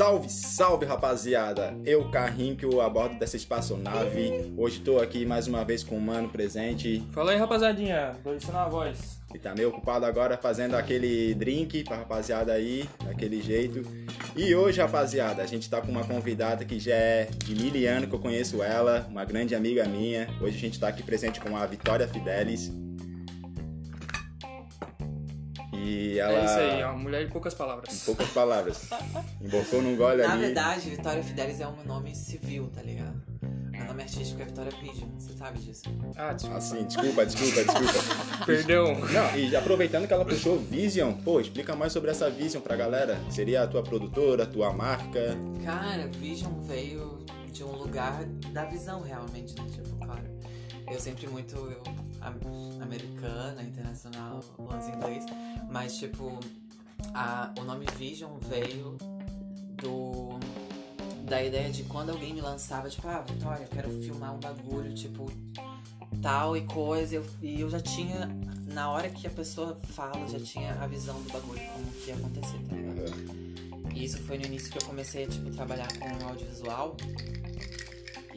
Salve, 0.00 0.30
salve 0.30 0.86
rapaziada! 0.86 1.76
Eu, 1.84 2.10
Carrinho, 2.10 2.80
a 2.80 2.88
bordo 2.88 3.18
dessa 3.18 3.36
espaçonave. 3.36 4.50
Hoje 4.56 4.80
tô 4.80 4.98
aqui 4.98 5.26
mais 5.26 5.46
uma 5.46 5.62
vez 5.62 5.84
com 5.84 5.94
o 5.94 6.00
mano 6.00 6.30
presente. 6.30 7.06
Fala 7.12 7.32
aí, 7.32 7.36
rapazadinha. 7.36 8.16
Tô 8.24 8.32
ensinando 8.32 8.60
a 8.60 8.68
voz. 8.70 9.20
E 9.34 9.38
tá 9.38 9.54
meio 9.54 9.68
ocupado 9.68 10.06
agora 10.06 10.38
fazendo 10.38 10.74
aquele 10.74 11.34
drink 11.34 11.84
pra 11.84 11.98
rapaziada 11.98 12.54
aí, 12.54 12.88
daquele 13.04 13.42
jeito. 13.42 13.82
E 14.34 14.54
hoje, 14.54 14.80
rapaziada, 14.80 15.42
a 15.42 15.46
gente 15.46 15.68
tá 15.68 15.82
com 15.82 15.92
uma 15.92 16.04
convidada 16.04 16.64
que 16.64 16.80
já 16.80 16.94
é 16.94 17.28
de 17.44 17.54
mil 17.54 17.90
anos 17.90 18.08
que 18.08 18.14
eu 18.14 18.20
conheço 18.20 18.62
ela, 18.62 19.06
uma 19.10 19.26
grande 19.26 19.54
amiga 19.54 19.84
minha. 19.84 20.28
Hoje 20.40 20.56
a 20.56 20.60
gente 20.60 20.80
tá 20.80 20.88
aqui 20.88 21.02
presente 21.02 21.38
com 21.42 21.54
a 21.54 21.66
Vitória 21.66 22.08
Fidelis. 22.08 22.72
E 25.82 26.18
ela. 26.18 26.38
É 26.38 26.44
isso 26.44 26.54
aí, 26.54 26.80
é 26.80 26.86
uma 26.86 26.98
mulher 26.98 27.24
de 27.26 27.32
poucas 27.32 27.54
Em 27.54 27.56
palavras. 27.56 28.02
poucas 28.04 28.28
palavras. 28.30 28.88
Embocou 29.40 29.82
num 29.82 29.96
gole 29.96 30.22
Na 30.22 30.32
ali. 30.32 30.42
verdade, 30.46 30.90
Vitória 30.90 31.22
Fidelis 31.22 31.60
é 31.60 31.66
um 31.66 31.84
nome 31.84 32.14
civil, 32.14 32.68
tá 32.74 32.82
ligado? 32.82 33.20
Meu 33.70 33.84
nome 33.86 34.02
artístico 34.02 34.42
é 34.42 34.44
Vitória 34.44 34.70
Vision, 34.82 35.08
você 35.18 35.32
sabe 35.32 35.58
disso? 35.58 35.82
Ah, 36.14 36.34
desculpa. 36.34 36.58
Assim, 36.58 36.84
desculpa, 36.84 37.24
desculpa, 37.24 37.64
desculpa. 37.64 38.44
Perdão. 38.44 38.94
Não, 38.94 39.36
e 39.38 39.56
aproveitando 39.56 40.06
que 40.06 40.12
ela 40.12 40.24
puxou 40.24 40.58
Vision, 40.58 41.12
pô, 41.14 41.40
explica 41.40 41.74
mais 41.74 41.90
sobre 41.92 42.10
essa 42.10 42.28
Vision 42.28 42.62
pra 42.62 42.76
galera. 42.76 43.18
Seria 43.30 43.62
a 43.62 43.66
tua 43.66 43.82
produtora, 43.82 44.42
a 44.44 44.46
tua 44.46 44.70
marca? 44.72 45.34
Cara, 45.64 46.08
Vision 46.08 46.52
veio 46.60 47.24
de 47.50 47.64
um 47.64 47.72
lugar 47.72 48.22
da 48.52 48.66
visão, 48.66 49.00
realmente, 49.02 49.54
né? 49.58 49.66
Tipo, 49.72 49.96
claro. 50.04 50.24
Eu 50.90 51.00
sempre 51.00 51.26
muito 51.26 51.56
eu, 51.56 51.82
americana, 52.22 53.62
internacional, 53.62 54.40
lance 54.58 54.90
inglês, 54.90 55.24
mas, 55.70 55.96
tipo, 55.96 56.38
a, 57.14 57.52
o 57.58 57.64
nome 57.64 57.86
Vision 57.96 58.36
veio 58.38 58.96
do. 59.78 60.38
Da 61.24 61.40
ideia 61.42 61.70
de 61.70 61.84
quando 61.84 62.10
alguém 62.10 62.34
me 62.34 62.40
lançava, 62.40 62.88
tipo, 62.90 63.06
ah, 63.06 63.20
Vitória, 63.20 63.62
eu 63.62 63.68
quero 63.68 63.88
filmar 64.02 64.34
um 64.34 64.40
bagulho, 64.40 64.92
tipo, 64.92 65.30
tal 66.20 66.56
e 66.56 66.62
coisa, 66.62 67.14
eu- 67.14 67.26
e 67.40 67.60
eu 67.60 67.70
já 67.70 67.78
tinha, 67.78 68.28
na 68.66 68.90
hora 68.90 69.08
que 69.08 69.28
a 69.28 69.30
pessoa 69.30 69.76
fala, 69.90 70.26
já 70.26 70.40
tinha 70.40 70.74
a 70.82 70.88
visão 70.88 71.22
do 71.22 71.32
bagulho, 71.32 71.60
como 71.72 71.86
que 71.92 72.08
ia 72.10 72.16
acontecer, 72.16 72.58
tá 72.68 72.74
ligado? 72.74 73.94
E 73.94 74.04
isso 74.04 74.18
foi 74.24 74.38
no 74.38 74.46
início 74.46 74.72
que 74.72 74.78
eu 74.78 74.82
comecei 74.88 75.24
a, 75.24 75.28
tipo, 75.28 75.50
trabalhar 75.52 75.86
com 75.98 76.26
audiovisual. 76.28 76.96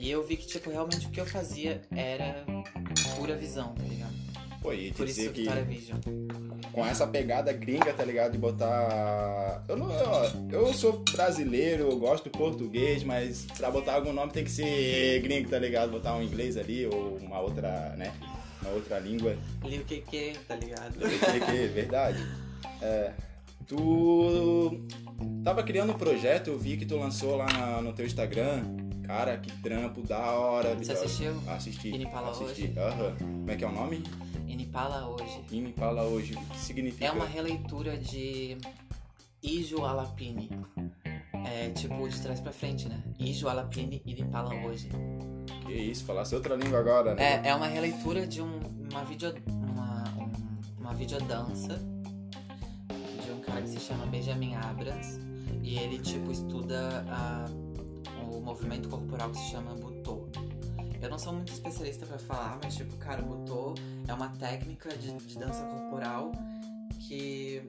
E 0.03 0.11
eu 0.11 0.21
vi 0.21 0.35
que, 0.35 0.45
tipo, 0.45 0.69
realmente 0.69 1.07
o 1.07 1.09
que 1.09 1.21
eu 1.21 1.25
fazia 1.25 1.81
era 1.95 2.43
pura 3.15 3.37
visão, 3.37 3.73
tá 3.73 3.83
ligado? 3.83 4.11
Pô, 4.61 4.73
e 4.73 4.91
Por 4.91 5.07
isso 5.07 5.29
que 5.31 5.47
Vision. 5.65 5.97
com 6.73 6.85
essa 6.85 7.07
pegada 7.07 7.53
gringa, 7.53 7.93
tá 7.93 8.03
ligado? 8.03 8.33
De 8.33 8.37
botar. 8.37 9.63
Eu 9.65 9.77
não. 9.77 9.89
Eu, 10.51 10.67
eu 10.67 10.73
sou 10.73 11.01
brasileiro, 11.09 11.83
eu 11.89 11.97
gosto 11.97 12.25
do 12.25 12.31
português, 12.31 13.01
mas 13.01 13.45
pra 13.57 13.71
botar 13.71 13.93
algum 13.93 14.11
nome 14.11 14.33
tem 14.33 14.43
que 14.43 14.51
ser 14.51 15.21
gringo, 15.21 15.49
tá 15.49 15.57
ligado? 15.57 15.91
Botar 15.91 16.15
um 16.17 16.21
inglês 16.21 16.57
ali 16.57 16.85
ou 16.85 17.15
uma 17.21 17.39
outra, 17.39 17.95
né? 17.97 18.11
Uma 18.61 18.71
outra 18.71 18.99
língua. 18.99 19.37
Liu 19.63 19.85
que 19.85 20.01
tá 20.45 20.55
ligado? 20.57 20.99
Que, 20.99 21.39
que, 21.45 21.67
verdade. 21.73 22.19
É, 22.81 23.11
tu 23.65 24.85
tava 25.45 25.63
criando 25.63 25.93
um 25.93 25.97
projeto, 25.97 26.49
eu 26.49 26.59
vi 26.59 26.75
que 26.75 26.85
tu 26.85 26.97
lançou 26.97 27.37
lá 27.37 27.45
na- 27.51 27.81
no 27.81 27.93
teu 27.93 28.05
Instagram. 28.05 28.82
Cara, 29.05 29.37
que 29.37 29.51
trampo 29.61 30.01
da 30.01 30.31
hora. 30.33 30.75
Você 30.75 30.91
assistiu? 30.93 31.33
Assisti. 31.47 31.89
Inipala 31.89 32.31
assisti. 32.31 32.63
hoje? 32.63 32.73
Aham. 32.79 33.15
Como 33.19 33.51
é 33.51 33.55
que 33.55 33.63
é 33.63 33.67
o 33.67 33.71
nome? 33.71 34.03
Inipala 34.47 35.07
hoje. 35.07 35.41
Inipala 35.51 36.03
hoje. 36.03 36.33
O 36.35 36.39
que 36.45 36.57
significa? 36.57 37.05
É 37.05 37.11
uma 37.11 37.25
releitura 37.25 37.97
de 37.97 38.57
Ijo 39.41 39.83
Alapini. 39.83 40.49
É 41.45 41.69
tipo 41.69 42.07
de 42.07 42.21
trás 42.21 42.39
pra 42.39 42.51
frente, 42.51 42.87
né? 42.87 43.01
Ijo 43.19 43.47
Alapini 43.49 44.01
Inipala 44.05 44.53
hoje. 44.65 44.89
Que 45.65 45.73
isso, 45.73 46.05
falasse 46.05 46.33
outra 46.35 46.55
língua 46.55 46.79
agora, 46.79 47.15
né? 47.15 47.41
É, 47.43 47.49
é 47.49 47.55
uma 47.55 47.67
releitura 47.67 48.25
de 48.25 48.41
um, 48.41 48.59
uma 48.91 49.03
vídeo 49.03 49.33
uma, 49.47 50.03
um- 50.17 50.31
uma 50.81 50.93
videodança 50.93 51.77
de 53.25 53.31
um 53.31 53.39
cara 53.41 53.61
que 53.61 53.69
se 53.69 53.79
chama 53.79 54.05
Benjamin 54.05 54.55
Abrams 54.55 55.19
e 55.61 55.77
ele 55.77 55.99
tipo 55.99 56.31
estuda 56.31 57.05
a- 57.09 57.45
o 58.37 58.41
movimento 58.41 58.89
corporal 58.89 59.29
que 59.31 59.37
se 59.37 59.51
chama 59.51 59.75
Butô. 59.75 60.27
Eu 61.01 61.09
não 61.09 61.19
sou 61.19 61.33
muito 61.33 61.51
especialista 61.51 62.05
pra 62.05 62.17
falar, 62.17 62.59
mas 62.63 62.75
tipo, 62.75 62.95
cara, 62.97 63.21
Butô 63.21 63.75
é 64.07 64.13
uma 64.13 64.29
técnica 64.29 64.89
de, 64.95 65.11
de 65.17 65.37
dança 65.37 65.63
corporal 65.63 66.31
que 66.99 67.61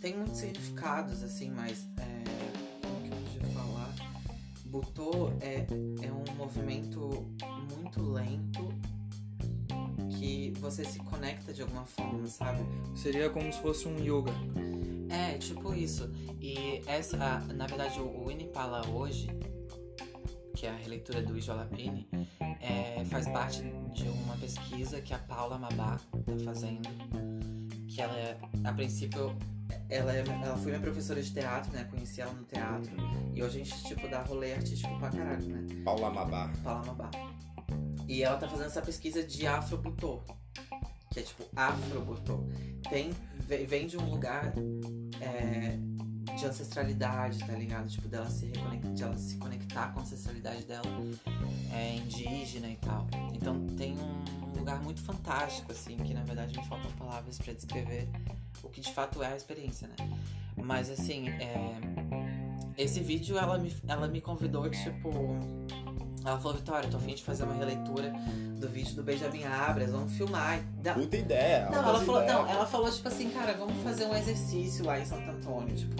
tem 0.00 0.16
muitos 0.16 0.38
significados, 0.38 1.22
assim, 1.22 1.50
mas 1.50 1.86
é, 1.98 2.86
como 2.86 3.00
que 3.02 3.08
eu 3.08 3.16
podia 3.16 3.54
falar? 3.54 3.94
Butô 4.64 5.30
é, 5.40 5.66
é 6.04 6.12
um 6.12 6.36
movimento 6.36 7.26
muito 7.76 8.02
lento 8.02 8.68
que 10.20 10.52
você 10.60 10.84
se 10.84 10.98
conecta 10.98 11.50
de 11.50 11.62
alguma 11.62 11.86
forma, 11.86 12.26
sabe? 12.26 12.62
Seria 12.94 13.30
como 13.30 13.50
se 13.50 13.58
fosse 13.62 13.88
um 13.88 13.98
yoga. 13.98 14.32
É, 15.08 15.38
tipo 15.38 15.72
isso. 15.72 16.12
E 16.38 16.82
essa, 16.86 17.16
na 17.16 17.66
verdade, 17.66 17.98
o, 17.98 18.30
Inipala 18.30 18.86
hoje, 18.90 19.28
que 20.54 20.66
é 20.66 20.70
a 20.70 20.76
releitura 20.76 21.22
do 21.22 21.38
Ijo 21.38 21.54
Lapini, 21.54 22.06
é, 22.60 23.02
faz 23.06 23.26
parte 23.28 23.62
de 23.94 24.08
uma 24.08 24.36
pesquisa 24.36 25.00
que 25.00 25.14
a 25.14 25.18
Paula 25.18 25.58
Mabá 25.58 25.98
tá 26.12 26.44
fazendo. 26.44 26.86
Que 27.88 28.02
ela, 28.02 28.14
é, 28.14 28.38
a 28.62 28.72
princípio, 28.74 29.34
ela, 29.88 30.14
é, 30.14 30.20
ela 30.20 30.56
foi 30.58 30.66
minha 30.66 30.82
professora 30.82 31.22
de 31.22 31.32
teatro, 31.32 31.72
né? 31.72 31.84
Conheci 31.84 32.20
ela 32.20 32.34
no 32.34 32.44
teatro. 32.44 32.92
E 33.34 33.42
hoje 33.42 33.62
a 33.62 33.64
gente, 33.64 33.84
tipo, 33.84 34.06
dá 34.06 34.20
rolê 34.20 34.52
artístico 34.52 34.98
pra 34.98 35.08
caralho, 35.08 35.46
né? 35.46 35.82
Paula 35.82 36.10
Mabá. 36.10 36.52
Paula 36.62 36.84
Mabá. 36.84 37.10
E 38.10 38.24
ela 38.24 38.36
tá 38.36 38.48
fazendo 38.48 38.66
essa 38.66 38.82
pesquisa 38.82 39.22
de 39.22 39.46
afrobutô. 39.46 40.20
Que 41.12 41.20
é 41.20 41.22
tipo 41.22 41.44
afrobutô. 41.54 42.44
Tem, 42.88 43.12
ve- 43.46 43.64
vem 43.66 43.86
de 43.86 43.96
um 43.96 44.10
lugar 44.10 44.52
é, 45.20 45.78
de 46.36 46.44
ancestralidade, 46.44 47.38
tá 47.38 47.52
ligado? 47.52 47.88
Tipo, 47.88 48.08
dela 48.08 48.28
se, 48.28 48.46
reconectar, 48.46 49.08
ela 49.08 49.16
se 49.16 49.36
conectar 49.36 49.92
com 49.92 50.00
a 50.00 50.02
ancestralidade 50.02 50.64
dela 50.64 50.82
é, 51.72 51.96
indígena 51.98 52.68
e 52.68 52.76
tal. 52.78 53.06
Então 53.32 53.64
tem 53.76 53.94
um 53.96 54.58
lugar 54.58 54.82
muito 54.82 55.00
fantástico, 55.02 55.70
assim, 55.70 55.96
que 55.98 56.12
na 56.12 56.24
verdade 56.24 56.58
me 56.58 56.64
faltam 56.66 56.90
palavras 56.92 57.38
pra 57.38 57.52
descrever 57.52 58.08
o 58.62 58.68
que 58.68 58.80
de 58.80 58.92
fato 58.92 59.22
é 59.22 59.32
a 59.32 59.36
experiência, 59.36 59.86
né? 59.86 59.94
Mas 60.56 60.90
assim, 60.90 61.28
é, 61.28 61.76
esse 62.76 62.98
vídeo 63.00 63.38
ela 63.38 63.56
me, 63.56 63.72
ela 63.86 64.08
me 64.08 64.20
convidou, 64.20 64.68
tipo. 64.68 65.10
Ela 66.24 66.38
falou, 66.38 66.56
Vitória, 66.56 66.88
tô 66.88 66.96
afim 66.98 67.14
de 67.14 67.22
fazer 67.22 67.44
uma 67.44 67.54
releitura 67.54 68.12
do 68.58 68.68
vídeo 68.68 68.94
do 68.94 69.02
Benjamin 69.02 69.44
Abras, 69.44 69.90
vamos 69.90 70.12
filmar. 70.12 70.60
Não, 70.84 70.94
Puta 70.94 71.16
ideia. 71.16 71.68
não, 71.70 71.78
ela 71.78 72.00
falou, 72.04 72.26
não, 72.26 72.46
ela 72.48 72.66
falou, 72.66 72.90
tipo 72.90 73.08
assim, 73.08 73.30
cara, 73.30 73.54
vamos 73.54 73.82
fazer 73.82 74.04
um 74.04 74.14
exercício 74.14 74.84
lá 74.84 74.98
em 74.98 75.04
Santo 75.04 75.30
Antônio, 75.30 75.74
tipo, 75.74 75.96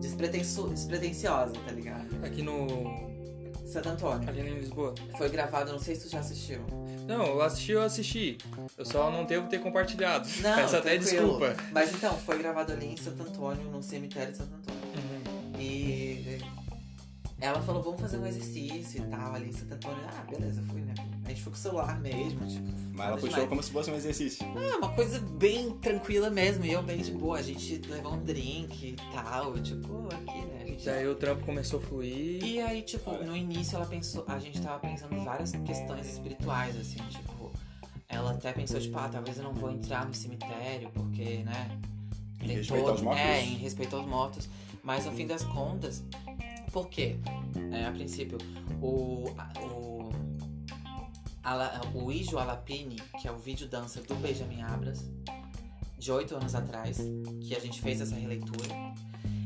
despretenso, 0.00 0.68
despretensiosa, 0.68 1.52
tá 1.64 1.72
ligado? 1.72 2.06
Aqui 2.24 2.42
no. 2.42 3.08
Santo 3.66 3.90
Antônio. 3.90 4.26
Ali 4.26 4.40
em 4.40 4.60
Lisboa. 4.60 4.94
Foi 5.18 5.28
gravado, 5.28 5.70
não 5.70 5.78
sei 5.78 5.94
se 5.94 6.06
tu 6.06 6.12
já 6.12 6.20
assistiu. 6.20 6.60
Não, 7.06 7.26
eu 7.26 7.42
assisti, 7.42 7.72
eu 7.72 7.82
assisti. 7.82 8.38
Eu 8.78 8.84
só 8.86 9.10
não 9.10 9.26
devo 9.26 9.46
ter 9.46 9.58
compartilhado. 9.60 10.26
Não, 10.40 10.54
Peço 10.56 10.76
até 10.76 10.96
tranquilo. 10.96 11.38
desculpa. 11.38 11.56
Mas 11.70 11.92
então, 11.92 12.16
foi 12.16 12.38
gravado 12.38 12.72
ali 12.72 12.86
em 12.86 12.96
Santo 12.96 13.22
Antônio, 13.22 13.64
no 13.70 13.82
cemitério 13.82 14.32
de 14.32 14.38
Santo 14.38 14.52
Antônio. 14.54 14.80
Uhum. 14.96 15.60
E 15.60 15.97
ela 17.40 17.62
falou, 17.62 17.80
vamos 17.80 18.00
fazer 18.00 18.18
um 18.18 18.26
exercício 18.26 19.00
e 19.00 19.06
tal, 19.06 19.32
ali 19.32 19.48
em 19.48 19.52
Santo 19.52 19.74
Antônio. 19.74 19.98
Ah, 20.08 20.24
beleza, 20.28 20.60
fui, 20.62 20.80
né? 20.80 20.94
A 21.24 21.28
gente 21.28 21.42
foi 21.42 21.52
com 21.52 21.58
o 21.58 21.60
celular 21.60 22.00
mesmo, 22.00 22.46
tipo. 22.48 22.68
Mas 22.94 23.06
ela 23.06 23.16
puxou 23.16 23.28
demais. 23.30 23.48
como 23.48 23.62
se 23.62 23.70
fosse 23.70 23.90
um 23.92 23.94
exercício. 23.94 24.44
Ah, 24.56 24.78
uma 24.78 24.88
coisa 24.94 25.20
bem 25.20 25.70
tranquila 25.78 26.30
mesmo. 26.30 26.64
E 26.64 26.72
eu 26.72 26.82
bem 26.82 26.98
de 26.98 27.12
boa. 27.12 27.38
A 27.38 27.42
gente 27.42 27.80
levou 27.88 28.14
um 28.14 28.24
drink 28.24 28.88
e 28.88 28.96
tal. 29.12 29.56
Tipo, 29.60 30.08
aqui, 30.12 30.46
né? 30.46 30.62
A 30.62 30.66
gente... 30.66 30.84
Daí 30.84 31.06
o 31.06 31.14
trampo 31.14 31.44
começou 31.44 31.78
a 31.78 31.82
fluir. 31.82 32.42
E 32.42 32.60
aí, 32.60 32.82
tipo, 32.82 33.12
no 33.24 33.36
início 33.36 33.76
ela 33.76 33.86
pensou. 33.86 34.24
A 34.26 34.38
gente 34.40 34.60
tava 34.60 34.80
pensando 34.80 35.14
em 35.14 35.24
várias 35.24 35.52
questões 35.52 36.08
espirituais, 36.08 36.76
assim, 36.76 36.98
tipo. 37.08 37.52
Ela 38.08 38.32
até 38.32 38.52
pensou, 38.52 38.80
tipo, 38.80 38.98
ah, 38.98 39.08
talvez 39.08 39.36
eu 39.36 39.44
não 39.44 39.52
vou 39.52 39.70
entrar 39.70 40.06
no 40.06 40.14
cemitério, 40.14 40.90
porque, 40.92 41.44
né? 41.44 41.78
Em 42.40 42.48
respeito 42.48 42.88
aos 42.88 43.00
mortos? 43.02 43.22
É, 43.22 43.42
em 43.42 43.56
respeito 43.58 43.96
aos 43.96 44.06
mortos. 44.06 44.48
Mas 44.82 45.04
no 45.04 45.12
fim 45.12 45.26
das 45.26 45.44
contas, 45.44 46.02
por 46.70 46.88
quê? 46.88 47.16
É, 47.72 47.84
a 47.86 47.92
princípio, 47.92 48.38
o. 48.80 49.24
o 49.60 49.88
o 51.94 52.12
Ijo 52.12 52.36
Alapini, 52.38 52.96
que 53.18 53.26
é 53.26 53.32
o 53.32 53.38
vídeo 53.38 53.66
dança 53.66 54.02
do 54.02 54.14
Benjamin 54.16 54.60
Abras, 54.60 55.08
de 55.98 56.12
oito 56.12 56.36
anos 56.36 56.54
atrás, 56.54 56.98
que 57.40 57.56
a 57.56 57.58
gente 57.58 57.80
fez 57.80 58.02
essa 58.02 58.14
releitura. 58.14 58.68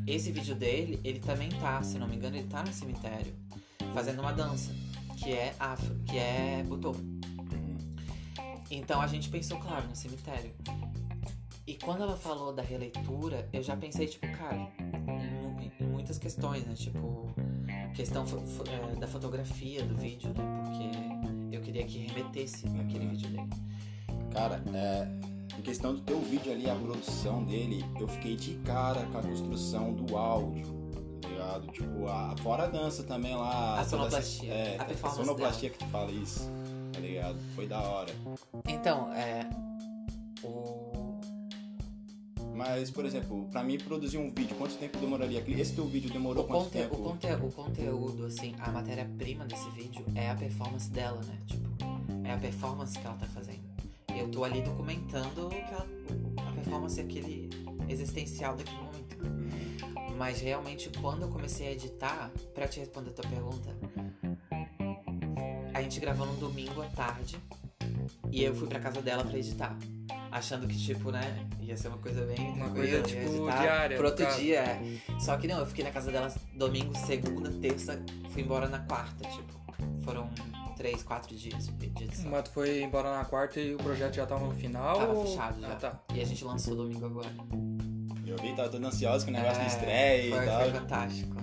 Esse 0.05 0.33
vídeo 0.33 0.57
dele, 0.57 1.01
ele 1.05 1.21
também 1.21 1.49
tá, 1.49 1.81
se 1.83 1.99
não 1.99 2.09
me 2.09 2.17
engano, 2.17 2.37
ele 2.37 2.49
tá 2.49 2.65
no 2.65 2.73
cemitério, 2.73 3.33
fazendo 3.95 4.21
uma 4.21 4.33
dança, 4.33 4.73
que 5.17 5.33
é 5.33 5.55
afro, 5.61 5.95
que 6.05 6.19
é 6.19 6.65
butô. 6.67 6.97
Então 8.69 9.01
a 9.01 9.07
gente 9.07 9.29
pensou, 9.29 9.59
claro, 9.59 9.87
no 9.87 9.95
cemitério. 9.95 10.53
E 11.67 11.75
quando 11.77 12.03
ela 12.03 12.17
falou 12.17 12.53
da 12.53 12.63
releitura, 12.63 13.49
eu 13.53 13.63
já 13.63 13.77
pensei, 13.77 14.07
tipo, 14.07 14.27
cara, 14.37 14.57
em, 14.57 15.83
em 15.85 15.87
muitas 15.87 16.19
questões, 16.19 16.65
né? 16.67 16.75
Tipo, 16.75 17.33
questão 17.95 18.25
é, 18.69 18.97
da 18.97 19.07
fotografia 19.07 19.83
do 19.85 19.95
vídeo, 19.95 20.31
né? 20.35 20.63
Porque 20.65 21.57
eu 21.57 21.61
queria 21.61 21.85
que 21.85 21.99
remetesse 21.99 22.67
aquele 22.67 23.07
vídeo 23.07 23.31
dele. 23.31 23.49
Cara, 24.33 24.63
é, 24.75 25.07
em 25.57 25.63
questão 25.63 25.95
do 25.95 26.01
teu 26.01 26.19
vídeo 26.21 26.51
ali, 26.53 26.69
a 26.69 26.75
produção 26.75 27.45
dele, 27.45 27.85
eu 28.01 28.09
fiquei 28.09 28.35
de 28.35 28.55
cara 28.65 29.03
com 29.07 29.19
a 29.19 29.23
construção 29.23 29.93
do 29.95 30.17
áudio, 30.17 30.67
tá 31.21 31.29
ligado? 31.29 31.67
Tipo, 31.69 32.09
a, 32.09 32.35
fora 32.43 32.65
a 32.65 32.69
dança 32.69 33.05
também 33.05 33.37
lá. 33.37 33.79
A 33.79 33.85
sonoplastia, 33.85 34.53
essa- 34.53 34.71
É, 34.73 34.79
a 34.81 34.85
performance 34.85 35.25
sonoplastia 35.25 35.71
que 35.71 35.79
tu 35.79 35.87
fala 35.87 36.11
isso, 36.11 36.51
tá 36.93 36.99
ligado? 36.99 37.39
Foi 37.55 37.69
da 37.69 37.81
hora. 37.83 38.13
Então, 38.67 39.13
é. 39.13 39.49
Mas, 42.65 42.93
por 42.93 43.05
exemplo, 43.05 43.49
pra 43.51 43.65
mim 43.65 43.77
produzir 43.77 44.19
um 44.19 44.31
vídeo, 44.33 44.55
quanto 44.57 44.77
tempo 44.77 44.97
demoraria? 44.99 45.43
Esse 45.61 45.75
teu 45.75 45.85
vídeo 45.85 46.09
demorou 46.13 46.45
O, 46.45 46.47
quanto 46.47 46.65
conte- 46.67 46.71
tempo? 46.79 46.95
o, 46.95 47.03
conte- 47.03 47.27
o 47.27 47.51
conteúdo, 47.51 48.27
assim, 48.27 48.55
a 48.61 48.71
matéria-prima 48.71 49.45
desse 49.47 49.69
vídeo 49.71 50.05
é 50.15 50.31
a 50.31 50.37
performance 50.37 50.89
dela, 50.89 51.21
né? 51.25 51.39
Tipo, 51.45 51.69
é 52.25 52.31
a 52.33 52.39
performance 52.39 52.97
que 52.97 53.05
ela 53.05 53.17
tá 53.17 53.27
fazendo. 53.27 53.63
Eu 54.17 54.29
tô 54.29 54.45
ali 54.45 54.63
documentando 54.63 55.51
ela- 55.53 55.89
a 56.49 56.53
performance 56.53 57.01
aquele 57.01 57.51
existencial 57.89 58.55
daquele 58.55 58.77
momento. 58.77 59.17
Mas 60.17 60.41
realmente, 60.41 60.89
quando 61.01 61.23
eu 61.23 61.29
comecei 61.31 61.67
a 61.67 61.73
editar, 61.73 62.31
pra 62.55 62.69
te 62.69 62.79
responder 62.79 63.11
a 63.11 63.13
tua 63.13 63.29
pergunta, 63.29 63.77
a 65.75 65.83
gente 65.83 65.99
gravou 65.99 66.27
num 66.27 66.37
domingo 66.37 66.81
à 66.81 66.87
tarde 66.87 67.37
e 68.31 68.45
eu 68.45 68.55
fui 68.55 68.69
pra 68.69 68.79
casa 68.79 69.03
dela 69.03 69.25
pra 69.25 69.37
editar. 69.37 69.77
Achando 70.33 70.67
que, 70.67 70.77
tipo, 70.79 71.11
né, 71.11 71.47
ia 71.61 71.77
ser 71.77 71.89
uma 71.89 71.99
coisa 71.99 72.25
bem 72.25 72.39
Uma 72.53 72.71
tranquila, 72.71 72.73
coisa, 72.75 73.03
tipo, 73.03 73.45
diária, 73.51 73.97
Pro 73.99 74.07
outro 74.09 74.25
caso. 74.25 74.41
dia, 74.41 74.61
é. 74.61 74.81
Só 75.21 75.37
que 75.37 75.47
não, 75.47 75.59
eu 75.59 75.67
fiquei 75.67 75.85
na 75.85 75.91
casa 75.91 76.11
dela 76.11 76.33
domingo, 76.55 76.97
segunda, 76.97 77.51
terça, 77.51 78.03
fui 78.31 78.41
embora 78.43 78.67
na 78.69 78.79
quarta, 78.81 79.29
tipo. 79.29 79.61
Foram 80.03 80.31
três, 80.77 81.03
quatro 81.03 81.37
dias 81.37 81.69
de 81.69 81.87
edição. 82.05 82.31
Mas 82.31 82.45
tu 82.45 82.51
foi 82.53 82.83
embora 82.83 83.15
na 83.15 83.25
quarta 83.27 83.61
e 83.61 83.75
o 83.75 83.79
projeto 83.79 84.15
já 84.15 84.25
tava 84.27 84.47
no 84.47 84.55
final? 84.55 84.97
Tava 84.99 85.13
ou- 85.13 85.27
fechado 85.27 85.61
já. 85.61 85.69
Ah, 85.69 85.77
tá. 85.77 86.01
E 86.15 86.21
a 86.21 86.25
gente 86.25 86.43
lançou 86.45 86.75
domingo 86.75 87.05
agora. 87.05 87.29
Eu 88.27 88.37
vi, 88.39 88.55
tava 88.57 88.71
todo 88.71 88.85
ansioso 88.87 89.27
com 89.27 89.31
o 89.31 89.35
negócio 89.35 89.61
É, 89.61 89.65
de 89.67 89.71
estreia 89.71 90.35
foi, 90.35 90.43
e 90.45 90.47
tal. 90.49 90.61
Foi 90.63 90.71
fantástico. 90.73 91.37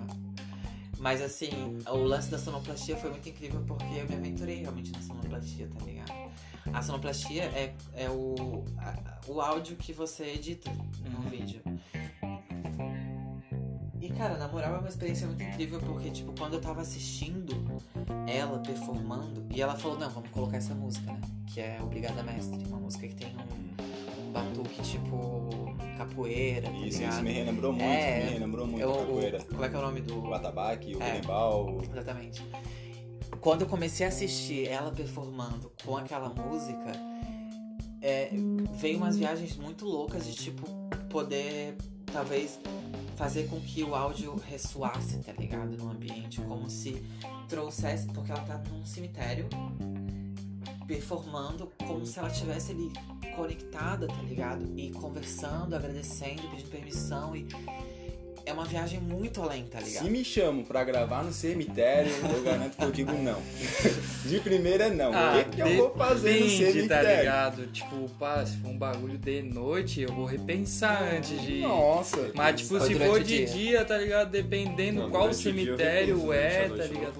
Mas 0.97 1.21
assim, 1.21 1.77
o 1.87 1.97
lance 1.97 2.29
da 2.29 2.37
sonoplastia 2.37 2.97
foi 2.97 3.11
muito 3.11 3.29
incrível 3.29 3.63
porque 3.65 3.85
eu 3.85 4.07
me 4.09 4.15
aventurei 4.15 4.55
realmente 4.61 4.91
na 4.91 5.01
sonoplastia, 5.01 5.69
tá 5.77 5.85
ligado? 5.85 6.11
A 6.73 6.81
sonoplastia 6.81 7.43
é, 7.45 7.73
é 7.95 8.09
o, 8.09 8.63
a- 8.77 9.19
o 9.27 9.41
áudio 9.41 9.75
que 9.75 9.91
você 9.93 10.23
edita 10.25 10.69
no 10.71 11.17
Uhum. 11.23 11.29
vídeo. 11.29 11.61
E 14.01 14.09
cara, 14.09 14.37
na 14.37 14.47
moral 14.47 14.75
é 14.75 14.79
uma 14.79 14.87
experiência 14.87 15.27
muito 15.27 15.43
incrível 15.43 15.79
porque, 15.79 16.09
tipo, 16.09 16.33
quando 16.37 16.53
eu 16.53 16.61
tava 16.61 16.81
assistindo 16.81 17.53
ela 18.27 18.59
performando, 18.59 19.45
e 19.53 19.61
ela 19.61 19.75
falou, 19.75 19.97
não, 19.99 20.09
vamos 20.09 20.29
colocar 20.29 20.57
essa 20.57 20.73
música, 20.73 21.11
né? 21.11 21.19
Que 21.53 21.59
é 21.59 21.79
Obrigada 21.81 22.23
Mestre, 22.23 22.63
uma 22.67 22.77
música 22.79 23.07
que 23.07 23.15
tem 23.15 23.35
um, 23.35 24.21
um 24.27 24.31
batuque 24.31 24.81
tipo 24.83 25.75
capoeira, 25.97 26.69
tá 26.69 26.77
Isso, 26.77 27.03
isso 27.03 27.21
me 27.21 27.31
relembrou 27.33 27.73
muito, 27.73 27.83
É, 27.83 28.23
me 28.23 28.29
relembrou 28.31 28.67
muito 28.67 28.81
Eu- 28.81 28.89
a 28.89 28.93
o- 28.93 28.99
capoeira. 28.99 29.43
como 29.43 29.65
é 29.65 29.69
que 29.69 29.75
é 29.75 29.79
o 29.79 29.81
nome 29.81 30.01
do. 30.01 30.19
O 30.29 30.33
atabaque, 30.33 30.95
o 30.95 31.03
É. 31.03 31.11
berimbau. 31.13 31.81
Exatamente. 31.91 32.41
Quando 33.41 33.61
eu 33.61 33.67
comecei 33.67 34.05
a 34.05 34.09
assistir 34.09 34.67
ela 34.67 34.91
performando 34.91 35.71
com 35.83 35.95
aquela 35.95 36.29
música, 36.29 36.91
é, 38.01 38.29
veio 38.75 38.97
umas 38.97 39.17
viagens 39.17 39.55
muito 39.55 39.85
loucas 39.85 40.25
de 40.25 40.33
tipo 40.33 40.67
poder 41.09 41.75
talvez 42.11 42.59
fazer 43.15 43.47
com 43.47 43.59
que 43.59 43.83
o 43.83 43.95
áudio 43.95 44.35
ressoasse, 44.47 45.17
tá 45.19 45.33
ligado? 45.33 45.77
No 45.77 45.91
ambiente, 45.91 46.41
como 46.41 46.69
se 46.69 47.03
trouxesse, 47.47 48.07
porque 48.07 48.31
ela 48.31 48.41
tá 48.41 48.57
num 48.69 48.85
cemitério 48.85 49.47
performando 50.87 51.71
como 51.85 52.05
se 52.05 52.17
ela 52.17 52.29
estivesse 52.29 52.71
ali 52.71 52.91
conectada, 53.35 54.07
tá 54.07 54.21
ligado? 54.23 54.65
E 54.75 54.89
conversando, 54.91 55.75
agradecendo, 55.75 56.41
pedindo 56.49 56.69
permissão 56.69 57.35
e 57.35 57.45
é 58.49 58.53
uma 58.53 58.65
viagem 58.65 58.99
muito 58.99 59.41
além, 59.41 59.63
tá 59.65 59.79
ligado? 59.79 60.03
Se 60.03 60.09
me 60.09 60.25
chamam 60.25 60.63
pra 60.63 60.83
gravar 60.83 61.23
no 61.23 61.31
cemitério, 61.31 62.11
eu 62.35 62.41
garanto 62.41 62.75
que 62.75 62.83
eu 62.83 62.91
digo 62.91 63.13
não. 63.13 63.39
De 64.25 64.39
primeira, 64.39 64.89
não. 64.89 65.13
Ah, 65.13 65.39
o 65.39 65.43
que, 65.43 65.55
que 65.55 65.61
eu 65.61 65.77
vou 65.77 65.95
fazer 65.95 66.39
no 66.39 66.45
tá 66.45 66.71
cemitério? 66.71 67.19
ligado? 67.19 67.67
Tipo, 67.67 68.09
pá, 68.17 68.45
se 68.45 68.57
for 68.57 68.69
um 68.69 68.77
bagulho 68.77 69.17
de 69.17 69.43
noite, 69.43 70.01
eu 70.01 70.11
vou 70.13 70.25
repensar 70.25 71.13
antes 71.15 71.39
de. 71.41 71.61
Nossa. 71.61 72.31
Mas, 72.33 72.61
tipo, 72.61 72.79
se 72.79 72.95
for 72.95 73.23
de 73.23 73.45
dia. 73.45 73.45
dia, 73.45 73.85
tá 73.85 73.97
ligado? 73.97 74.31
Dependendo 74.31 75.01
Não, 75.01 75.09
qual 75.11 75.29
dia 75.29 75.33
cemitério 75.33 76.29
repenso, 76.29 76.33
é, 76.33 76.61
tá 76.61 76.67
noite 76.67 76.93
ligado? 76.93 77.19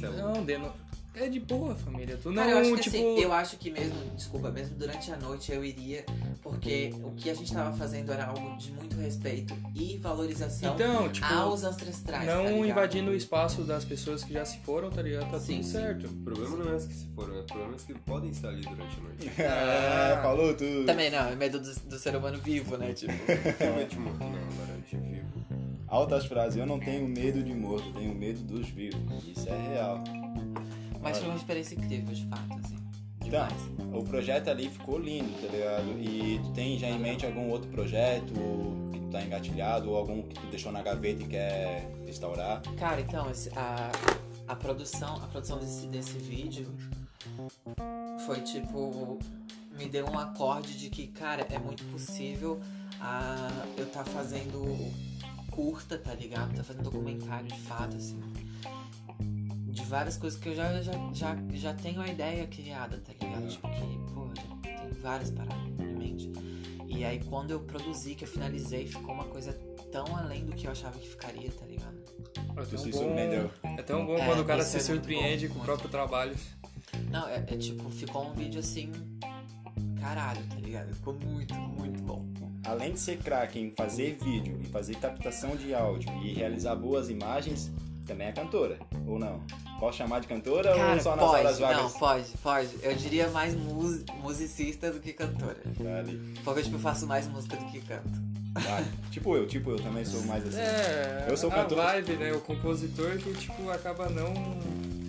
não 0.00 0.34
não. 0.34 0.44
De 0.44 0.58
no... 0.58 0.85
é 1.16 1.28
de 1.28 1.40
boa, 1.40 1.74
família. 1.74 2.18
Tu 2.22 2.28
não, 2.30 2.36
Cara, 2.36 2.50
eu 2.50 2.58
acho 2.58 2.74
que 2.74 2.80
tipo. 2.82 2.96
assim, 2.96 3.20
eu 3.20 3.32
acho 3.32 3.56
que 3.56 3.70
mesmo, 3.70 3.94
desculpa, 4.14 4.50
mesmo 4.50 4.76
durante 4.76 5.10
a 5.12 5.16
noite 5.16 5.50
eu 5.52 5.64
iria, 5.64 6.04
porque 6.42 6.92
o 7.02 7.10
que 7.12 7.30
a 7.30 7.34
gente 7.34 7.52
tava 7.52 7.76
fazendo 7.76 8.12
era 8.12 8.26
algo 8.26 8.56
de 8.56 8.70
muito 8.72 8.96
respeito 8.96 9.54
e 9.74 9.96
valorização 9.98 10.74
Então, 10.74 11.08
tipo. 11.10 11.26
aos 11.26 11.64
ancestrais. 11.64 12.26
tá 12.26 12.34
Não 12.36 12.44
ligado? 12.44 12.66
invadindo 12.66 13.10
o 13.10 13.14
espaço 13.14 13.62
das 13.62 13.84
pessoas 13.84 14.22
que 14.22 14.32
já 14.32 14.44
se 14.44 14.58
foram, 14.60 14.90
tá 14.90 15.02
ligado? 15.02 15.30
Tá 15.30 15.38
Sim, 15.40 15.56
tudo 15.56 15.64
sim. 15.64 15.72
certo. 15.72 16.06
O 16.06 16.16
problema 16.24 16.56
não 16.56 16.72
é 16.72 16.76
as 16.76 16.86
que 16.86 16.94
se 16.94 17.06
foram, 17.14 17.38
é 17.38 17.42
problemas 17.42 17.82
que 17.82 17.94
podem 17.94 18.30
estar 18.30 18.48
ali 18.48 18.60
durante 18.62 18.96
a 18.98 19.02
noite. 19.02 19.32
É, 19.40 20.18
falou 20.22 20.54
tudo. 20.54 20.84
Também 20.86 21.10
não, 21.10 21.28
é 21.28 21.34
medo 21.36 21.58
do, 21.60 21.74
do 21.88 21.98
ser 21.98 22.14
humano 22.16 22.38
vivo, 22.38 22.76
né? 22.76 22.92
Tipo. 22.92 23.12
Realmente 23.58 23.98
morto, 23.98 24.18
não, 24.20 24.28
agora 24.28 24.78
de 24.88 24.96
vivo. 24.96 25.26
Altas 25.88 26.26
frases, 26.26 26.56
eu 26.56 26.66
não 26.66 26.80
tenho 26.80 27.06
medo 27.08 27.42
de 27.42 27.54
morto, 27.54 27.86
eu 27.88 27.92
tenho 27.94 28.14
medo 28.14 28.40
dos 28.42 28.68
vivos. 28.68 29.00
Isso 29.26 29.48
é 29.48 29.68
real. 29.72 30.02
Mas 31.10 31.18
foi 31.18 31.28
uma 31.28 31.36
experiência 31.36 31.74
incrível, 31.74 32.14
de 32.14 32.26
fato, 32.26 32.52
assim. 32.64 32.76
Então, 33.24 33.46
Demais. 33.48 33.94
o 33.94 34.02
projeto 34.04 34.48
ali 34.48 34.68
ficou 34.68 34.98
lindo, 34.98 35.32
tá 35.40 35.48
ligado? 35.52 35.98
E 36.00 36.38
tu 36.44 36.50
tem 36.52 36.78
já 36.78 36.88
em 36.88 36.98
mente 36.98 37.26
algum 37.26 37.48
outro 37.50 37.68
projeto 37.70 38.32
que 38.92 39.00
tu 39.00 39.08
tá 39.10 39.22
engatilhado 39.22 39.90
ou 39.90 39.96
algum 39.96 40.22
que 40.22 40.34
tu 40.34 40.46
deixou 40.48 40.70
na 40.70 40.80
gaveta 40.82 41.22
e 41.22 41.26
quer 41.26 41.90
restaurar? 42.06 42.62
Cara, 42.78 43.00
então, 43.00 43.28
esse- 43.30 43.50
a, 43.56 43.90
a 44.46 44.54
produção, 44.54 45.16
a 45.16 45.26
produção 45.26 45.58
desse, 45.58 45.86
desse 45.88 46.18
vídeo 46.18 46.72
foi 48.26 48.40
tipo. 48.42 49.18
Me 49.78 49.86
deu 49.88 50.06
um 50.06 50.18
acorde 50.18 50.78
de 50.78 50.88
que, 50.88 51.06
cara, 51.08 51.46
é 51.50 51.58
muito 51.58 51.84
possível 51.92 52.58
a, 52.98 53.48
eu 53.76 53.84
tá 53.90 54.02
fazendo 54.06 54.64
curta, 55.50 55.98
tá 55.98 56.14
ligado? 56.14 56.54
Tá 56.56 56.64
fazendo 56.64 56.84
documentário 56.84 57.46
de 57.48 57.60
fato, 57.60 57.94
assim. 57.96 58.18
Várias 59.88 60.16
coisas 60.16 60.38
que 60.38 60.48
eu 60.48 60.54
já, 60.54 60.82
já, 60.82 60.92
já, 61.12 61.36
já 61.52 61.74
tenho 61.74 62.00
a 62.00 62.08
ideia 62.08 62.46
criada, 62.46 62.98
tá 62.98 63.12
ligado? 63.20 63.48
Tipo 63.48 63.68
que, 63.70 64.12
pô, 64.12 64.28
já 64.34 64.56
tenho 64.78 64.94
várias 65.00 65.30
paradas 65.30 65.56
em 65.78 65.94
mente. 65.98 66.32
E 66.88 67.04
aí 67.04 67.20
quando 67.28 67.50
eu 67.52 67.60
produzi, 67.60 68.14
que 68.14 68.24
eu 68.24 68.28
finalizei, 68.28 68.86
ficou 68.86 69.14
uma 69.14 69.24
coisa 69.24 69.52
tão 69.92 70.16
além 70.16 70.44
do 70.44 70.52
que 70.52 70.66
eu 70.66 70.72
achava 70.72 70.98
que 70.98 71.08
ficaria, 71.08 71.50
tá 71.50 71.64
ligado? 71.66 71.96
É 72.56 72.62
Tu 72.62 72.70
tão 72.70 72.78
se 72.78 72.90
bom, 72.90 72.98
surpreendeu. 72.98 73.50
é 73.62 73.82
tão 73.82 74.06
bom 74.06 74.16
É, 74.16 74.26
quando 74.26 74.40
o 74.40 74.44
cara 74.44 74.62
se 74.64 74.76
é 74.76 74.80
surpreende 74.80 75.46
bom, 75.48 75.54
com 75.54 75.60
o 75.60 75.64
próprio 75.64 75.88
trabalho. 75.88 76.34
Não, 77.10 77.28
é, 77.28 77.36
é 77.46 77.56
tipo, 77.56 77.88
ficou 77.90 78.26
um 78.28 78.32
vídeo 78.32 78.60
assim. 78.60 78.90
Caralho, 80.00 80.42
tá 80.48 80.56
ligado? 80.56 80.94
Ficou 80.94 81.14
muito, 81.14 81.54
muito 81.54 82.00
bom. 82.02 82.24
Além 82.64 82.92
de 82.92 82.98
ser 82.98 83.18
craque 83.18 83.58
em 83.60 83.70
fazer 83.70 84.18
vídeo, 84.22 84.58
em 84.60 84.64
fazer 84.64 84.96
captação 84.96 85.54
de 85.56 85.74
áudio 85.74 86.10
e 86.24 86.32
realizar 86.32 86.74
boas 86.74 87.08
imagens, 87.08 87.70
também 88.04 88.26
é 88.28 88.32
cantora, 88.32 88.78
ou 89.06 89.18
não? 89.18 89.40
Posso 89.78 89.98
chamar 89.98 90.20
de 90.20 90.26
cantora 90.26 90.74
Cara, 90.74 90.94
ou 90.94 91.00
só 91.00 91.14
nas 91.16 91.24
horas 91.24 91.42
pode, 91.58 91.60
vagas? 91.60 91.82
não, 91.82 91.90
pode, 91.90 92.24
pode. 92.42 92.68
Eu 92.82 92.94
diria 92.94 93.28
mais 93.28 93.54
mus- 93.54 94.04
musicista 94.22 94.90
do 94.90 95.00
que 95.00 95.12
cantora. 95.12 95.56
Vale. 95.78 96.34
Porque 96.42 96.62
tipo, 96.62 96.76
eu 96.76 96.80
faço 96.80 97.06
mais 97.06 97.26
música 97.28 97.56
do 97.56 97.64
que 97.66 97.80
canto. 97.82 98.08
Vale. 98.54 98.86
Tipo 99.12 99.36
eu, 99.36 99.46
tipo 99.46 99.70
eu 99.70 99.76
também 99.76 100.02
sou 100.04 100.22
mais 100.22 100.46
assim. 100.46 100.58
É, 100.58 101.26
Eu 101.28 101.36
sou 101.36 101.50
a 101.50 101.54
cantor. 101.54 101.76
vibe, 101.78 102.12
né? 102.16 102.32
O 102.32 102.40
compositor 102.40 103.16
que, 103.18 103.32
tipo, 103.34 103.68
acaba 103.70 104.08
não 104.08 104.32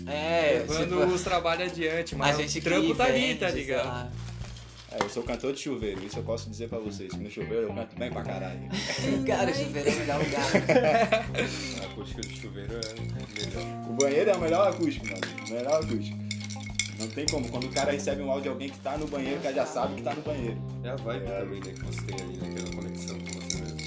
É, 0.05 0.59
levando 0.67 0.99
tipo, 1.01 1.13
os 1.13 1.21
trabalhos 1.23 1.71
adiante, 1.71 2.15
a 2.15 2.17
mas 2.17 2.35
gente 2.37 2.59
o 2.59 2.61
trampo 2.61 2.93
tá 2.95 3.05
ali, 3.05 3.35
tá 3.35 3.49
ligado? 3.49 4.11
É, 4.99 5.03
eu 5.03 5.09
sou 5.09 5.23
cantor 5.23 5.53
de 5.53 5.59
chuveiro, 5.59 6.03
isso 6.05 6.17
eu 6.19 6.23
posso 6.23 6.49
dizer 6.49 6.69
pra 6.69 6.79
vocês. 6.79 7.11
que 7.11 7.17
No 7.19 7.29
chuveiro 7.29 7.67
eu 7.67 7.73
canto 7.73 7.95
bem 7.97 8.09
pra 8.11 8.23
caralho. 8.23 8.59
Cara, 9.27 9.53
chuveiro 9.53 9.89
é 9.89 9.93
o 9.93 9.97
melhor 9.99 10.19
lugar. 10.23 10.45
A 11.81 11.85
acústica 11.85 12.21
do 12.21 12.29
chuveiro 12.29 12.73
é 12.73 13.45
melhor. 13.45 13.89
O 13.89 13.93
banheiro 13.93 14.29
é 14.29 14.33
o 14.35 14.39
melhor 14.39 14.67
acústico, 14.69 15.05
mano. 15.05 15.21
O 15.47 15.53
melhor 15.53 15.83
acústico. 15.83 16.17
Não 16.99 17.07
tem 17.09 17.25
como. 17.27 17.47
Quando 17.49 17.65
o 17.65 17.69
cara 17.69 17.91
recebe 17.91 18.23
um 18.23 18.29
áudio 18.31 18.43
de 18.43 18.49
alguém 18.49 18.69
que 18.69 18.79
tá 18.79 18.97
no 18.97 19.05
banheiro, 19.07 19.37
o 19.39 19.43
cara 19.43 19.53
já 19.53 19.65
sabe 19.65 19.95
que 19.95 20.01
tá 20.01 20.15
no 20.15 20.21
banheiro. 20.21 20.57
É 20.83 20.89
a 20.89 20.95
vibe 20.95 21.25
É. 21.27 21.39
também, 21.39 21.59
né, 21.59 21.73
que 21.73 21.85
você 21.85 22.01
tem 22.03 22.15
ali 22.19 22.37
naquela 22.37 22.75
conexão 22.75 23.19
com 23.19 23.25
você 23.39 23.57
mesmo. 23.57 23.77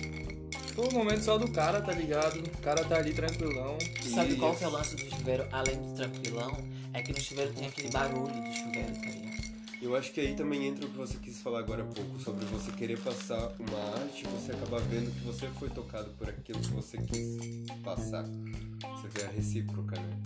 O 0.77 0.95
momento 0.95 1.23
só 1.23 1.37
do 1.37 1.51
cara, 1.51 1.81
tá 1.81 1.93
ligado? 1.93 2.39
O 2.39 2.59
cara 2.63 2.85
tá 2.85 2.97
ali 2.97 3.13
tranquilão. 3.13 3.77
Sabe 4.03 4.35
E- 4.35 4.37
qual 4.37 4.55
que 4.55 4.63
é 4.65 4.69
o 4.69 4.71
lance 4.71 4.95
do 4.95 5.11
chuveiro, 5.11 5.45
além 5.51 5.77
do 5.77 5.93
tranquilão? 5.95 6.57
É 6.95 7.03
que 7.03 7.13
no 7.13 7.21
chuveiro 7.21 7.53
tem 7.53 7.67
aquele 7.67 7.89
barulho 7.91 8.27
do 8.33 8.55
chuveiro, 8.55 8.93
tá 8.95 9.07
ligado? 9.11 9.50
Eu 9.83 9.97
acho 9.97 10.13
que 10.13 10.21
aí 10.21 10.35
também 10.35 10.67
entra 10.67 10.85
o 10.85 10.91
que 10.91 10.97
você 10.97 11.17
quis 11.19 11.41
falar 11.41 11.61
agora 11.61 11.83
há 11.83 11.87
pouco, 11.87 12.21
sobre 12.21 12.45
você 12.47 12.71
querer 12.73 12.99
passar 13.01 13.51
uma 13.59 13.79
arte 14.03 14.25
e 14.25 14.29
você 14.29 14.53
acabar 14.53 14.79
vendo 14.83 15.11
que 15.11 15.21
você 15.25 15.47
foi 15.59 15.71
tocado 15.71 16.11
por 16.19 16.29
aquilo 16.29 16.61
que 16.61 16.69
você 16.73 16.99
quis 16.99 17.39
passar. 17.83 18.25
Você 18.25 19.09
vê 19.09 19.25
a 19.25 19.29
recíproca, 19.31 19.99
né? 19.99 20.21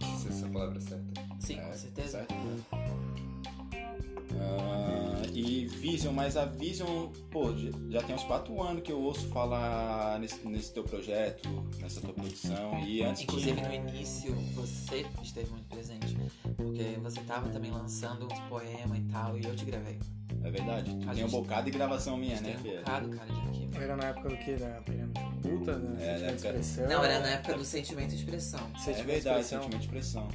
Não 0.00 0.18
sei 0.18 0.30
se 0.32 0.38
essa 0.38 0.48
palavra 0.48 0.78
é 0.78 0.80
certa. 0.80 1.20
Sim, 1.40 1.58
É, 1.58 1.62
com 1.62 1.72
certeza. 1.76 2.10
certo? 2.18 2.34
Ah, 4.40 5.09
e 5.32 5.66
Vision, 5.66 6.12
mas 6.14 6.36
a 6.36 6.44
Vision, 6.44 7.08
pô, 7.30 7.52
já, 7.88 8.02
tem 8.02 8.14
uns 8.14 8.24
4 8.24 8.62
anos 8.62 8.82
que 8.82 8.92
eu 8.92 9.00
ouço 9.00 9.28
falar 9.28 10.18
nesse, 10.18 10.46
nesse 10.46 10.72
teu 10.72 10.84
projeto, 10.84 11.48
nessa 11.80 12.00
tua 12.00 12.12
produção. 12.12 12.78
E 12.86 13.02
antes 13.02 13.22
Inclusive 13.22 13.60
de... 13.60 13.66
no 13.68 13.74
início 13.74 14.34
você 14.54 15.06
esteve 15.22 15.50
muito 15.50 15.68
presente. 15.68 16.16
Porque 16.56 16.98
você 17.02 17.20
tava 17.22 17.48
também 17.50 17.70
lançando 17.70 18.26
uns 18.26 18.38
poemas 18.48 18.98
e 18.98 19.02
tal, 19.02 19.38
e 19.38 19.44
eu 19.44 19.54
te 19.56 19.64
gravei. 19.64 19.98
É 20.42 20.50
verdade, 20.50 20.94
tu 20.96 21.10
A 21.10 21.12
tem 21.14 21.24
um 21.24 21.28
gente- 21.28 21.30
bocado 21.42 21.70
de 21.70 21.76
gravação 21.76 22.16
minha, 22.16 22.36
Tem 22.38 22.52
né, 22.54 22.56
um 22.58 22.62
Fê? 22.62 22.78
bocado, 22.78 23.08
cara, 23.10 23.32
de 23.32 23.40
arquivo. 23.40 23.78
Era 23.82 23.96
na 23.96 24.04
época 24.04 24.28
do 24.30 24.36
que? 24.38 24.54
Da 24.56 24.68
pirâmide 24.82 25.20
oculta? 25.44 25.78
Da 25.78 25.88
É, 25.88 25.98
sentimento 25.98 26.00
na 26.00 26.16
de 26.16 26.24
época- 26.24 26.34
expressão? 26.60 26.88
Não, 26.88 27.04
era 27.04 27.20
na 27.20 27.28
época 27.28 27.54
do 27.58 27.64
sentimento 27.64 28.12
e 28.12 28.16
expressão. 28.16 28.60
É 28.60 28.78
Sentimento 28.78 28.96
de 28.96 29.02
verdade, 29.12 29.40
expressão. 29.40 29.62
sentimento 29.62 29.80
de 29.80 29.86
expressão. 29.86 30.28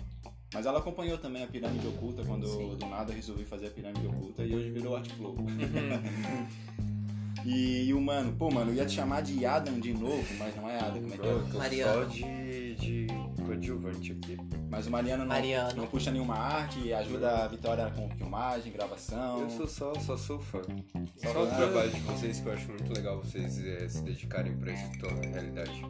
Mas 0.53 0.65
ela 0.65 0.79
acompanhou 0.79 1.17
também 1.17 1.43
a 1.43 1.47
Pirâmide 1.47 1.87
Oculta 1.87 2.23
quando 2.23 2.47
Sim. 2.47 2.75
do 2.77 2.85
nada 2.85 3.11
eu 3.11 3.15
resolvi 3.15 3.43
fazer 3.43 3.67
a 3.67 3.71
Pirâmide 3.71 4.07
Oculta 4.07 4.43
e 4.43 4.55
hoje 4.55 4.69
virou 4.71 4.95
Art 4.95 5.09
Flow. 5.11 5.33
Uhum. 5.35 5.45
e, 7.45 7.85
e 7.87 7.93
o 7.93 7.99
mano, 7.99 8.33
pô, 8.33 8.49
mano, 8.49 8.71
eu 8.71 8.75
ia 8.75 8.85
te 8.85 8.93
chamar 8.93 9.21
de 9.21 9.45
Adam 9.45 9.79
de 9.79 9.93
novo, 9.93 10.23
mas 10.39 10.55
não 10.55 10.69
é 10.69 10.77
Adam, 10.77 11.01
como 11.01 11.13
é 11.13 11.17
que 11.17 11.25
Eu 11.25 11.39
é? 11.39 11.41
tô 11.43 11.51
só 11.51 11.57
Mariano. 11.57 12.09
de, 12.09 12.75
de 12.75 13.07
coadjuvante 13.45 14.11
aqui. 14.13 14.37
Mas 14.69 14.87
o 14.87 14.91
Mariano 14.91 15.23
não, 15.23 15.29
Mariano. 15.29 15.75
não 15.75 15.87
puxa 15.87 16.11
nenhuma 16.11 16.35
arte, 16.35 16.93
ajuda 16.93 17.43
a 17.43 17.47
Vitória 17.47 17.89
com 17.91 18.09
filmagem, 18.11 18.71
gravação. 18.71 19.41
Eu 19.41 19.49
sou 19.49 19.67
só, 19.67 19.93
só 19.95 20.15
sou 20.15 20.39
fã. 20.39 20.61
Só 21.17 21.33
Só 21.33 21.43
o 21.43 21.47
trabalho 21.47 21.91
de 21.91 21.99
vocês 22.01 22.39
que 22.39 22.47
eu 22.47 22.53
acho 22.53 22.67
muito 22.69 22.93
legal 22.93 23.17
vocês 23.17 23.63
eh, 23.63 23.87
se 23.89 24.01
dedicarem 24.03 24.55
pra 24.57 24.71
isso 24.71 24.99
tornar 24.99 25.27
realidade. 25.27 25.81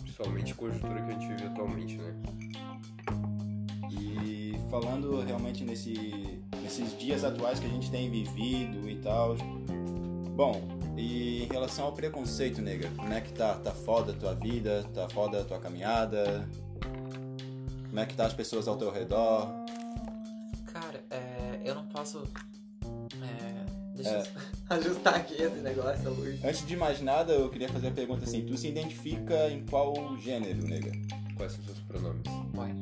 Principalmente 0.00 0.52
a 0.52 0.56
conjuntura 0.56 1.02
que 1.02 1.10
a 1.10 1.18
gente 1.18 1.26
vive 1.28 1.44
atualmente, 1.44 1.96
né? 1.98 2.14
Falando 4.70 5.20
realmente 5.20 5.64
nesse, 5.64 6.40
nesses 6.62 6.96
dias 6.96 7.24
atuais 7.24 7.58
que 7.58 7.66
a 7.66 7.68
gente 7.68 7.90
tem 7.90 8.08
vivido 8.08 8.88
e 8.88 8.96
tal. 8.96 9.36
Bom, 10.36 10.62
e 10.96 11.42
em 11.42 11.46
relação 11.46 11.86
ao 11.86 11.92
preconceito, 11.92 12.62
nega, 12.62 12.88
como 12.96 13.12
é 13.12 13.20
que 13.20 13.32
tá? 13.32 13.54
Tá 13.54 13.72
foda 13.72 14.12
a 14.12 14.14
tua 14.14 14.34
vida? 14.34 14.84
Tá 14.94 15.08
foda 15.08 15.40
a 15.40 15.44
tua 15.44 15.58
caminhada? 15.58 16.48
Como 17.88 17.98
é 17.98 18.06
que 18.06 18.14
tá 18.14 18.26
as 18.26 18.32
pessoas 18.32 18.68
ao 18.68 18.76
teu 18.76 18.92
redor? 18.92 19.48
Cara, 20.66 21.02
é, 21.10 21.60
eu 21.64 21.74
não 21.74 21.84
posso. 21.86 22.22
É, 23.20 23.96
deixa 23.96 24.18
eu 24.18 24.24
ajustar 24.76 25.16
aqui 25.16 25.34
esse 25.34 25.56
negócio, 25.56 26.06
a 26.06 26.10
luz. 26.10 26.44
Antes 26.44 26.64
de 26.64 26.76
mais 26.76 27.00
nada, 27.00 27.32
eu 27.32 27.50
queria 27.50 27.68
fazer 27.68 27.88
a 27.88 27.92
pergunta 27.92 28.24
assim: 28.24 28.46
tu 28.46 28.56
se 28.56 28.68
identifica 28.68 29.50
em 29.50 29.66
qual 29.66 30.16
gênero, 30.18 30.62
nega? 30.64 30.92
Quais 31.36 31.52
são 31.52 31.60
os 31.60 31.66
seus 31.66 31.80
pronomes? 31.80 32.22
Vai. 32.52 32.72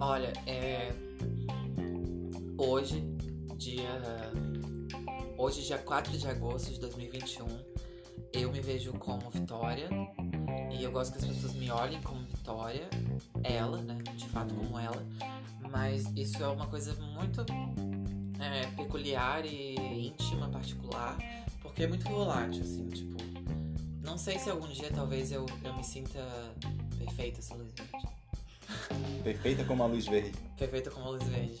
Olha, 0.00 0.30
é. 0.46 0.92
Hoje, 2.58 3.00
dia. 3.56 4.30
Hoje, 5.38 5.62
dia 5.62 5.78
4 5.78 6.16
de 6.18 6.28
agosto 6.28 6.70
de 6.70 6.80
2021, 6.80 7.46
eu 8.32 8.52
me 8.52 8.60
vejo 8.60 8.92
como 8.94 9.30
Vitória. 9.30 9.88
E 10.70 10.82
eu 10.82 10.92
gosto 10.92 11.12
que 11.12 11.24
as 11.24 11.34
pessoas 11.34 11.54
me 11.54 11.70
olhem 11.70 12.00
como 12.02 12.20
Vitória, 12.26 12.88
ela, 13.42 13.80
né? 13.80 13.96
De 14.16 14.28
fato, 14.28 14.54
como 14.54 14.78
ela. 14.78 15.02
Mas 15.70 16.04
isso 16.14 16.42
é 16.42 16.48
uma 16.48 16.66
coisa 16.66 16.94
muito 16.94 17.40
é, 18.38 18.66
peculiar 18.76 19.46
e 19.46 20.08
íntima, 20.08 20.48
particular, 20.50 21.16
porque 21.62 21.84
é 21.84 21.86
muito 21.86 22.06
volátil, 22.06 22.60
assim, 22.60 22.86
tipo. 22.88 23.16
Não 24.02 24.18
sei 24.18 24.38
se 24.38 24.50
algum 24.50 24.68
dia 24.68 24.90
talvez 24.94 25.32
eu, 25.32 25.46
eu 25.64 25.74
me 25.74 25.82
sinta 25.82 26.20
perfeita 26.98 27.40
verde. 27.40 28.15
Perfeita 29.22 29.64
como 29.64 29.82
a 29.82 29.86
luz 29.86 30.06
verde. 30.06 30.32
Perfeita 30.56 30.90
como 30.90 31.06
a 31.06 31.10
luz 31.10 31.24
verde. 31.24 31.60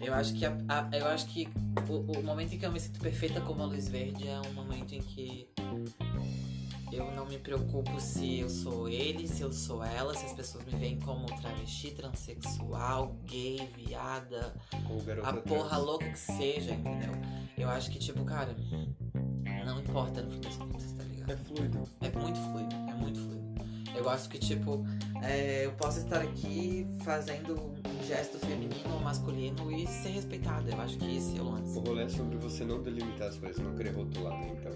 Eu 0.00 0.14
acho 0.14 0.34
que, 0.34 0.44
a- 0.46 0.56
a- 0.68 0.88
eu 0.96 1.06
acho 1.06 1.26
que 1.26 1.48
o, 1.88 2.18
o 2.18 2.22
momento 2.22 2.54
em 2.54 2.58
que 2.58 2.66
eu 2.66 2.72
me 2.72 2.78
sinto 2.80 3.00
perfeita 3.00 3.40
como 3.40 3.62
a 3.62 3.66
luz 3.66 3.88
verde 3.88 4.26
é 4.28 4.40
um 4.40 4.52
momento 4.52 4.94
em 4.94 5.00
que 5.00 5.48
eu 6.92 7.10
não 7.14 7.26
me 7.26 7.36
preocupo 7.38 8.00
se 8.00 8.38
eu 8.40 8.48
sou 8.48 8.88
ele, 8.88 9.28
se 9.28 9.42
eu 9.42 9.52
sou 9.52 9.84
ela, 9.84 10.14
se 10.14 10.24
as 10.24 10.32
pessoas 10.32 10.64
me 10.64 10.72
veem 10.78 10.98
como 11.00 11.26
travesti, 11.26 11.90
transexual, 11.90 13.14
gay, 13.26 13.68
viada, 13.76 14.54
a 15.22 15.32
porra 15.34 15.68
trans? 15.68 15.82
louca 15.84 16.08
que 16.08 16.18
seja, 16.18 16.72
entendeu? 16.72 17.12
Eu 17.58 17.68
acho 17.68 17.90
que, 17.90 17.98
tipo, 17.98 18.24
cara, 18.24 18.54
não 19.66 19.80
importa 19.80 20.22
no 20.22 20.30
fim 20.30 20.40
das 20.40 20.56
contas, 20.56 20.92
tá 20.92 21.04
ligado? 21.04 21.30
É 21.32 21.36
fluido. 21.36 21.82
É 22.00 22.08
muito 22.10 22.38
fluido, 22.40 22.74
é 22.74 22.94
muito 22.94 23.20
fluido. 23.20 23.47
Eu 23.98 24.04
gosto 24.04 24.28
que, 24.28 24.38
tipo, 24.38 24.84
é, 25.22 25.66
eu 25.66 25.72
posso 25.72 25.98
estar 25.98 26.20
aqui 26.20 26.86
fazendo 27.02 27.54
um 27.60 28.06
gesto 28.06 28.38
feminino 28.38 28.94
ou 28.94 29.00
masculino 29.00 29.72
e 29.72 29.86
ser 29.88 30.10
respeitada. 30.10 30.70
Eu 30.70 30.80
acho 30.80 30.96
que 30.96 31.16
esse 31.16 31.36
é 31.36 31.40
o 31.42 31.50
lance. 31.50 31.76
O 31.76 31.80
rolê 31.80 32.04
é 32.04 32.08
sobre 32.08 32.36
você 32.38 32.64
não 32.64 32.80
delimitar 32.80 33.26
as 33.28 33.36
coisas, 33.36 33.58
não 33.62 33.74
querer 33.74 33.90
rotular, 33.90 34.38
né? 34.38 34.56
Então, 34.56 34.72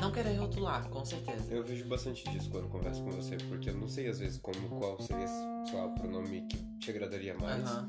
Não 0.00 0.10
querer 0.12 0.34
rotular, 0.36 0.88
com 0.88 1.04
certeza. 1.04 1.44
eu 1.48 1.62
vejo 1.64 1.84
bastante 1.86 2.28
disso 2.30 2.50
quando 2.50 2.68
converso 2.68 3.02
com 3.04 3.10
você, 3.12 3.36
porque 3.48 3.70
eu 3.70 3.74
não 3.76 3.86
sei 3.88 4.08
às 4.08 4.18
vezes 4.18 4.36
como 4.38 4.68
qual 4.68 5.00
seria, 5.00 5.28
sei 5.28 5.78
lá, 5.78 5.86
o 5.86 5.94
pronome 5.94 6.42
que 6.42 6.58
te 6.80 6.90
agradaria 6.90 7.34
mais. 7.34 7.62
Aham. 7.64 7.88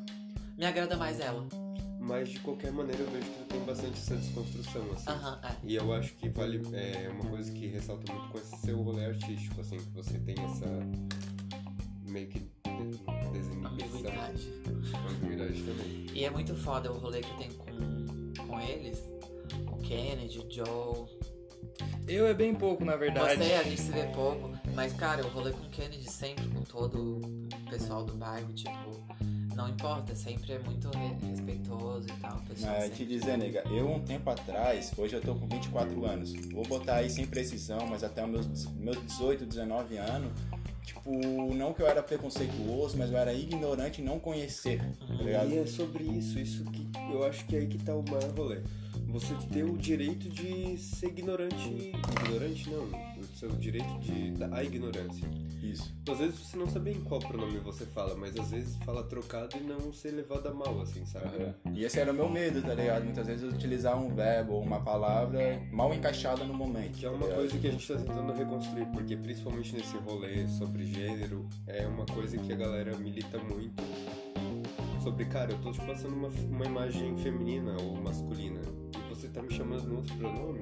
Me 0.57 0.65
agrada 0.65 0.95
mais 0.95 1.19
ela. 1.19 1.45
Mas 2.07 2.29
de 2.29 2.39
qualquer 2.39 2.71
maneira 2.71 3.01
eu 3.01 3.11
vejo 3.11 3.25
que 3.29 3.43
tem 3.45 3.59
bastante 3.65 3.97
essa 3.97 4.15
desconstrução, 4.15 4.81
assim. 4.93 5.09
É. 5.45 5.55
E 5.63 5.75
eu 5.75 5.91
acho 5.93 6.13
que 6.15 6.29
vale 6.29 6.61
é 6.73 7.09
uma 7.09 7.29
coisa 7.29 7.51
que 7.51 7.67
ressalta 7.67 8.11
muito 8.13 8.29
com 8.31 8.37
esse 8.37 8.55
seu 8.57 8.81
rolê 8.81 9.05
artístico, 9.05 9.59
assim, 9.59 9.77
que 9.77 9.89
você 9.91 10.17
tem 10.19 10.35
essa 10.39 10.65
meio 12.09 12.27
que 12.27 12.39
de- 12.39 13.31
desinibição, 13.33 13.71
Ambiguidade. 13.99 14.53
ambiguidade 15.09 15.63
também. 15.63 16.05
E 16.13 16.23
é 16.23 16.29
muito 16.29 16.55
foda 16.55 16.91
o 16.91 16.97
rolê 16.97 17.19
que 17.21 17.29
eu 17.31 17.37
tenho 17.37 17.53
com, 17.55 18.47
com 18.47 18.59
eles. 18.61 18.99
O 19.71 19.77
Kennedy, 19.81 20.39
o 20.39 20.49
Joe. 20.49 21.07
Eu 22.07 22.25
é 22.25 22.33
bem 22.33 22.55
pouco, 22.55 22.85
na 22.85 22.95
verdade. 22.95 23.35
Você, 23.43 23.53
a 23.53 23.63
gente 23.63 23.81
se 23.81 23.91
vê 23.91 24.03
pouco. 24.13 24.49
Mas, 24.73 24.93
cara, 24.93 25.21
eu 25.21 25.27
rolê 25.29 25.51
com 25.51 25.65
o 25.65 25.69
Kennedy 25.69 26.09
sempre, 26.09 26.47
com 26.47 26.61
todo 26.63 27.19
o 27.19 27.69
pessoal 27.69 28.05
do 28.05 28.13
bairro, 28.15 28.53
tipo. 28.53 29.05
Não 29.57 29.67
importa, 29.67 30.13
sempre 30.15 30.53
é 30.53 30.59
muito 30.59 30.87
re- 30.95 31.27
respeitoso 31.31 32.07
e 32.07 32.13
tal. 32.21 32.39
Mas 32.47 32.59
te 32.59 32.89
sempre- 32.89 33.05
dizer, 33.07 33.37
nega, 33.39 33.63
eu 33.71 33.89
um 33.91 33.99
tempo 33.99 34.29
atrás, 34.29 34.91
hoje 34.95 35.15
eu 35.15 35.21
tô 35.21 35.33
com 35.33 35.47
24 35.47 36.05
anos, 36.05 36.31
vou 36.51 36.63
botar 36.63 36.97
aí 36.97 37.09
sem 37.09 37.25
precisão, 37.25 37.87
mas 37.87 38.03
até 38.03 38.23
os 38.23 38.29
meus, 38.29 38.67
meus 38.75 39.03
18, 39.07 39.47
19 39.47 39.97
anos, 39.97 40.31
tipo, 40.85 41.09
não 41.55 41.73
que 41.73 41.81
eu 41.81 41.87
era 41.87 42.03
preconceituoso, 42.03 42.95
mas 42.99 43.11
eu 43.11 43.17
era 43.17 43.33
ignorante 43.33 43.99
e 43.99 44.05
não 44.05 44.19
conhecer, 44.19 44.79
tá 45.07 45.13
ligado? 45.15 45.49
E 45.49 45.57
é 45.57 45.65
sobre 45.65 46.03
isso, 46.03 46.37
isso 46.39 46.63
que 46.65 46.87
eu 47.11 47.25
acho 47.25 47.43
que 47.47 47.55
é 47.55 47.59
aí 47.59 47.67
que 47.67 47.79
tá 47.79 47.95
o 47.95 48.03
maior 48.07 48.29
rolê. 48.37 48.59
Você 49.07 49.33
ter 49.51 49.63
o 49.63 49.77
direito 49.77 50.29
de 50.29 50.77
ser 50.77 51.07
ignorante. 51.07 51.91
Ignorante 52.21 52.69
não, 52.69 52.83
o 52.83 53.23
seu 53.35 53.49
direito 53.49 53.97
de. 53.99 54.33
a 54.51 54.63
ignorância. 54.63 55.27
Isso. 55.63 55.93
Às 56.09 56.19
vezes 56.19 56.39
você 56.39 56.57
não 56.57 56.67
sabe 56.67 56.91
em 56.91 57.01
qual 57.01 57.19
pronome 57.19 57.57
você 57.59 57.85
fala, 57.85 58.15
mas 58.15 58.37
às 58.37 58.51
vezes 58.51 58.77
fala 58.85 59.03
trocado 59.03 59.57
e 59.57 59.61
não 59.61 59.91
ser 59.91 60.11
levado 60.11 60.47
a 60.47 60.53
mal, 60.53 60.79
assim, 60.81 61.05
sabe? 61.05 61.53
E 61.73 61.83
esse 61.83 61.99
era 61.99 62.11
o 62.11 62.15
meu 62.15 62.29
medo, 62.29 62.61
tá 62.61 62.73
ligado? 62.73 63.03
Muitas 63.03 63.27
vezes 63.27 63.51
utilizar 63.51 63.97
um 63.97 64.13
verbo 64.13 64.53
ou 64.53 64.61
uma 64.61 64.79
palavra 64.79 65.61
mal 65.71 65.93
encaixada 65.93 66.43
no 66.43 66.53
momento. 66.53 66.97
Que 66.97 67.05
é 67.05 67.09
tá 67.09 67.15
uma 67.15 67.25
ligado? 67.25 67.37
coisa 67.37 67.57
que 67.57 67.67
a 67.67 67.71
gente 67.71 67.87
tá 67.87 67.95
tentando 67.95 68.33
reconstruir, 68.33 68.85
porque 68.87 69.15
principalmente 69.17 69.75
nesse 69.75 69.97
rolê 69.97 70.47
sobre 70.47 70.85
gênero, 70.85 71.47
é 71.65 71.87
uma 71.87 72.05
coisa 72.05 72.37
que 72.37 72.53
a 72.53 72.55
galera 72.55 72.97
milita 72.97 73.37
muito. 73.39 73.81
Sobre, 75.01 75.25
cara, 75.25 75.51
eu 75.51 75.57
tô 75.59 75.71
te 75.71 75.79
passando 75.81 76.15
uma, 76.15 76.27
uma 76.27 76.65
imagem 76.65 77.17
feminina 77.17 77.77
ou 77.81 77.95
masculina, 77.95 78.59
você 79.17 79.27
tá 79.27 79.41
me 79.41 79.53
chamando 79.53 79.83
no 79.83 79.97
outro 79.97 80.15
pronome. 80.15 80.61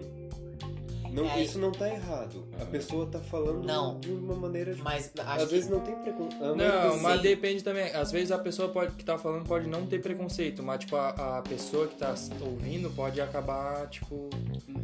Não, 1.11 1.25
É, 1.29 1.41
isso 1.43 1.57
não 1.59 1.71
tá 1.71 1.87
errado. 1.87 2.45
A 2.59 2.65
pessoa 2.65 3.05
tá 3.05 3.19
falando 3.19 3.63
Não. 3.65 3.99
de 4.01 4.11
uma 4.11 4.35
maneira. 4.35 4.75
de- 4.75 4.81
Mas 4.81 5.09
acho 5.17 5.29
Às 5.43 5.47
que. 5.47 5.55
vezes 5.55 5.69
não 5.69 5.79
tem 5.79 5.95
preconceito. 5.95 6.55
Não, 6.57 6.99
mas 6.99 7.17
sim. 7.17 7.21
depende 7.21 7.63
também. 7.63 7.85
Às 7.95 8.11
vezes 8.11 8.33
a 8.33 8.37
pessoa 8.37 8.67
pode, 8.67 8.91
que 8.95 9.05
tá 9.05 9.17
falando 9.17 9.45
pode 9.47 9.65
não 9.65 9.85
ter 9.85 10.01
preconceito, 10.01 10.61
mas 10.61 10.79
tipo, 10.79 10.97
a, 10.97 11.37
a 11.37 11.41
pessoa 11.41 11.87
que 11.87 11.95
tá 11.95 12.13
ouvindo 12.41 12.89
pode 12.89 13.21
acabar, 13.21 13.87
tipo, 13.87 14.29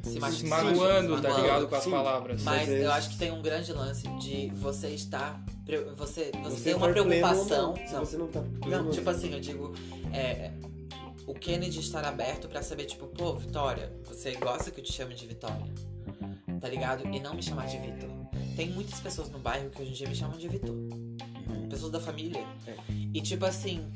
se 0.03 0.11
se 0.13 0.19
machucando, 0.19 0.49
magoando, 0.79 1.15
se 1.17 1.21
tá 1.21 1.37
ligado? 1.37 1.67
Com 1.67 1.75
as 1.75 1.83
Sim. 1.83 1.91
palavras. 1.91 2.43
Mas 2.43 2.65
vezes- 2.69 2.83
eu 2.85 2.91
acho 2.93 3.09
que 3.09 3.17
tem 3.17 3.31
um 3.33 3.41
grande 3.41 3.73
lance 3.73 4.07
de 4.19 4.47
você 4.55 4.87
estar. 4.89 5.43
Você, 5.67 5.77
você, 5.97 6.31
Você 6.43 6.63
tem 6.63 6.75
uma 6.75 6.87
pleno 6.93 7.01
ou 7.01 7.07
preocupação. 7.07 7.67
não. 7.75 7.87
Se 7.87 7.93
Não, 7.93 7.99
você 8.05 8.17
não 8.17 8.27
tá 8.27 8.41
pleno, 8.61 8.83
não, 8.85 8.91
tipo 8.91 9.09
assim, 9.09 9.33
eu 9.33 9.39
digo. 9.41 9.73
é, 10.13 10.51
o 11.31 11.33
Kennedy 11.33 11.79
estar 11.79 12.03
aberto 12.03 12.50
pra 12.50 12.61
saber, 12.61 12.85
tipo, 12.85 13.07
pô, 13.07 13.33
Vitória, 13.35 13.89
você 14.03 14.35
gosta 14.35 14.69
que 14.69 14.81
eu 14.81 14.83
te 14.83 14.91
chame 14.91 15.15
de 15.15 15.25
Vitória? 15.25 15.73
Tá 16.59 16.67
ligado? 16.67 17.07
E 17.07 17.19
não 17.21 17.33
me 17.33 17.41
chamar 17.41 17.67
de 17.67 17.77
Vitor. 17.77 18.09
Tem 18.55 18.69
muitas 18.69 19.00
pessoas 19.00 19.29
no 19.29 19.39
bairro 19.39 19.69
que 19.69 19.81
hoje 19.81 19.91
em 19.91 19.93
dia 19.93 20.09
me 20.09 20.15
chamam 20.15 20.38
de 20.38 20.47
Vitor. 20.50 20.75
Pessoas 21.69 21.91
da 21.91 22.01
família. 22.01 22.45
É. 22.67 22.75
E 23.13 23.21
tipo 23.21 23.45
assim, 23.45 23.89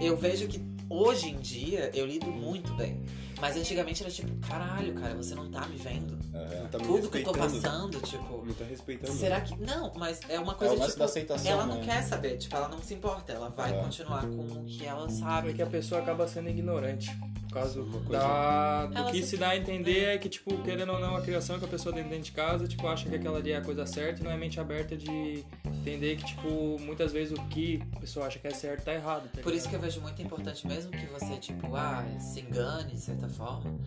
eu 0.00 0.16
vejo 0.16 0.46
que 0.46 0.62
hoje 0.88 1.30
em 1.30 1.36
dia 1.40 1.90
eu 1.92 2.06
lido 2.06 2.26
muito 2.30 2.72
bem. 2.74 3.02
Mas 3.42 3.56
antigamente 3.56 4.02
era 4.04 4.10
tipo, 4.12 4.32
caralho, 4.46 4.94
cara, 4.94 5.16
você 5.16 5.34
não 5.34 5.50
tá 5.50 5.66
me 5.66 5.76
vendo. 5.76 6.16
Não 6.32 6.68
tá 6.68 6.78
me 6.78 6.84
Tudo 6.84 7.10
que 7.10 7.18
eu 7.18 7.24
tô 7.24 7.32
passando, 7.32 8.00
tipo. 8.00 8.44
Não 8.46 8.54
tá 8.54 8.64
respeitando. 8.64 9.12
Será 9.18 9.40
que. 9.40 9.56
Não, 9.60 9.92
mas 9.96 10.20
é 10.28 10.38
uma 10.38 10.52
É 10.52 10.54
coisa 10.54 10.74
o 10.74 10.76
lance 10.78 10.90
tipo. 10.90 10.98
da 11.00 11.04
aceitação, 11.06 11.50
ela 11.50 11.66
não 11.66 11.78
né? 11.78 11.84
quer 11.84 12.02
saber, 12.04 12.36
tipo, 12.38 12.54
ela 12.54 12.68
não 12.68 12.78
se 12.80 12.94
importa. 12.94 13.32
Ela 13.32 13.48
vai 13.48 13.76
É. 13.76 13.82
continuar 13.82 14.22
com 14.22 14.42
o 14.60 14.64
que 14.64 14.86
ela 14.86 15.06
É 15.06 15.10
sabe. 15.10 15.54
que 15.54 15.60
a 15.62 15.66
pessoa 15.66 16.00
acaba 16.00 16.28
sendo 16.28 16.48
ignorante. 16.50 17.10
Por 17.48 17.58
causa 17.58 17.82
Uma 17.82 18.00
coisa- 18.00 18.12
da, 18.22 18.86
do 18.86 18.96
Ela 18.96 19.10
que 19.10 19.22
se- 19.22 19.36
dá 19.36 19.48
a 19.50 19.56
entender 19.58 20.04
é 20.04 20.16
que, 20.16 20.26
tipo, 20.30 20.56
querendo 20.62 20.90
ou 20.92 20.98
não, 20.98 21.14
a 21.16 21.20
criação 21.20 21.58
que 21.58 21.64
a 21.66 21.68
pessoa 21.68 21.94
tem 21.94 22.02
dentro 22.04 22.20
de 22.24 22.32
casa, 22.32 22.66
tipo, 22.66 22.86
acha 22.88 23.06
que 23.06 23.14
aquela 23.14 23.36
ali 23.38 23.50
é 23.52 23.56
a 23.58 23.60
coisa 23.60 23.84
certa 23.84 24.20
e 24.22 24.24
não 24.24 24.30
é 24.30 24.38
mente 24.38 24.58
aberta 24.58 24.96
de 24.96 25.44
entender 25.66 26.16
que, 26.16 26.24
tipo, 26.24 26.78
muitas 26.80 27.12
vezes 27.12 27.36
o 27.38 27.42
que 27.48 27.82
a 27.94 28.00
pessoa 28.00 28.24
acha 28.26 28.38
que 28.38 28.46
é 28.46 28.52
certo 28.52 28.84
tá 28.84 28.94
errado. 28.94 29.28
Tá 29.30 29.42
Por 29.42 29.52
isso 29.52 29.68
que 29.68 29.76
eu 29.76 29.80
vejo 29.80 30.00
muito 30.00 30.22
importante, 30.22 30.66
mesmo 30.66 30.90
que 30.92 31.04
você, 31.06 31.36
tipo, 31.36 31.76
ah, 31.76 32.02
se 32.18 32.40
engane 32.40 32.92
de 32.94 33.00
certa 33.00 33.28
forma, 33.32 33.78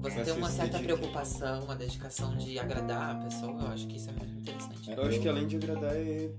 Mas 0.02 0.14
ter 0.14 0.24
você 0.24 0.38
uma 0.38 0.48
certa 0.50 0.78
dedica. 0.78 0.94
preocupação, 0.96 1.64
uma 1.64 1.76
dedicação 1.76 2.36
de 2.36 2.58
agradar 2.58 3.16
a 3.16 3.18
pessoa, 3.24 3.52
eu 3.62 3.68
acho 3.68 3.86
que 3.86 3.96
isso 3.96 4.10
é 4.10 4.12
muito 4.12 4.32
interessante. 4.40 4.90
Eu 4.90 5.02
acho 5.04 5.20
que 5.20 5.28
além 5.28 5.46
de 5.46 5.56
agradar 5.56 5.94
é 5.94 6.30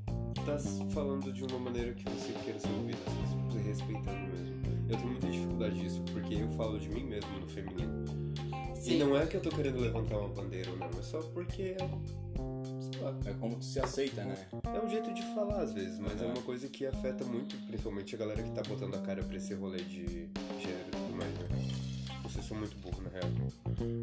tá 0.45 0.57
falando 0.91 1.31
de 1.31 1.43
uma 1.43 1.59
maneira 1.59 1.93
que 1.93 2.03
você 2.09 2.31
queira 2.43 2.59
ser 2.59 2.69
ouvido, 2.69 2.97
assim, 3.05 3.51
se 3.61 3.67
respeitando 3.67 4.19
mesmo. 4.33 4.61
Eu 4.89 4.97
tenho 4.97 5.09
muita 5.11 5.27
dificuldade 5.29 5.79
disso, 5.79 6.01
porque 6.11 6.33
eu 6.35 6.49
falo 6.51 6.79
de 6.79 6.89
mim 6.89 7.03
mesmo 7.03 7.39
no 7.39 7.47
feminino. 7.47 8.05
Sim. 8.75 8.95
E 8.95 8.97
não 8.97 9.15
é 9.15 9.25
que 9.27 9.37
eu 9.37 9.41
tô 9.41 9.49
querendo 9.49 9.79
levantar 9.79 10.17
uma 10.17 10.29
bandeira 10.29 10.71
ou 10.71 10.77
não, 10.77 10.87
é 10.87 11.01
só 11.03 11.19
porque 11.21 11.75
é, 11.77 13.29
É 13.29 13.33
como 13.33 13.55
tu 13.55 13.65
se 13.65 13.79
aceita, 13.79 14.23
né? 14.23 14.35
é 14.63 14.79
um 14.85 14.87
jeito 14.89 15.11
de 15.13 15.21
falar 15.33 15.61
às 15.61 15.73
vezes, 15.73 15.97
mas 15.99 16.19
é 16.21 16.25
Uhum. 16.25 16.31
uma 16.33 16.41
coisa 16.43 16.67
que 16.67 16.85
afeta 16.85 17.23
muito, 17.25 17.55
principalmente 17.67 18.13
a 18.15 18.17
galera 18.17 18.41
que 18.43 18.51
tá 18.51 18.61
botando 18.67 18.95
a 18.95 18.99
cara 18.99 19.23
pra 19.23 19.37
esse 19.37 19.53
rolê 19.53 19.77
de 19.83 20.29
São 22.51 22.59
muito 22.59 22.75
burros, 22.79 23.01
na 23.01 23.09
real. 23.09 23.29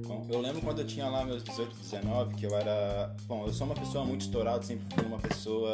Bom, 0.07 0.27
eu 0.31 0.41
lembro 0.41 0.63
quando 0.63 0.79
eu 0.79 0.87
tinha 0.87 1.07
lá 1.07 1.23
meus 1.23 1.45
18, 1.45 1.77
19, 1.77 2.35
que 2.35 2.47
eu 2.47 2.57
era. 2.57 3.15
Bom, 3.27 3.45
eu 3.45 3.53
sou 3.53 3.67
uma 3.67 3.75
pessoa 3.75 4.07
muito 4.07 4.23
estourada, 4.23 4.63
sempre 4.63 4.87
fui 4.95 5.05
uma 5.05 5.19
pessoa 5.19 5.71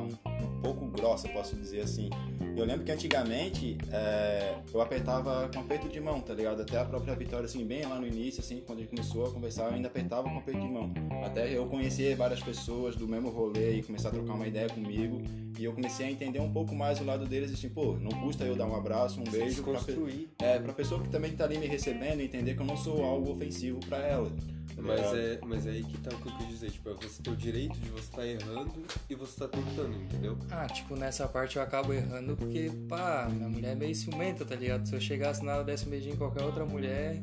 um 0.00 0.60
pouco 0.60 0.86
grossa, 0.88 1.28
posso 1.28 1.54
dizer 1.54 1.82
assim. 1.82 2.10
Eu 2.56 2.64
lembro 2.64 2.84
que 2.84 2.90
antigamente 2.90 3.76
é, 3.92 4.54
eu 4.72 4.80
apertava 4.80 5.48
com 5.52 5.60
aperto 5.60 5.88
de 5.88 6.00
mão, 6.00 6.20
tá 6.20 6.32
ligado? 6.32 6.62
Até 6.62 6.78
a 6.78 6.84
própria 6.86 7.14
Vitória, 7.14 7.44
assim, 7.44 7.64
bem 7.66 7.84
lá 7.84 8.00
no 8.00 8.06
início, 8.06 8.40
assim, 8.40 8.62
quando 8.66 8.78
a 8.78 8.82
gente 8.82 8.90
começou 8.90 9.26
a 9.26 9.30
conversar, 9.30 9.64
eu 9.64 9.74
ainda 9.74 9.88
apertava 9.88 10.28
com 10.28 10.38
aperto 10.38 10.60
de 10.60 10.68
mão. 10.68 10.90
Até 11.22 11.54
eu 11.54 11.66
conhecer 11.66 12.16
várias 12.16 12.42
pessoas 12.42 12.96
do 12.96 13.06
mesmo 13.06 13.28
rolê 13.28 13.76
e 13.76 13.82
começar 13.82 14.08
a 14.08 14.12
trocar 14.12 14.32
uma 14.32 14.46
ideia 14.46 14.68
comigo. 14.70 15.20
E 15.58 15.64
eu 15.64 15.72
comecei 15.72 16.06
a 16.06 16.10
entender 16.10 16.40
um 16.40 16.50
pouco 16.50 16.74
mais 16.74 16.98
o 16.98 17.04
lado 17.04 17.26
deles, 17.26 17.52
assim, 17.52 17.68
pô, 17.68 17.92
não 18.00 18.10
custa 18.22 18.44
eu 18.44 18.56
dar 18.56 18.66
um 18.66 18.74
abraço, 18.74 19.20
um 19.20 19.24
beijo 19.24 19.62
pra, 19.62 19.74
construir. 19.74 20.30
é, 20.38 20.58
pra 20.58 20.72
pessoa 20.72 21.02
que 21.02 21.08
também 21.10 21.32
tá 21.32 21.44
ali 21.44 21.58
me 21.58 21.66
recebendo 21.66 22.20
entender 22.20 22.54
que 22.54 22.62
eu 22.62 22.66
não 22.66 22.76
sou 22.76 23.04
algo 23.04 23.32
ofensivo 23.32 23.80
pra 23.86 23.98
ela. 23.98 24.30
Tá 24.74 24.82
Mas 24.82 25.00
é, 25.14 25.40
mas 25.44 25.66
é 25.66 25.70
aí 25.70 25.84
que 25.84 25.98
tá 25.98 26.10
o 26.14 26.20
que 26.20 26.28
eu 26.28 26.36
quis 26.38 26.48
dizer, 26.48 26.70
tipo, 26.70 26.90
é 26.90 26.94
você 26.94 27.22
ter 27.22 27.30
o 27.30 27.36
direito 27.36 27.78
de 27.78 27.88
você 27.90 28.10
estar 28.10 28.26
errando 28.26 28.74
e 29.08 29.14
você 29.14 29.38
tá 29.38 29.48
tentando, 29.48 29.94
entendeu? 29.94 30.38
Ah, 30.50 30.66
tipo, 30.66 30.96
nessa 30.96 31.28
parte 31.28 31.56
eu 31.56 31.62
acabo 31.62 31.92
errando 31.92 32.36
porque, 32.36 32.70
pá, 32.88 33.28
minha 33.30 33.48
mulher 33.48 33.72
é 33.72 33.74
meio 33.74 33.94
ciumenta, 33.94 34.44
tá 34.44 34.54
ligado? 34.54 34.86
Se 34.86 34.94
eu 34.94 35.00
chegasse 35.00 35.44
nela, 35.44 35.64
desse 35.64 35.86
um 35.86 35.90
beijinho 35.90 36.14
em 36.14 36.18
qualquer 36.18 36.42
outra 36.42 36.64
mulher, 36.64 37.20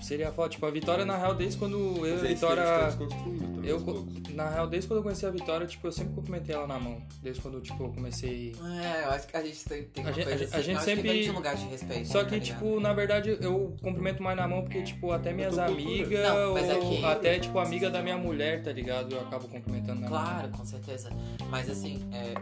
seria 0.00 0.32
foda. 0.32 0.48
Tipo, 0.48 0.66
a 0.66 0.70
Vitória, 0.70 1.04
na 1.04 1.16
real, 1.16 1.34
desde 1.34 1.58
quando 1.58 1.76
eu 2.06 2.06
e 2.06 2.10
a 2.10 2.14
é 2.14 2.34
que 2.34 2.40
tá 2.40 2.48
Vitória... 2.54 2.92
também 2.96 3.68
Eu, 3.68 4.06
na 4.34 4.48
real, 4.48 4.66
desde 4.66 4.88
quando 4.88 4.98
eu 4.98 5.02
conheci 5.02 5.26
a 5.26 5.30
Vitória, 5.30 5.66
tipo, 5.66 5.86
eu 5.86 5.92
sempre 5.92 6.14
cumprimentei 6.14 6.54
ela 6.54 6.66
na 6.66 6.78
mão. 6.78 7.02
Desde 7.22 7.40
quando, 7.42 7.60
tipo, 7.60 7.82
eu 7.84 7.88
comecei... 7.90 8.54
É, 8.82 9.04
eu 9.04 9.10
acho 9.10 9.26
que 9.26 9.36
a 9.36 9.42
gente 9.42 9.64
tem, 9.68 9.82
tem 9.84 10.04
uma 10.04 10.10
A 10.10 10.12
gente- 10.14 10.24
coisa 10.24 10.36
a 10.36 10.38
gente- 10.38 10.48
assim. 10.48 10.56
a 10.56 10.62
gente 10.62 10.72
eu 10.74 10.76
acho 10.78 10.84
que 10.90 10.96
sempre- 10.96 11.30
um 11.30 11.34
lugar 11.34 11.56
de 11.56 11.64
respeito. 11.66 12.08
Só 12.08 12.18
tá 12.22 12.24
que, 12.30 12.34
ligado? 12.38 12.58
tipo, 12.58 12.80
na 12.80 12.92
verdade, 12.94 13.36
eu 13.40 13.76
cumprimento 13.82 14.22
mais 14.22 14.36
na 14.36 14.48
mão 14.48 14.62
porque, 14.62 14.82
tipo, 14.82 15.10
até 15.12 15.32
minhas 15.32 15.58
amigas 15.58 16.28
Não, 16.28 16.38
é 16.38 16.46
ou 16.74 16.90
que- 16.98 17.04
até, 17.04 17.38
tipo, 17.38 17.58
amiga 17.58 17.90
da 17.90 18.02
minha 18.02 18.16
mulher, 18.16 18.62
tá 18.62 18.72
ligado? 18.72 19.14
Eu 19.14 19.20
acabo 19.20 19.46
cumprimentando 19.48 20.00
na 20.00 20.08
mão. 20.08 20.18
Claro, 20.18 20.48
com 20.50 20.64
certeza. 20.64 21.10
Mas 21.50 21.68
assim, 21.68 22.02
é, 22.12 22.34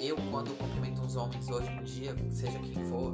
eu 0.00 0.16
quando 0.30 0.50
cumprimento 0.56 1.02
os 1.02 1.14
homens 1.16 1.48
hoje 1.48 1.68
em 1.70 1.82
dia, 1.84 2.14
seja 2.30 2.58
quem 2.58 2.74
for, 2.86 3.12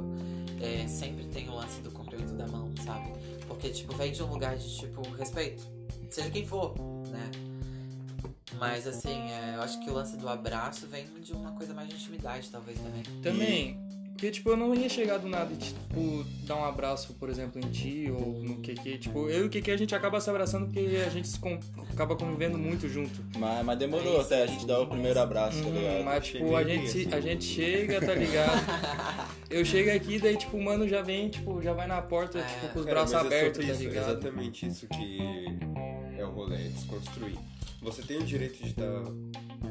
é, 0.61 0.87
sempre 0.87 1.25
tem 1.25 1.47
o 1.49 1.53
lance 1.53 1.81
do 1.81 1.91
cumprimento 1.91 2.33
da 2.33 2.47
mão, 2.47 2.71
sabe? 2.83 3.11
Porque, 3.47 3.69
tipo, 3.69 3.95
vem 3.95 4.11
de 4.11 4.21
um 4.21 4.27
lugar 4.27 4.55
de, 4.57 4.77
tipo, 4.77 5.01
respeito. 5.11 5.63
Seja 6.09 6.29
quem 6.29 6.45
for, 6.45 6.75
né? 7.09 7.31
Mas 8.59 8.87
assim, 8.87 9.31
é, 9.31 9.55
eu 9.55 9.61
acho 9.61 9.79
que 9.83 9.89
o 9.89 9.93
lance 9.93 10.17
do 10.17 10.27
abraço 10.27 10.87
vem 10.87 11.05
de 11.21 11.33
uma 11.33 11.51
coisa 11.51 11.73
mais 11.73 11.89
de 11.89 11.95
intimidade, 11.95 12.49
talvez 12.49 12.79
também. 12.79 13.03
Também, 13.21 13.79
porque, 14.17 14.31
tipo, 14.31 14.49
eu 14.49 14.57
não 14.57 14.73
ia 14.73 14.89
chegar 14.89 15.19
do 15.19 15.29
nada 15.29 15.53
e, 15.53 15.57
tipo, 15.57 16.25
dar 16.47 16.55
um 16.55 16.63
abraço, 16.65 17.13
por 17.19 17.29
exemplo, 17.29 17.61
em 17.63 17.69
ti 17.69 18.11
ou 18.11 18.41
no 18.43 18.57
QQ. 18.63 18.97
Tipo, 18.97 19.29
eu 19.29 19.43
e 19.43 19.45
o 19.45 19.49
QQ 19.49 19.69
a 19.71 19.77
gente 19.77 19.93
acaba 19.93 20.19
se 20.19 20.27
abraçando 20.27 20.65
porque 20.65 20.79
a 21.05 21.09
gente 21.09 21.27
se 21.27 21.39
com- 21.39 21.59
acaba 21.93 22.15
convivendo 22.15 22.57
muito 22.57 22.89
junto. 22.89 23.23
Mas, 23.37 23.63
mas 23.63 23.77
demorou 23.77 24.07
É 24.07 24.11
isso, 24.17 24.21
até 24.33 24.41
a 24.43 24.47
gente 24.47 24.65
dar 24.65 24.79
o 24.81 24.87
primeiro 24.87 25.19
abraço, 25.19 25.61
tá 25.61 25.69
Hum, 25.69 25.73
ligado? 25.73 26.03
mas, 26.03 26.25
tipo, 26.25 26.55
a 26.55 26.63
gente, 26.63 26.85
assim. 26.87 27.13
a 27.13 27.21
gente 27.21 27.45
chega, 27.45 28.01
tá 28.01 28.15
ligado? 28.15 28.57
Eu 29.51 29.63
chego 29.63 29.91
aqui, 29.91 30.17
daí, 30.19 30.35
tipo, 30.35 30.57
o 30.57 30.63
mano 30.63 30.87
já 30.87 31.03
vem, 31.03 31.29
tipo, 31.29 31.61
já 31.61 31.73
vai 31.73 31.85
na 31.87 32.01
porta, 32.01 32.39
É. 32.39 32.43
tipo, 32.43 32.73
com 32.73 32.79
os 32.79 32.85
Cara, 32.85 32.95
braços 32.97 33.13
é 33.13 33.19
abertos, 33.19 33.65
tá 33.65 33.71
isso, 33.71 33.81
é 33.83 33.85
ligado? 33.85 34.09
exatamente 34.09 34.65
isso 34.65 34.87
que 34.87 35.19
é 36.17 36.25
o 36.25 36.31
rolê, 36.31 36.55
é 36.55 36.67
desconstruir. 36.69 37.37
Você 37.83 38.01
tem 38.01 38.17
o 38.17 38.23
direito 38.23 38.61
de, 38.63 38.73
dar, 38.73 39.03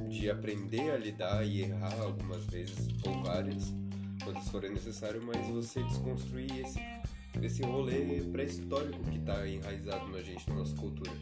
de 0.08 0.30
aprender 0.30 0.92
a 0.92 0.96
lidar 0.96 1.44
e 1.44 1.62
errar 1.62 2.00
algumas 2.00 2.44
vezes, 2.46 2.76
ou 3.04 3.22
várias, 3.24 3.74
quando 4.22 4.38
isso 4.38 4.50
for 4.50 4.62
necessário, 4.62 5.22
mas 5.24 5.46
você 5.48 5.82
desconstruir 5.82 6.60
esse, 6.60 6.80
esse 7.42 7.62
rolê 7.62 8.22
pré-histórico 8.32 9.02
que 9.10 9.18
tá 9.20 9.46
enraizado 9.46 10.08
na 10.08 10.22
gente, 10.22 10.48
na 10.48 10.56
nossa 10.56 10.74
cultura. 10.74 11.12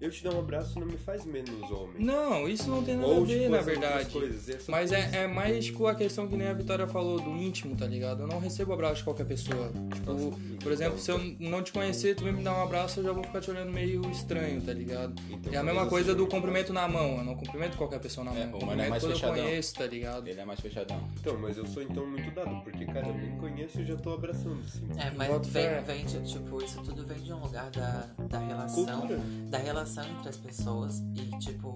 Eu 0.00 0.10
te 0.10 0.22
dar 0.22 0.32
um 0.32 0.38
abraço 0.38 0.78
não 0.78 0.86
me 0.86 0.96
faz 0.96 1.24
menos 1.24 1.68
homem. 1.72 1.96
Não, 1.98 2.48
isso 2.48 2.70
não 2.70 2.84
tem 2.84 2.94
nada 2.96 3.08
Ou, 3.08 3.22
a 3.22 3.26
ver, 3.26 3.38
tipo, 3.40 3.50
na 3.50 3.60
verdade. 3.60 4.10
Coisas, 4.10 4.66
Mas 4.68 4.92
é, 4.92 5.24
é 5.24 5.26
mais, 5.26 5.64
tipo, 5.64 5.88
a 5.88 5.94
questão 5.94 6.28
que 6.28 6.36
nem 6.36 6.46
a 6.46 6.52
Vitória 6.52 6.86
falou 6.86 7.20
do 7.20 7.30
íntimo, 7.30 7.74
tá 7.74 7.84
ligado? 7.84 8.22
Eu 8.22 8.28
não 8.28 8.38
recebo 8.38 8.72
abraço 8.72 8.96
de 8.98 9.04
qualquer 9.04 9.26
pessoa. 9.26 9.72
Tipo, 9.92 10.12
Nossa, 10.12 10.30
por 10.62 10.70
exemplo, 10.70 10.98
então, 11.00 11.04
se 11.04 11.10
eu 11.10 11.18
não 11.40 11.62
te 11.64 11.72
conhecer, 11.72 12.14
tu 12.14 12.22
vem 12.22 12.32
me 12.32 12.44
dar 12.44 12.56
um 12.56 12.62
abraço, 12.62 13.00
eu 13.00 13.04
já 13.04 13.12
vou 13.12 13.24
ficar 13.24 13.40
te 13.40 13.50
olhando 13.50 13.72
meio 13.72 14.08
estranho, 14.08 14.60
tá 14.62 14.72
ligado? 14.72 15.14
então 15.30 15.52
É 15.52 15.56
a 15.56 15.62
mesma 15.64 15.86
coisa 15.86 16.06
seja 16.12 16.16
do 16.16 16.28
cumprimento 16.28 16.72
na 16.72 16.86
mão. 16.86 17.18
Eu 17.18 17.24
não 17.24 17.34
cumprimento 17.34 17.76
qualquer 17.76 17.98
pessoa 17.98 18.24
na 18.24 18.30
É, 18.36 18.46
mão. 18.46 18.56
é 18.56 18.60
cumprimento 18.60 18.90
mais 18.90 19.02
quando 19.02 19.10
eu 19.12 19.18
fechadão. 19.18 19.42
conheço, 19.44 19.74
tá 19.74 19.86
ligado? 19.86 20.28
Ele 20.28 20.40
é 20.40 20.44
mais 20.44 20.60
fechadão. 20.60 21.08
Então, 21.20 21.36
mas 21.40 21.58
eu 21.58 21.66
sou 21.66 21.82
então 21.82 22.06
muito 22.06 22.30
dado, 22.32 22.62
porque, 22.62 22.84
cara, 22.86 23.08
eu 23.08 23.14
nem 23.14 23.36
conheço 23.36 23.80
e 23.80 23.84
já 23.84 23.96
tô 23.96 24.12
abraçando, 24.12 24.60
assim. 24.64 24.86
É, 24.96 25.10
mas 25.10 25.44
vem, 25.48 25.82
vem 25.82 26.04
de, 26.06 26.22
tipo, 26.22 26.62
isso 26.62 26.80
tudo 26.84 27.04
vem 27.04 27.18
de 27.18 27.32
um 27.32 27.40
lugar 27.40 27.68
da, 27.70 28.06
da 28.28 28.38
relação. 28.38 28.84
Cultura. 29.00 29.20
Da 29.50 29.58
relação 29.58 29.87
entre 29.96 30.28
as 30.28 30.36
pessoas 30.36 31.00
e, 31.14 31.38
tipo, 31.38 31.74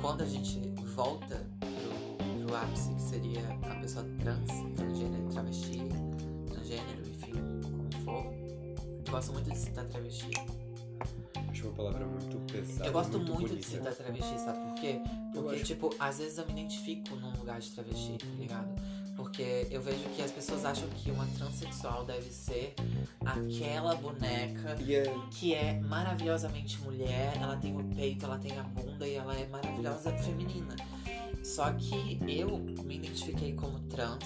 quando 0.00 0.22
a 0.22 0.26
gente 0.26 0.60
volta 0.94 1.44
pro, 1.60 2.46
pro 2.46 2.56
ápice, 2.56 2.94
que 2.94 3.02
seria 3.02 3.40
a 3.70 3.74
pessoa 3.80 4.04
trans, 4.20 4.48
transgênero, 4.76 5.28
travesti, 5.30 5.78
transgênero, 6.46 7.08
enfim, 7.08 7.32
como 7.62 8.04
for. 8.04 8.24
Eu 9.06 9.12
gosto 9.12 9.32
muito 9.32 9.50
de 9.50 9.58
citar 9.58 9.84
travesti. 9.86 10.30
Acho 11.50 11.66
uma 11.68 11.74
palavra 11.76 12.06
muito 12.06 12.52
pesada. 12.52 12.86
Eu 12.86 12.92
gosto 12.92 13.18
muito, 13.18 13.32
bonita. 13.32 13.56
de 13.56 13.64
citar 13.64 13.94
travesti, 13.94 14.38
sabe 14.40 14.58
por 14.60 14.74
quê? 14.74 15.00
Porque, 15.32 15.54
acho- 15.56 15.64
tipo, 15.64 15.94
às 15.98 16.18
vezes 16.18 16.38
eu 16.38 16.46
me 16.46 16.52
identifico 16.52 17.16
num 17.16 17.32
lugar 17.38 17.58
de 17.60 17.70
travesti, 17.70 18.18
tá 18.18 18.26
ligado? 18.38 18.68
Porque 19.18 19.66
eu 19.68 19.82
vejo 19.82 20.08
que 20.14 20.22
as 20.22 20.30
pessoas 20.30 20.64
acham 20.64 20.88
que 20.90 21.10
uma 21.10 21.26
transexual 21.36 22.04
deve 22.04 22.30
ser 22.30 22.76
aquela 23.26 23.96
boneca 23.96 24.80
E 24.80 24.94
é 24.94 25.12
que 25.32 25.54
é 25.54 25.80
maravilhosamente 25.80 26.80
mulher, 26.82 27.36
ela 27.36 27.56
tem 27.56 27.76
o 27.76 27.82
peito, 27.96 28.24
ela 28.24 28.38
tem 28.38 28.56
a 28.56 28.62
bunda 28.62 29.08
e 29.08 29.14
ela 29.14 29.36
é 29.36 29.44
maravilhosa 29.48 30.16
feminina. 30.18 30.76
Só 31.42 31.72
que 31.72 32.20
eu 32.28 32.58
me 32.84 32.94
identifiquei 32.94 33.54
como 33.54 33.80
trans 33.88 34.22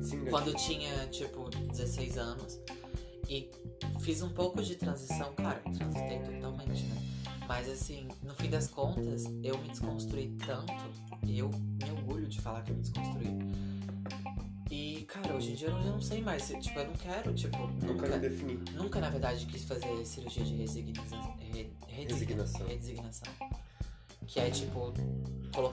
sim, 0.00 0.24
quando 0.26 0.50
eu 0.50 0.54
tinha, 0.54 1.08
tipo, 1.08 1.50
16 1.50 2.16
anos. 2.16 2.60
E 3.28 3.50
fiz 4.02 4.22
um 4.22 4.30
pouco 4.30 4.62
de 4.62 4.76
transição, 4.76 5.32
claro, 5.34 5.60
transitei 5.76 6.20
totalmente, 6.20 6.84
né? 6.84 7.02
Mas 7.48 7.68
assim, 7.68 8.06
no 8.22 8.36
fim 8.36 8.48
das 8.48 8.68
contas, 8.68 9.24
eu 9.42 9.58
me 9.58 9.68
desconstruí 9.68 10.28
tanto, 10.46 10.72
eu 11.26 11.50
me 11.50 11.90
orgulho 11.90 12.28
de 12.28 12.40
falar 12.40 12.62
que 12.62 12.70
eu 12.70 12.76
me 12.76 12.82
desconstruí. 12.82 13.71
Cara, 15.32 15.36
hoje 15.38 15.52
em 15.52 15.54
dia 15.54 15.68
eu 15.68 15.72
não, 15.74 15.80
eu 15.86 15.92
não 15.92 16.00
sei 16.00 16.20
mais, 16.20 16.46
tipo, 16.48 16.78
eu 16.78 16.86
não 16.86 16.92
quero, 16.94 17.32
tipo, 17.34 17.56
Não 17.58 17.94
nunca, 17.94 18.06
quero 18.06 18.20
definir. 18.20 18.58
nunca 18.74 19.00
na 19.00 19.08
verdade 19.08 19.46
quis 19.46 19.64
fazer 19.64 20.04
cirurgia 20.04 20.44
de 20.44 20.54
re, 20.54 20.62
resigna- 20.62 21.02
Resignação. 21.88 22.66
resignação. 22.66 23.32
Que 24.26 24.38
é, 24.40 24.50
tipo, 24.50 24.92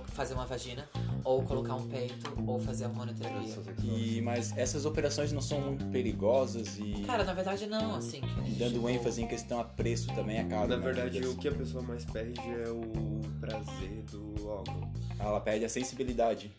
fazer 0.08 0.34
uma 0.34 0.46
vagina, 0.46 0.88
ou 1.24 1.44
colocar 1.44 1.76
um 1.76 1.88
peito, 1.88 2.34
ou 2.48 2.60
fazer 2.60 2.86
hormonioterapia. 2.86 3.56
E, 3.84 4.22
mas 4.22 4.58
essas 4.58 4.86
operações 4.86 5.32
não 5.32 5.42
são 5.42 5.62
muito 5.62 5.86
perigosas 5.86 6.78
e, 6.80 7.04
Cara, 7.06 7.24
na 7.24 7.34
verdade 7.34 7.68
não, 7.68 7.96
assim. 7.96 8.22
que, 8.22 8.52
dando 8.56 8.74
tipo, 8.74 8.90
ênfase 8.90 9.22
em 9.22 9.28
questão 9.28 9.60
a 9.60 9.64
preço 9.64 10.08
também 10.16 10.38
é 10.40 10.44
caro. 10.46 10.68
Na 10.70 10.78
né? 10.78 10.84
verdade, 10.84 11.24
o 11.26 11.36
que 11.36 11.48
a 11.48 11.54
pessoa 11.54 11.84
mais 11.84 12.04
perde 12.06 12.40
é 12.40 12.70
o 12.70 13.22
prazer 13.40 14.04
do 14.12 14.48
órgão. 14.48 14.92
Ela 15.20 15.40
perde 15.42 15.66
a 15.66 15.70
sensibilidade. 15.70 16.52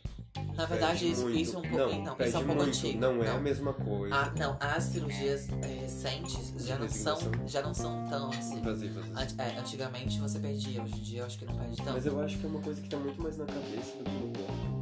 Na 0.61 0.67
verdade, 0.67 1.11
isso, 1.11 1.31
isso 1.31 1.57
é 1.57 1.59
um 1.59 1.63
pouco. 1.63 1.77
Não, 1.77 2.05
Não, 2.05 2.15
pede 2.17 2.29
isso 2.29 2.39
é 2.39 2.41
um 2.41 2.45
pouco 2.47 2.63
muito. 2.63 2.77
antigo. 2.77 3.01
Não, 3.01 3.23
é 3.25 3.29
a 3.31 3.39
mesma 3.39 3.73
coisa. 3.73 4.15
Ah, 4.15 4.33
não, 4.39 4.57
as 4.61 4.85
cirurgias 4.85 5.49
é, 5.63 5.67
recentes 5.81 6.53
já 6.67 6.79
não, 6.79 6.89
são, 6.89 7.19
já 7.47 7.63
não 7.63 7.73
são 7.75 8.07
tão 8.09 8.29
assim. 8.29 8.59
Invasivas. 8.59 9.05
assim. 9.05 9.23
Ant- 9.23 9.41
é, 9.41 9.59
antigamente 9.59 10.21
você 10.21 10.39
perdia, 10.39 10.83
hoje 10.83 10.95
em 10.95 11.03
dia 11.03 11.21
eu 11.21 11.27
acho 11.27 11.39
que 11.39 11.47
não 11.47 11.55
perde 11.57 11.77
tanto. 11.79 11.93
Mas 11.93 12.07
eu 12.07 12.21
acho 12.21 12.39
que 12.39 12.45
é 12.45 12.49
uma 12.49 12.61
coisa 12.61 12.81
que 12.83 12.89
tá 12.89 12.97
muito 12.99 13.23
mais 13.23 13.37
na 13.39 13.47
cabeça 13.47 13.97
do 13.99 14.05
que 14.05 14.11
no 14.11 14.33
corpo. 14.33 14.81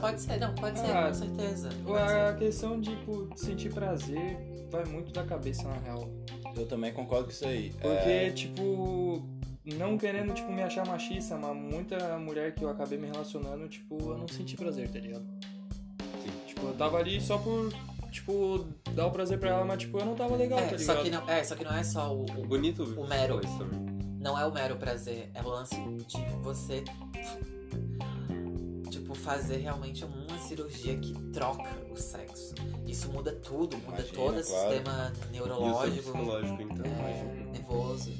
Pode 0.00 0.20
ser, 0.20 0.38
não, 0.38 0.54
pode 0.54 0.78
ser, 0.78 0.90
Ah, 0.90 1.08
com 1.08 1.14
certeza. 1.14 1.70
Pode 1.84 2.02
A 2.02 2.32
ser. 2.32 2.36
questão 2.38 2.80
de 2.80 2.90
tipo, 2.90 3.28
sentir 3.36 3.72
prazer 3.72 4.36
vai 4.70 4.84
muito 4.84 5.12
da 5.12 5.22
cabeça, 5.24 5.62
na 5.68 5.78
real. 5.78 6.10
Eu 6.56 6.66
também 6.66 6.92
concordo 6.92 7.26
com 7.26 7.30
isso 7.30 7.46
aí. 7.46 7.70
Porque, 7.70 7.86
É, 8.08 8.30
tipo, 8.30 9.22
não 9.64 9.96
querendo, 9.96 10.34
tipo, 10.34 10.50
me 10.50 10.62
achar 10.62 10.86
machista, 10.86 11.36
mas 11.36 11.56
muita 11.56 12.18
mulher 12.18 12.54
que 12.54 12.64
eu 12.64 12.68
acabei 12.68 12.98
me 12.98 13.06
relacionando, 13.06 13.68
tipo, 13.68 13.96
eu 14.00 14.18
não 14.18 14.26
senti 14.28 14.56
prazer, 14.56 14.88
tá 14.90 14.98
ligado? 14.98 15.24
Tipo, 16.46 16.66
eu 16.66 16.74
tava 16.74 16.98
ali 16.98 17.20
só 17.20 17.38
por, 17.38 17.72
tipo, 18.10 18.66
dar 18.94 19.06
o 19.06 19.10
prazer 19.10 19.38
pra 19.38 19.50
ela, 19.50 19.64
mas, 19.64 19.78
tipo, 19.78 19.98
eu 19.98 20.04
não 20.04 20.14
tava 20.14 20.34
legal, 20.36 20.58
tá 20.58 20.64
É, 20.66 20.76
ligado? 20.76 20.84
só 20.84 21.02
que 21.02 21.10
não, 21.10 21.28
é, 21.28 21.44
só 21.44 21.54
que 21.54 21.64
não 21.64 21.74
é 21.74 21.82
só 21.84 22.12
o, 22.14 22.22
o- 22.22 22.46
Bonito 22.46 22.82
O 22.98 23.06
mero. 23.06 23.40
isso. 23.44 23.68
Não 24.20 24.38
é 24.38 24.44
o 24.46 24.52
mero 24.52 24.76
prazer, 24.76 25.30
é 25.34 25.42
o 25.42 25.48
lance 25.48 25.74
de 25.74 26.16
você. 26.42 26.84
Tipo, 28.90 29.14
fazer 29.14 29.56
realmente 29.58 30.04
uma 30.04 30.38
cirurgia 30.38 30.96
que 30.96 31.12
troca 31.32 31.68
o 31.90 31.96
sexo. 31.96 32.54
Isso 32.86 33.10
muda 33.10 33.32
tudo, 33.32 33.76
muda 33.78 34.02
Imagina, 34.02 34.12
todo 34.14 34.38
o 34.38 34.44
claro. 34.44 34.44
sistema 34.44 35.12
E 35.24 35.28
o 35.28 35.32
neurológico, 35.32 36.10
então, 36.62 36.84
é, 36.84 37.52
nervoso. 37.52 38.12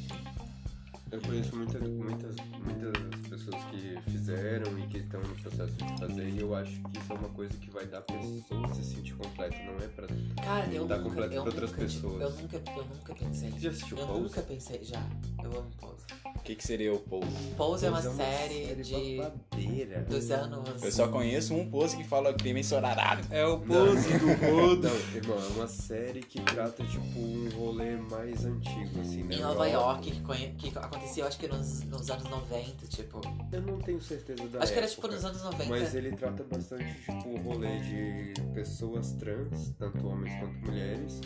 Eu 1.13 1.21
conheço 1.21 1.55
muita, 1.55 1.79
muitas, 1.79 2.37
muitas 2.65 3.29
pessoas 3.29 3.63
que 3.71 4.11
fizeram 4.11 4.79
e 4.79 4.87
que 4.87 4.97
estão 4.99 5.21
no 5.21 5.35
processo 5.37 5.73
de 5.75 5.99
fazer, 6.01 6.27
e 6.31 6.41
eu 6.41 6.55
acho 6.55 6.71
que 6.85 6.99
isso 6.99 7.13
é 7.13 7.15
uma 7.17 7.29
coisa 7.29 7.53
que 7.59 7.71
vai 7.71 7.87
dar 7.87 7.99
a 7.99 8.03
pessoa 8.03 8.75
se 8.75 8.83
sentir 8.83 9.15
completa, 9.15 9.57
não 9.59 9.75
é 9.85 9.89
pra. 9.89 10.07
Cara, 10.43 10.73
eu 10.73 10.83
nunca, 10.83 10.99
completo 11.01 11.35
eu 11.35 11.43
pra 11.43 11.51
outras 11.53 11.71
nunca, 11.71 11.83
pessoas. 11.83 12.23
eu 12.23 12.31
nunca, 12.31 12.57
eu 12.57 12.85
nunca 12.85 13.15
pensei. 13.15 13.51
Você 13.51 13.61
já 13.61 13.71
assistiu 13.71 13.99
Eu 13.99 14.07
Pose? 14.07 14.21
nunca 14.23 14.43
pensei, 14.43 14.81
já. 14.85 15.03
Eu 15.45 15.51
amo 15.59 15.71
Pose. 15.79 16.03
o 16.35 16.41
que, 16.41 16.55
que 16.55 16.67
seria 16.67 16.95
o 16.95 16.99
pose? 16.99 17.27
Pose 17.59 17.87
é 17.87 17.91
uma 17.91 18.01
série 18.03 18.75
de 18.83 19.17
babadeira. 19.19 20.01
dos 20.09 20.31
anos. 20.31 20.83
Eu 20.83 20.93
só 20.93 21.09
conheço 21.09 21.55
um 21.55 21.69
pose 21.71 21.95
que 21.97 22.05
fala 22.05 22.33
crime 22.33 22.61
ensorarado. 22.61 23.23
É 23.31 23.45
o 23.45 23.59
pose 23.61 24.19
do 24.19 24.27
mundo. 24.51 24.89
Não, 24.89 25.17
irmão, 25.17 25.39
é 25.39 25.47
uma 25.59 25.69
série 25.69 26.21
que 26.21 26.41
trata, 26.41 26.83
tipo, 26.85 27.19
um 27.19 27.49
rolê 27.51 27.97
mais 27.97 28.45
antigo, 28.47 29.01
assim, 29.01 29.25
né? 29.25 29.35
Em 29.37 29.41
Nova 29.41 29.67
York, 29.69 30.11
que, 30.11 30.21
conhe- 30.23 30.55
que 30.57 30.71
acontecia, 31.03 31.23
eu 31.23 31.27
acho 31.27 31.39
que 31.39 31.49
nos, 31.49 31.83
nos 31.85 32.11
anos 32.11 32.25
90, 32.25 32.87
tipo. 32.87 33.21
Eu 33.51 33.63
não 33.63 33.79
tenho 33.79 34.01
certeza 34.01 34.47
da 34.49 34.61
acho 34.61 34.73
que 34.73 34.79
era 34.79 34.89
tipo 34.89 35.09
nos 35.09 35.25
anos 35.25 35.43
90. 35.43 35.65
Mas 35.69 35.95
ele 35.95 36.13
trata 36.13 36.45
bastante, 36.45 36.95
tipo, 37.01 37.29
o 37.29 37.43
rolê 37.43 37.81
de 37.81 38.35
pessoas 38.55 39.13
trans, 39.13 39.75
tanto 39.79 40.07
homens 40.07 40.33
quanto 40.39 40.59
mulheres, 40.67 41.21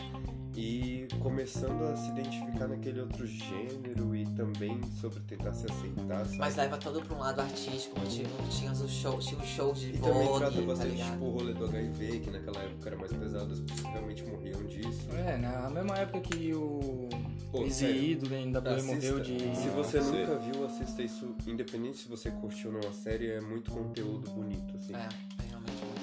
e 0.56 1.06
começando 1.20 1.82
a 1.84 1.94
se 1.96 2.08
identificar 2.10 2.66
naquele 2.66 3.00
outro 3.00 3.26
gênero 3.26 4.16
e 4.16 4.24
também 4.34 4.80
sobre 5.00 5.20
tentar 5.20 5.52
se 5.52 5.66
aceitar, 5.70 6.24
sabe? 6.24 6.38
Mas 6.38 6.56
leva 6.56 6.78
todo 6.78 7.02
pra 7.02 7.14
um 7.14 7.20
lado 7.20 7.40
artístico, 7.40 8.00
tinha, 8.06 8.26
tinha 8.50 8.72
os 8.72 8.90
shows, 8.90 9.26
tinha 9.26 9.40
os 9.40 9.48
shows 9.48 9.78
de 9.80 9.90
E 9.90 9.98
também 9.98 10.26
trata 10.38 10.52
tá 10.52 10.62
bastante, 10.62 10.92
ligado? 10.92 11.12
tipo, 11.12 11.24
o 11.26 11.30
rolê 11.30 11.52
do 11.52 11.64
HIV, 11.66 12.20
que 12.20 12.30
naquela 12.30 12.62
época 12.62 12.88
era 12.88 12.96
mais 12.96 13.12
pesado, 13.12 13.52
as 13.52 13.60
pessoas 13.60 13.92
realmente 13.92 14.24
morriam 14.24 14.64
disso. 14.64 15.08
É, 15.12 15.36
na 15.36 15.68
mesma 15.68 15.94
época 15.98 16.20
que 16.20 16.54
o 16.54 17.08
Easy 17.54 17.72
sério. 17.74 18.02
Ido 18.02 18.60
da 18.60 18.70
Assista. 18.74 18.94
morreu 18.94 19.20
de... 19.20 19.38
Se 19.56 19.68
você 19.68 19.98
Ah, 19.98 20.02
nunca 20.02 20.38
viu, 20.38 20.64
assista 20.64 21.02
isso, 21.02 21.34
independente 21.46 21.98
se 21.98 22.08
você 22.08 22.30
curtiu 22.30 22.70
ou 22.74 22.80
não 22.80 22.88
a 22.88 22.92
série, 22.92 23.30
é 23.30 23.40
muito 23.40 23.70
conteúdo 23.70 24.30
bonito, 24.30 24.76
assim. 24.76 24.94
É, 24.94 24.98
é 24.98 25.48
realmente. 25.48 25.95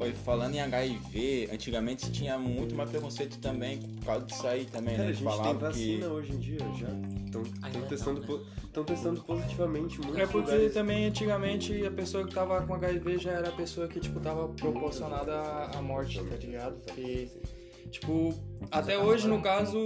Oi, 0.00 0.12
falando 0.12 0.54
em 0.54 0.60
HIV, 0.60 1.48
antigamente 1.52 2.10
tinha 2.10 2.36
muito 2.38 2.74
mais 2.74 2.90
preconceito 2.90 3.38
também 3.38 3.78
por 3.78 4.04
causa 4.06 4.26
disso 4.26 4.46
aí 4.46 4.64
também, 4.66 4.96
Cara, 4.96 5.04
né? 5.08 5.10
a 5.10 5.12
gente 5.14 5.24
tem 5.24 5.36
falavam 5.38 5.58
vacina 5.60 6.06
que. 6.06 6.12
hoje 6.12 6.32
em 6.32 6.38
dia 6.38 6.58
já. 6.78 6.88
Estão 7.24 7.42
não, 7.80 7.88
testando, 7.88 8.20
né? 8.20 8.26
po- 8.26 8.84
testando 8.84 9.22
positivamente 9.22 10.00
muito. 10.00 10.20
É 10.20 10.26
porque 10.26 10.68
também 10.70 11.06
antigamente 11.06 11.84
a 11.86 11.90
pessoa 11.90 12.24
que 12.26 12.34
tava 12.34 12.60
com 12.66 12.74
HIV 12.74 13.18
já 13.18 13.30
era 13.32 13.48
a 13.48 13.52
pessoa 13.52 13.86
que, 13.88 13.98
tipo, 14.00 14.20
tava 14.20 14.48
proporcionada 14.48 15.32
à- 15.32 15.78
à 15.78 15.82
morte, 15.82 16.22
tá 16.22 16.36
ligado? 16.36 16.74
Porque, 16.84 17.28
tipo, 17.90 18.34
até 18.70 18.98
hoje 18.98 19.26
no 19.28 19.40
caso 19.40 19.78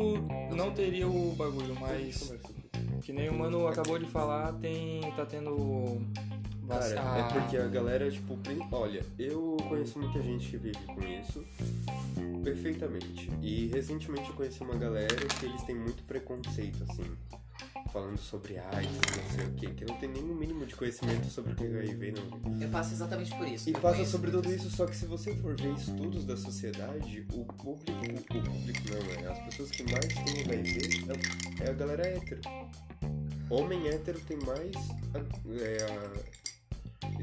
não 0.55 0.71
teria 0.73 1.07
o 1.07 1.35
bagulho, 1.37 1.77
mas 1.81 2.33
que 3.03 3.13
nem 3.13 3.29
o 3.29 3.35
mano 3.39 3.67
acabou 3.69 3.99
de 3.99 4.07
falar, 4.07 4.53
tem. 4.55 5.01
tá 5.17 5.25
tendo. 5.27 6.01
Cara, 6.69 7.03
ah, 7.03 7.19
é 7.19 7.41
porque 7.41 7.57
a 7.57 7.67
galera, 7.67 8.11
tipo, 8.11 8.39
olha, 8.73 9.03
eu 9.19 9.57
conheço 9.69 9.99
muita 9.99 10.21
gente 10.21 10.51
que 10.51 10.57
vive 10.59 10.79
com 10.87 11.03
isso 11.03 11.43
perfeitamente. 12.45 13.31
E 13.43 13.69
recentemente 13.69 14.29
eu 14.29 14.35
conheci 14.35 14.63
uma 14.63 14.77
galera 14.77 15.17
que 15.39 15.47
eles 15.47 15.63
têm 15.63 15.75
muito 15.75 16.03
preconceito, 16.05 16.85
assim, 16.91 17.05
falando 17.93 18.19
sobre 18.19 18.59
AIDS, 18.59 18.91
não 18.93 19.31
sei 19.35 19.47
o 19.47 19.53
que, 19.53 19.67
que 19.75 19.85
não 19.85 19.97
tem 19.97 20.09
nenhum 20.09 20.35
mínimo 20.35 20.67
de 20.67 20.75
conhecimento 20.75 21.27
sobre 21.29 21.53
o 21.53 21.57
que 21.57 21.65
é 21.65 21.67
HIV, 21.67 22.13
não. 22.13 22.61
Eu 22.61 22.69
passo 22.69 22.93
exatamente 22.93 23.35
por 23.35 23.47
isso. 23.49 23.71
E 23.71 23.73
passa 23.73 24.05
sobre 24.05 24.31
tudo 24.31 24.53
isso, 24.53 24.71
só 24.71 24.87
que 24.87 24.97
se 24.97 25.07
você 25.07 25.35
for 25.37 25.57
ver 25.57 25.73
estudos 25.75 26.25
da 26.25 26.37
sociedade, 26.37 27.27
o 27.33 27.45
público, 27.45 27.71
o 27.71 28.23
público 28.23 28.81
não, 28.91 29.23
é 29.23 29.33
as 29.33 29.39
pessoas 29.45 29.71
que 29.71 29.83
mais 29.91 30.07
têm 30.07 30.43
HIV 30.43 31.07
é, 31.63 31.65
é 31.65 31.71
a 31.71 31.73
galera 31.73 32.07
hétero. 32.07 32.41
Homem 33.51 33.89
hétero 33.89 34.21
tem 34.21 34.37
mais 34.39 34.75
é, 35.61 35.85
a 35.85 36.48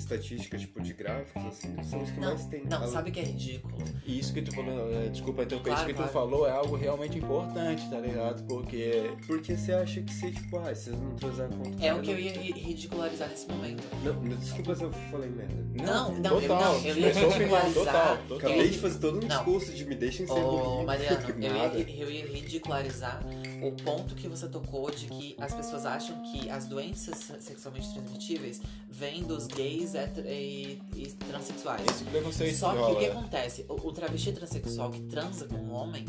estatística 0.06 0.58
tipo 0.58 0.82
de 0.82 0.94
gráficos, 0.94 1.44
assim, 1.46 1.76
são 1.84 2.02
os 2.02 2.12
que 2.12 2.20
Não, 2.20 2.30
mais 2.30 2.46
tem. 2.46 2.64
não, 2.66 2.84
A- 2.84 2.88
sabe 2.88 3.10
o 3.10 3.14
que 3.14 3.20
é 3.20 3.24
ridículo? 3.24 3.76
E 4.06 4.20
isso 4.20 4.34
que 4.34 4.42
tu 4.42 4.54
falou, 4.54 4.92
é, 4.94 5.10
desculpa 5.10 5.44
interromper, 5.44 5.70
Claro, 5.72 5.80
isso 5.82 5.88
que 5.88 5.94
claro. 5.94 6.10
tu 6.10 6.14
falou 6.14 6.48
é 6.48 6.52
algo 6.52 6.76
realmente 6.76 7.18
importante, 7.18 7.90
tá 7.90 8.00
ligado? 8.00 8.44
Porque. 8.44 9.12
Porque 9.28 9.58
você 9.58 9.74
acha 9.74 10.02
que 10.02 10.14
você, 10.14 10.32
tipo, 10.32 10.58
ah, 10.60 10.74
se 10.76 10.92
não 10.92 11.16
transar 11.16 11.50
com 11.50 11.58
outro 11.58 11.84
É 11.84 11.94
o 11.94 12.02
que 12.02 12.10
eu 12.10 12.14
não- 12.14 12.20
ia 12.22 12.32
ri- 12.34 12.52
ridicularizar 12.52 13.30
nesse 13.30 13.48
momento. 13.48 13.84
Não, 14.04 14.14
não, 14.14 14.38
desculpa 14.38 14.76
se 14.76 14.84
eu 14.84 14.92
falei 15.12 15.30
merda. 15.30 15.56
Não, 15.74 16.12
não, 16.20 16.36
eu- 16.40 16.48
total, 16.48 16.74
não, 16.74 16.86
eu 16.86 16.98
ia 16.98 17.10
opinião, 17.10 17.30
ridicularizar 17.32 17.74
total, 17.74 18.18
total. 18.28 18.38
Acabei 18.38 18.70
de 18.70 18.78
fazer 18.78 19.00
todo 19.00 19.18
um 19.18 19.22
Não. 19.22 19.28
discurso 19.28 19.74
de 19.74 19.86
me 19.86 19.96
deixem 19.96 20.28
ser 20.28 20.34
Ô, 20.34 20.52
burrinho. 20.58 20.86
Mariano, 20.86 21.30
eu 21.42 21.56
ia, 21.56 22.04
eu 22.04 22.12
ia 22.12 22.26
ridicularizar 22.28 23.22
o 23.64 23.72
ponto 23.84 24.14
que 24.16 24.28
você 24.28 24.48
tocou 24.48 24.92
de 24.92 25.08
que 25.08 25.36
as 25.40 25.54
pessoas 25.54 25.86
acham 25.86 26.22
que 26.32 26.50
as 26.50 26.66
doenças 26.68 27.18
sexualmente 27.40 27.92
transmitíveis 27.94 28.62
vêm 28.90 29.24
dos 29.24 29.48
gays 29.48 29.95
hétero- 29.96 30.28
e, 30.28 30.82
e 30.96 31.06
transexuais. 31.28 31.82
Esse 31.90 32.04
preconceito 32.06 32.56
Só 32.58 32.72
que 32.74 32.92
o 32.92 32.96
que 32.98 33.06
acontece? 33.08 33.66
O, 33.70 33.74
o 33.88 33.92
travesti 33.92 34.32
transexual 34.34 34.92
que 34.92 35.02
transa 35.02 35.46
com 35.48 35.56
um 35.58 35.72
homem, 35.74 36.06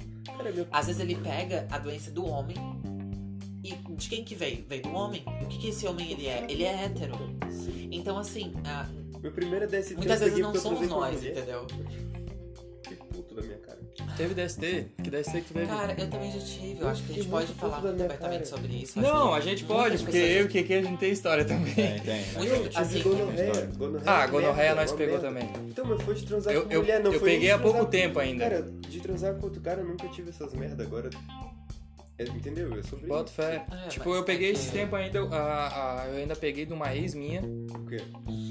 às 0.70 0.86
vezes 0.86 1.00
ele 1.00 1.16
pega 1.16 1.66
a 1.70 1.78
doença 1.78 2.10
do 2.10 2.26
homem 2.26 2.56
e 3.64 3.72
de 3.94 4.08
quem 4.08 4.24
que 4.24 4.34
veio? 4.34 4.64
Veio 4.68 4.82
do 4.82 4.92
homem. 4.92 5.24
O 5.42 5.46
que 5.46 5.58
que 5.58 5.68
esse 5.68 5.86
homem 5.86 6.12
ele 6.12 6.26
é? 6.26 6.46
Ele 6.48 6.62
é 6.64 6.84
hétero. 6.84 7.14
Então 7.90 8.18
assim, 8.18 8.52
a- 8.64 8.86
Meu 9.20 9.32
primeiro 9.32 9.66
DST 9.66 9.94
muitas 9.96 10.20
vezes 10.20 10.38
não 10.38 10.54
somos 10.54 10.88
nós, 10.88 11.24
entendeu? 11.24 11.66
Que 12.84 12.94
puto 12.96 13.34
da 13.34 13.42
minha 13.42 13.58
cara. 13.58 13.80
Teve 14.16 14.34
DST? 14.34 14.86
Que 15.02 15.10
DST 15.10 15.32
que 15.40 15.48
tu 15.48 15.54
teve? 15.54 15.66
Cara, 15.66 15.94
eu 15.98 16.08
também 16.10 16.30
já 16.32 16.38
tive. 16.38 16.72
Eu 16.72 16.80
Eu 16.82 16.88
acho 16.88 17.02
que 17.02 17.12
a 17.12 17.14
gente 17.16 17.28
pode 17.28 17.46
falar 17.54 17.80
muito 17.80 18.02
abertamente 18.02 18.44
cara. 18.44 18.44
sobre 18.44 18.72
isso. 18.82 18.98
Eu 18.98 19.02
Não, 19.02 19.34
a 19.34 19.40
que 19.40 19.48
gente 19.48 19.64
pode, 19.64 19.98
porque 19.98 20.16
eu 20.16 20.40
e 20.40 20.42
o 20.44 20.48
Kiki 20.48 20.74
a 20.74 20.82
gente 20.82 20.98
tem 20.98 21.10
história 21.12 21.44
também. 21.44 21.74
Tem, 21.74 22.00
tem. 22.00 22.24
Muito- 22.32 22.46
Eu 22.52 22.68
tive 22.68 22.78
assim, 22.78 23.02
gonorreia. 23.02 23.70
Ah, 24.06 24.26
gonorreia 24.26 24.74
nós 24.74 24.92
pegou 24.92 25.18
também. 25.18 25.48
Então, 25.68 25.84
mas 25.84 26.00
foi 26.02 26.14
de 26.14 26.26
transar 26.26 26.52
Eu- 26.54 26.64
com 26.66 26.72
eu- 26.72 26.80
mulher, 26.80 27.00
não 27.02 27.12
eu 27.12 27.20
foi 27.20 27.30
peguei 27.30 27.46
de 27.48 27.52
há 27.52 27.58
pouco 27.58 27.84
tempo 27.86 28.18
ainda. 28.18 28.44
Cara, 28.48 28.62
de 28.62 29.00
transar 29.00 29.34
com 29.34 29.44
outro 29.44 29.60
cara, 29.60 29.80
eu 29.80 29.86
nunca 29.86 30.08
tive 30.08 30.30
essas 30.30 30.52
merda, 30.54 30.82
agora... 30.82 31.10
É, 32.18 32.24
entendeu? 32.24 32.78
É 32.78 32.82
sobre 32.82 33.06
Bota 33.06 33.30
fé. 33.30 33.64
É, 33.84 33.88
tipo, 33.88 34.14
eu 34.14 34.22
peguei 34.24 34.48
é 34.48 34.52
esse 34.52 34.66
que- 34.70 34.78
tempo 34.78 34.96
ainda, 34.96 35.20
a, 35.24 36.02
a- 36.02 36.06
eu 36.08 36.16
ainda 36.16 36.34
peguei 36.34 36.64
de 36.64 36.72
uma 36.72 36.94
ex 36.96 37.14
minha, 37.14 37.42
o 37.42 37.86
quê? 37.86 38.00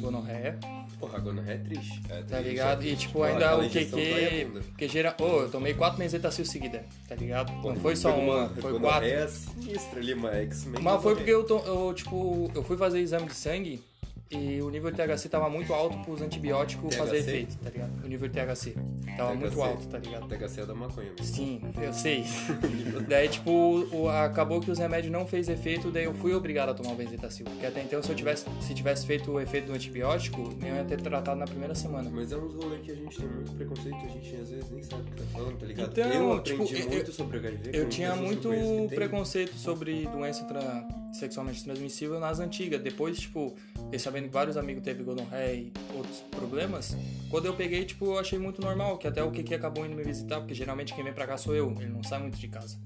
gonorreia, 0.01 0.60
Porra, 0.99 1.19
gonorreia 1.19 1.56
é 1.56 1.58
triste. 1.58 2.01
É, 2.10 2.21
tá 2.21 2.38
tem 2.38 2.43
ligado? 2.51 2.80
isso 2.82 2.89
E 2.89 2.93
aqui. 2.93 3.01
tipo, 3.08 3.23
Ah, 3.23 3.28
ainda 3.28 3.58
o 3.58 3.69
QQ, 3.69 4.62
que 4.78 4.88
gera... 4.88 5.13
Ô, 5.19 5.41
eu 5.41 5.49
tomei 5.51 5.73
quatro 5.73 5.99
mesetacil 5.99 6.45
seguida, 6.45 6.86
tá 7.08 7.15
ligado? 7.15 7.51
Não 7.51 7.62
Porra, 7.62 7.75
foi 7.75 7.95
só 7.97 8.15
uma, 8.17 8.47
foi 8.49 8.62
quatro. 8.62 8.80
gonorreia 8.80 9.28
sinistra 9.28 9.99
ali, 9.99 10.13
uma 10.13 10.32
X-Men. 10.36 10.82
Mas 10.82 11.01
foi 11.01 11.15
porque 11.15 11.32
eu, 11.32 11.43
to- 11.43 11.63
eu, 11.65 11.93
tipo, 11.93 12.49
eu 12.56 12.63
fui 12.63 12.78
fazer 12.78 12.99
exame 12.99 13.25
de 13.28 13.34
sangue 13.36 13.84
e 14.32 14.62
o 14.62 14.70
nível 14.70 14.90
de 14.92 14.98
THC 14.98 15.30
tava 15.30 15.50
muito 15.50 15.74
alto 15.74 15.98
pros 16.00 16.22
antibióticos 16.22 16.90
THC? 16.90 16.98
fazer 17.00 17.18
efeito, 17.20 17.58
tá 17.58 17.70
ligado? 17.70 18.04
O 18.04 18.08
nível 18.08 18.28
de 18.28 18.34
THC 18.34 18.74
tava 19.18 19.32
THC. 19.32 19.40
muito 19.40 19.62
alto, 19.62 19.88
tá 19.88 19.98
ligado? 20.00 20.28
THC 20.28 20.62
é 20.62 20.66
da 20.66 20.74
maconha 20.76 21.12
mesmo. 21.18 21.24
Sim, 21.36 21.62
eu 21.82 21.94
sei. 21.94 22.24
daí, 23.08 23.30
tipo, 23.30 23.52
o- 23.52 24.10
acabou 24.10 24.60
que 24.60 24.72
os 24.72 24.80
remédios 24.80 25.12
não 25.12 25.26
fez 25.28 25.48
efeito, 25.48 25.92
daí 25.92 26.06
eu 26.06 26.14
fui 26.16 26.34
obrigado 26.34 26.70
a 26.70 26.74
tomar 26.74 26.92
o 26.94 26.96
benzetacil. 26.96 27.46
Porque 27.46 27.66
até 27.66 27.82
então, 27.84 28.02
se 28.02 28.10
eu 28.10 28.16
tivesse, 28.16 28.46
se 28.62 28.74
tivesse 28.74 29.06
feito 29.06 29.32
o 29.32 29.40
efeito 29.40 29.68
do 29.68 29.74
antibiótico, 29.74 30.42
eu 30.62 30.76
ia 30.76 30.84
ter 30.84 31.00
tratado 31.02 31.40
na 31.40 31.46
primeira 31.46 31.76
semana. 31.76 32.10
Mas 32.12 32.32
é 32.32 32.38
uns 32.38 32.54
rolê 32.56 32.78
que 32.80 32.92
a 32.92 32.96
gente 32.96 33.18
tem 33.18 33.28
muito 33.28 33.52
preconceito, 33.52 33.96
a 33.96 34.08
gente 34.08 34.36
às 34.36 34.50
vezes 34.50 34.70
nem 34.72 34.84
sabe 34.84 35.04
o 35.04 35.06
que 35.06 35.22
tá 35.22 35.24
falando, 35.32 35.58
tá 35.60 35.66
ligado? 35.66 35.92
Então, 35.92 36.12
eu 36.12 36.34
aprendi 36.34 36.66
tipo, 36.66 36.84
eu- 36.84 36.90
muito 36.90 37.12
sobre 37.12 37.38
HIV. 37.38 37.70
Eu 37.74 37.90
tinha 37.90 38.16
muito 38.16 38.50
preconceito 38.94 39.56
sobre 39.56 40.08
doença 40.08 40.44
tra- 40.46 40.88
sexualmente 41.14 41.64
transmissível 41.64 42.20
nas 42.20 42.40
antigas. 42.40 42.82
Depois, 42.82 43.18
tipo, 43.20 43.56
esse 43.92 44.08
sabendo 44.15 44.28
que 44.28 44.34
vários 44.34 44.56
amigos 44.56 44.82
teve 44.84 45.04
gonorreia 45.04 45.54
e 45.54 45.73
outros 45.93 46.21
problemas, 46.32 46.95
quando 47.30 47.47
eu 47.47 47.54
peguei, 47.54 47.84
tipo, 47.84 48.06
eu 48.06 48.19
achei 48.19 48.39
muito 48.39 48.62
normal, 48.62 48.97
que 48.97 49.08
até 49.08 49.21
o 49.21 49.30
Kiki 49.30 49.54
acabou 49.54 49.86
indo 49.86 49.93
me 49.95 50.04
visitar, 50.04 50.39
porque 50.39 50.54
geralmente 50.54 50.93
quem 50.93 51.04
vem 51.04 51.12
pra 51.12 51.28
cá 51.28 51.38
sou 51.38 51.54
eu, 51.54 51.73
ele 51.80 51.89
não 51.89 52.01
sai 52.01 52.19
muito 52.19 52.38
de 52.38 52.47
casa. 52.47 52.78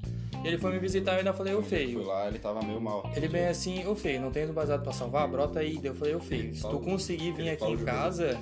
E 0.44 0.48
ele 0.48 0.58
foi 0.58 0.72
me 0.72 0.80
visitar 0.80 1.12
e 1.12 1.16
eu 1.16 1.20
ainda 1.20 1.34
falei, 1.34 1.54
ô 1.54 1.62
Fui 1.62 1.70
feio. 1.78 2.04
lá, 2.04 2.28
ele 2.28 2.40
tava 2.40 2.62
meio 2.64 2.82
mal. 2.82 3.08
Ele 3.16 3.28
bem 3.28 3.46
assim, 3.46 3.86
ô 3.86 3.94
feio, 3.94 4.22
não 4.22 4.32
tem 4.32 4.48
do 4.48 4.54
baseado 4.54 4.82
pra 4.82 4.92
salvar? 4.94 5.28
Brota 5.28 5.60
aí. 5.60 5.76
Daí 5.76 5.88
Eu 5.88 5.96
falei, 5.96 6.16
ô 6.16 6.20
feio, 6.20 6.56
se 6.56 6.62
tu 6.62 6.80
conseguir 6.80 7.34
vir 7.34 7.50
aqui 7.50 7.66
em 7.66 7.78
casa. 7.78 8.40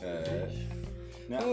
É. 0.00 0.48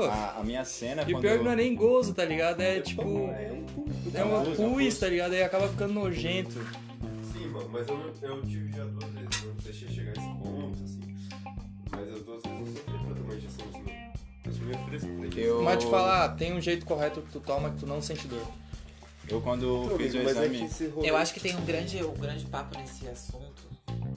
A, 0.10 0.40
a 0.40 0.44
minha 0.44 0.64
cena 0.64 1.02
E 1.02 1.06
o 1.06 1.16
quando 1.16 1.22
pior 1.24 1.38
que 1.40 1.44
não 1.44 1.52
é 1.52 1.56
nem 1.58 1.76
gozo, 1.76 2.14
tá 2.14 2.24
ligado? 2.24 2.62
É 2.62 2.80
tipo. 2.80 3.02
É 3.02 3.52
um. 3.52 3.66
É 4.14 4.24
uma 4.24 4.38
é 4.38 4.40
um 4.40 4.56
pus, 4.56 4.86
pus. 4.86 5.00
tá 5.00 5.10
ligado? 5.10 5.34
Aí 5.34 5.44
acaba 5.44 5.68
ficando 5.68 5.94
nojento. 5.96 6.54
Sim, 7.34 7.48
mano, 7.48 7.68
mas 7.74 7.86
eu, 7.90 8.14
eu 8.22 8.42
tive 8.44 8.72
já 8.72 8.86
Eu 15.36 15.62
Mas 15.64 15.84
te 15.84 15.90
falar, 15.90 16.30
tem 16.36 16.54
um 16.54 16.62
jeito 16.62 16.86
correto 16.86 17.22
que 17.22 17.32
tu 17.32 17.40
toma 17.40 17.70
que 17.72 17.78
tu 17.80 17.86
não 17.86 18.02
sente 18.02 18.28
dor. 18.28 18.46
Eu 19.28 19.42
quando 19.42 19.88
Não, 19.88 19.98
fiz 19.98 20.14
o 20.14 20.18
amigo, 20.18 20.30
é 20.30 20.32
exame. 20.32 20.70
rolê- 20.94 21.10
Eu 21.10 21.18
acho 21.18 21.34
que 21.34 21.40
tem 21.40 21.56
um 21.56 21.66
grande, 21.66 22.04
um 22.04 22.14
grande 22.14 22.46
papo 22.46 22.78
nesse 22.78 23.08
assunto, 23.08 23.64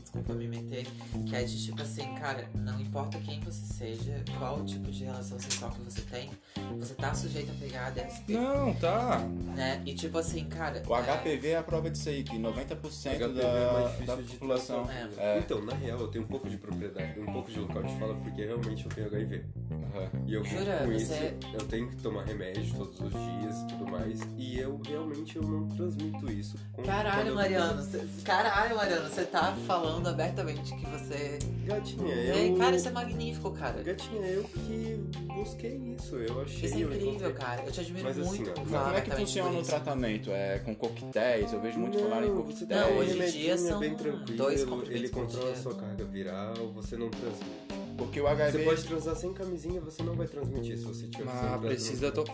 desculpa 0.02 0.32
me 0.34 0.48
meter, 0.48 0.86
que 1.26 1.34
é 1.36 1.42
de 1.42 1.64
tipo 1.64 1.80
assim, 1.82 2.14
cara, 2.14 2.48
não 2.54 2.80
importa 2.80 3.18
quem 3.18 3.40
você 3.40 3.64
seja, 3.74 4.22
qual 4.38 4.64
tipo 4.64 4.90
de 4.90 5.04
relação 5.04 5.38
sexual 5.38 5.70
que 5.72 5.80
você 5.82 6.00
tem, 6.02 6.30
você 6.78 6.94
tá 6.94 7.14
sujeito 7.14 7.50
a 7.50 7.54
pegar 7.54 7.90
DST, 7.90 8.32
Não, 8.32 8.74
tá. 8.74 9.18
né? 9.54 9.82
E 9.86 9.94
tipo 9.94 10.18
assim, 10.18 10.44
cara. 10.46 10.82
O 10.86 10.96
é, 10.96 11.02
HPV 11.02 11.48
é 11.48 11.56
a 11.56 11.62
prova 11.62 11.90
disso 11.90 12.08
aí, 12.08 12.22
que 12.22 12.36
90% 12.38 12.76
HPV 12.76 13.28
da, 13.34 13.42
é 13.42 13.72
mais 13.72 13.90
difícil 13.90 14.06
da 14.06 14.22
de 14.22 14.32
população. 14.32 14.88
É. 15.18 15.38
Então, 15.38 15.64
na 15.64 15.74
real, 15.74 15.98
eu 16.00 16.08
tenho 16.08 16.24
um 16.24 16.28
pouco 16.28 16.48
de 16.48 16.56
propriedade, 16.56 17.18
um 17.20 17.32
pouco 17.32 17.50
de 17.50 17.58
local 17.58 17.82
de 17.82 17.98
fala, 17.98 18.14
porque 18.16 18.44
realmente 18.44 18.84
eu 18.84 18.90
tenho 18.90 19.06
HIV. 19.08 19.44
Aham. 19.70 20.10
E 20.26 20.34
eu 20.34 20.44
Jura? 20.44 20.78
com 20.84 20.92
isso, 20.92 21.06
Você- 21.06 21.34
eu 21.54 21.60
tenho 21.66 21.88
que 21.88 21.96
tomar 21.96 22.24
remédio 22.24 22.74
todos 22.74 23.00
os 23.00 23.10
dias 23.12 23.56
e 23.62 23.66
tudo 23.68 23.86
mais. 23.90 24.20
E 24.36 24.58
eu 24.58 24.80
realmente 24.86 25.36
eu 25.36 25.42
não 25.42 25.66
transmito 25.68 26.30
isso. 26.30 26.56
com- 26.72 26.82
Caralho, 26.82 27.28
eu- 27.28 27.34
Mariano, 27.34 27.82
cê, 27.82 28.00
caralho, 28.24 28.76
Mariano, 28.76 29.08
você 29.08 29.24
tá 29.24 29.54
falando 29.68 30.06
abertamente 30.08 30.74
que 30.74 30.86
você. 30.86 31.38
Gatinha, 31.64 32.12
É, 32.14 32.48
eu. 32.50 32.56
cara, 32.56 32.74
isso 32.76 32.88
é 32.88 32.90
magnífico, 32.90 33.50
cara. 33.52 33.82
Gatinha, 33.82 34.26
eu 34.26 34.42
que 34.44 35.00
busquei 35.26 35.76
isso. 35.96 36.16
Eu 36.16 36.40
achei. 36.42 36.64
Isso 36.66 36.74
é 36.74 36.82
eu 36.82 36.86
incrível, 36.88 37.08
encontrei. 37.10 37.32
cara. 37.34 37.62
Eu 37.64 37.72
te 37.72 37.80
admiro 37.80 38.04
Mas 38.04 38.18
assim, 38.18 38.28
muito 38.44 38.60
falar 38.70 38.84
como 38.84 38.96
é 38.96 39.00
que 39.02 39.10
funciona 39.12 39.58
o 39.58 39.62
tratamento? 39.62 40.30
É 40.32 40.58
com 40.60 40.74
coquetéis? 40.74 41.52
Eu 41.52 41.60
vejo 41.60 41.78
muito 41.78 41.98
falar 41.98 42.24
em 42.26 42.34
coquetéis. 42.34 42.68
você 42.68 42.74
Não, 42.74 42.96
hoje 42.98 43.22
em 43.22 43.30
dia 43.30 43.52
é 43.52 43.56
são 43.56 43.78
bem 43.78 43.94
tranquilo, 43.94 44.36
dois 44.38 44.66
ele 44.88 45.08
controla 45.10 45.50
a 45.52 45.56
sua 45.56 45.74
carga 45.74 46.04
viral, 46.04 46.54
você 46.74 46.96
não 46.96 47.10
transmite. 47.10 47.78
Porque 47.98 48.20
o 48.20 48.24
Você 48.24 48.30
HIV. 48.30 48.64
pode 48.64 48.84
transar 48.84 49.16
sem 49.16 49.32
camisinha, 49.32 49.80
você 49.80 50.02
não 50.04 50.14
vai 50.14 50.26
transmitir 50.28 50.78
se 50.78 50.84
você 50.84 51.08
tiver 51.08 51.24
Mas 51.24 51.60
precisa 51.60 52.12
to- 52.12 52.24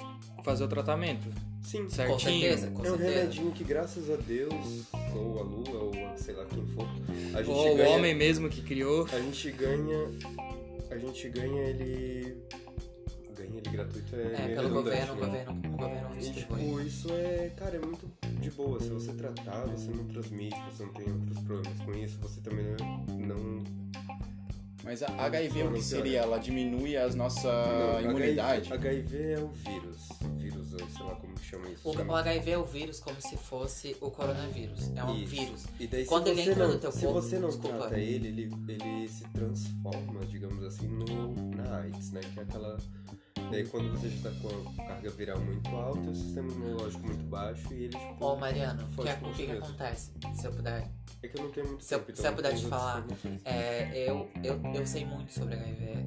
fazer 0.44 0.64
o 0.64 0.68
tratamento 0.68 1.26
Sim, 1.62 1.84
Com 1.84 1.88
certinho. 1.90 2.20
certeza, 2.20 2.66
com 2.70 2.84
é 2.84 2.90
um 2.92 2.98
certeza. 2.98 3.18
remedinho 3.18 3.50
que 3.52 3.64
graças 3.64 4.10
a 4.10 4.16
Deus, 4.16 4.82
ou 5.16 5.38
a 5.40 5.42
lua, 5.42 5.84
ou 5.84 6.06
a 6.12 6.16
sei 6.18 6.34
lá 6.34 6.44
quem 6.44 6.66
for, 6.66 6.86
a 7.34 7.42
gente 7.42 7.50
Ou 7.50 7.72
o 7.74 7.76
ganha, 7.76 7.90
homem 7.90 8.14
mesmo 8.14 8.48
que 8.48 8.62
criou. 8.62 9.06
a 9.12 9.18
gente 9.20 9.50
ganha, 9.52 10.08
a 10.90 10.96
gente 10.98 11.28
ganha 11.30 11.62
ele, 11.62 12.36
ganha 13.36 13.56
ele 13.58 13.70
gratuito 13.70 14.14
é, 14.16 14.22
É, 14.22 14.54
pelo 14.54 14.68
redundante, 14.68 14.72
governo, 14.72 15.12
o 15.12 15.16
né? 15.16 15.44
governo, 15.44 15.74
o 15.74 15.76
governo 15.76 16.08
E, 16.20 16.30
tipo, 16.32 16.80
isso 16.80 17.08
é, 17.12 17.50
cara, 17.56 17.76
é 17.76 17.80
muito 17.80 18.10
de 18.40 18.50
boa. 18.50 18.80
Se 18.80 18.88
você 18.90 19.12
tratar, 19.12 19.66
você 19.66 19.90
não 19.90 20.04
transmite, 20.06 20.56
você 20.70 20.84
não 20.84 20.92
tem 20.92 21.12
outros 21.12 21.38
problemas 21.40 21.80
com 21.80 21.92
isso, 21.94 22.18
você 22.20 22.40
também 22.40 22.64
não. 23.26 23.64
Mas 24.84 25.02
a 25.02 25.06
HIV 25.24 25.62
o 25.62 25.64
Não, 25.66 25.72
que 25.72 25.82
seria? 25.82 26.20
Ela 26.20 26.38
diminui 26.38 26.96
a 26.96 27.08
nossa 27.14 27.50
não, 28.02 28.10
imunidade? 28.10 28.70
HIV, 28.72 28.88
HIV 28.88 29.32
é 29.32 29.38
o 29.40 29.48
vírus. 29.48 30.08
Vírus, 30.36 30.72
eu 30.74 30.88
sei 30.88 31.06
lá 31.06 31.14
como 31.16 31.34
que 31.34 31.44
chama 31.46 31.68
isso. 31.70 31.88
O, 31.88 31.92
Chama- 31.94 32.12
o 32.12 32.16
HIV 32.16 32.50
é 32.50 32.58
o 32.58 32.64
vírus 32.66 33.00
como 33.00 33.20
se 33.22 33.36
fosse 33.38 33.96
o 34.00 34.10
coronavírus. 34.10 34.90
É 34.94 35.02
um 35.02 35.16
Isso. 35.16 35.26
vírus. 35.34 35.64
E 35.80 35.86
daí, 35.86 36.04
Quando 36.04 36.24
se 36.26 36.30
ele 36.32 36.42
você 36.44 36.50
entra 36.50 36.66
não, 36.66 36.74
no 36.74 36.78
teu 36.80 36.92
se 36.92 37.00
corpo, 37.00 37.20
você 37.22 37.38
não 37.38 37.48
desculpa. 37.48 37.76
trata 37.78 37.98
ele, 37.98 38.28
ele, 38.28 38.52
ele 38.68 39.08
se 39.08 39.24
transforma, 39.28 40.20
digamos 40.26 40.62
assim, 40.62 40.86
no, 40.86 41.32
na 41.56 41.78
AIDS, 41.78 42.10
né? 42.12 42.20
Que 42.34 42.40
é 42.40 42.42
aquela. 42.42 42.76
Daí 43.50 43.66
quando 43.66 43.90
você 43.90 44.08
já 44.08 44.30
tá 44.30 44.36
com 44.40 44.82
a 44.82 44.86
carga 44.86 45.10
viral 45.10 45.40
muito 45.40 45.68
alta 45.70 46.10
o 46.10 46.14
sistema 46.14 46.50
imunológico 46.52 47.04
muito 47.06 47.24
baixo 47.24 47.72
e 47.72 47.84
ele, 47.84 47.88
tipo. 47.98 48.24
Ô, 48.24 48.36
Mariano, 48.36 48.82
o 48.84 48.86
que, 48.88 48.94
Pode 48.96 49.08
é- 49.08 49.12
o 49.12 49.16
que, 49.16 49.22
que 49.22 49.28
construir. 49.28 49.58
acontece? 49.58 50.10
Se 50.34 50.46
eu 50.46 50.52
puder. 50.52 50.90
É 51.22 51.28
que 51.28 51.38
eu 51.38 51.44
não 51.44 51.50
tenho 51.52 51.66
muito 51.68 51.84
Se 51.84 51.94
eu- 51.94 52.00
tempo, 52.00 52.20
se 52.20 52.26
eu 52.28 52.32
puder 52.34 52.54
te 52.56 52.66
falar. 52.66 53.04
É, 53.44 54.08
eu, 54.10 54.30
eu, 54.42 54.60
eu 54.74 54.86
sei 54.86 55.04
muito 55.04 55.32
sobre 55.32 55.54
HIV. 55.54 56.04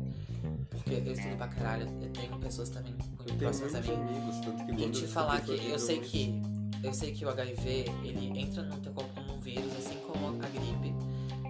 Porque 0.70 0.94
eu 0.94 1.13
estudo 1.13 1.36
pra 1.38 1.48
caralho. 1.48 1.88
Eu 2.02 2.10
tenho 2.12 2.38
pessoas 2.40 2.70
também 2.70 2.92
Eu 2.94 2.98
muito 3.00 3.24
tenho 3.26 3.38
próximas 3.40 3.76
a 3.76 3.82
mim. 3.82 3.94
amigos, 3.94 4.40
tanto 4.46 4.66
que 4.66 4.84
E 4.84 4.90
te 4.92 5.04
eu 5.04 5.10
falar 5.10 5.42
que 5.42 5.52
eu 5.70 5.80
sei 5.80 6.00
que 6.00 6.42
eu 6.84 6.94
sei 6.94 7.12
que 7.12 7.26
o 7.26 7.30
HIV 7.30 7.86
ele 8.04 8.40
entra 8.40 8.62
no 8.63 8.78
teu 8.80 8.94
corpo 8.94 9.10
como 9.16 9.34
um 9.36 9.40
vírus, 9.40 9.74
assim 9.76 9.98
como 10.08 10.28
a 10.44 10.48
gripe. 10.48 10.94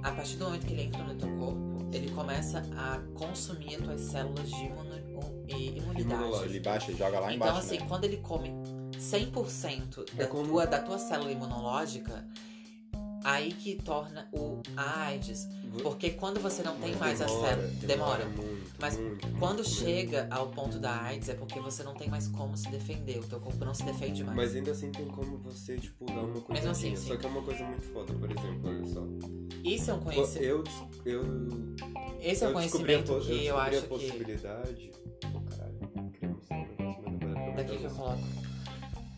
A 0.03 0.11
partir 0.11 0.37
do 0.37 0.45
momento 0.45 0.65
que 0.65 0.73
ele 0.73 0.83
entra 0.83 1.03
no 1.03 1.15
teu 1.15 1.29
corpo, 1.37 1.89
ele 1.91 2.09
começa 2.11 2.59
a 2.77 2.99
consumir 3.13 3.75
as 3.75 3.81
tuas 3.83 4.01
células 4.01 4.49
de 4.49 4.55
imuno- 4.65 4.97
e 5.06 5.06
imunidade. 5.55 6.43
Ele 6.45 6.59
baixa, 6.59 6.91
joga 6.93 7.19
lá 7.19 7.33
Então, 7.33 7.47
embaixo, 7.47 7.65
assim, 7.65 7.79
né? 7.79 7.85
quando 7.87 8.03
ele 8.05 8.17
come 8.17 8.49
100% 8.97 10.05
da, 10.15 10.23
É 10.23 10.27
como- 10.27 10.47
tua, 10.47 10.65
da 10.65 10.79
tua 10.79 10.97
célula 10.97 11.31
imunológica, 11.31 12.25
aí 13.23 13.53
que 13.53 13.75
torna 13.75 14.27
o 14.31 14.61
a 14.75 15.05
AIDS. 15.05 15.47
Porque 15.83 16.11
quando 16.11 16.39
você 16.39 16.63
não 16.63 16.75
tem 16.77 16.95
mais 16.95 17.19
demora, 17.19 17.47
célula. 17.47 17.67
Demora. 17.85 18.25
muito, 18.25 18.71
Mas 18.79 18.97
muito, 18.97 19.27
Quando 19.37 19.57
muito 19.57 19.69
chega 19.69 20.27
ao 20.31 20.47
ponto 20.47 20.79
da 20.79 21.01
AIDS 21.03 21.29
é 21.29 21.33
porque 21.35 21.59
você 21.59 21.83
não 21.83 21.93
tem 21.93 22.09
mais 22.09 22.27
como 22.29 22.57
se 22.57 22.69
defender. 22.69 23.19
O 23.19 23.23
teu 23.27 23.39
corpo 23.39 23.63
não 23.63 23.73
se 23.73 23.83
defende 23.83 24.23
mais. 24.23 24.35
Mas 24.35 24.55
ainda 24.55 24.71
assim 24.71 24.91
tem 24.91 25.05
como 25.05 25.37
você, 25.37 25.77
tipo, 25.77 26.05
dar 26.05 26.21
uma 26.21 26.41
coisa. 26.41 26.53
Mesmo 26.53 26.71
assim, 26.71 26.95
Só 26.95 27.13
sim. 27.13 27.17
que 27.17 27.25
é 27.25 27.29
uma 27.29 27.41
coisa 27.43 27.63
muito 27.63 27.83
foda, 27.93 28.13
por 28.13 28.31
exemplo, 28.31 28.61
olha 28.69 28.85
só. 28.85 29.03
Isso 29.63 29.91
é 29.91 29.93
um 29.93 29.99
conhecimento. 29.99 30.43
Eu, 30.43 30.63
eu, 31.05 31.75
Esse 32.21 32.43
é 32.43 32.47
um 32.47 32.49
eu 32.49 32.51
a 32.51 32.53
conhecimento 32.53 33.05
que 33.05 33.11
eu, 33.11 33.15
eu 33.15 33.19
descobri 33.19 33.49
acho 33.49 33.77
a 33.77 33.81
que. 33.81 33.87
possibilidade. 33.87 34.91
Pô, 35.31 35.41
caralho, 35.41 35.77
um 35.95 36.11
negócio, 36.21 36.47
mas 36.49 37.35
não 37.35 37.55
Daqui 37.55 37.77
que 37.77 37.83
eu 37.83 37.91
coloco. 37.91 38.21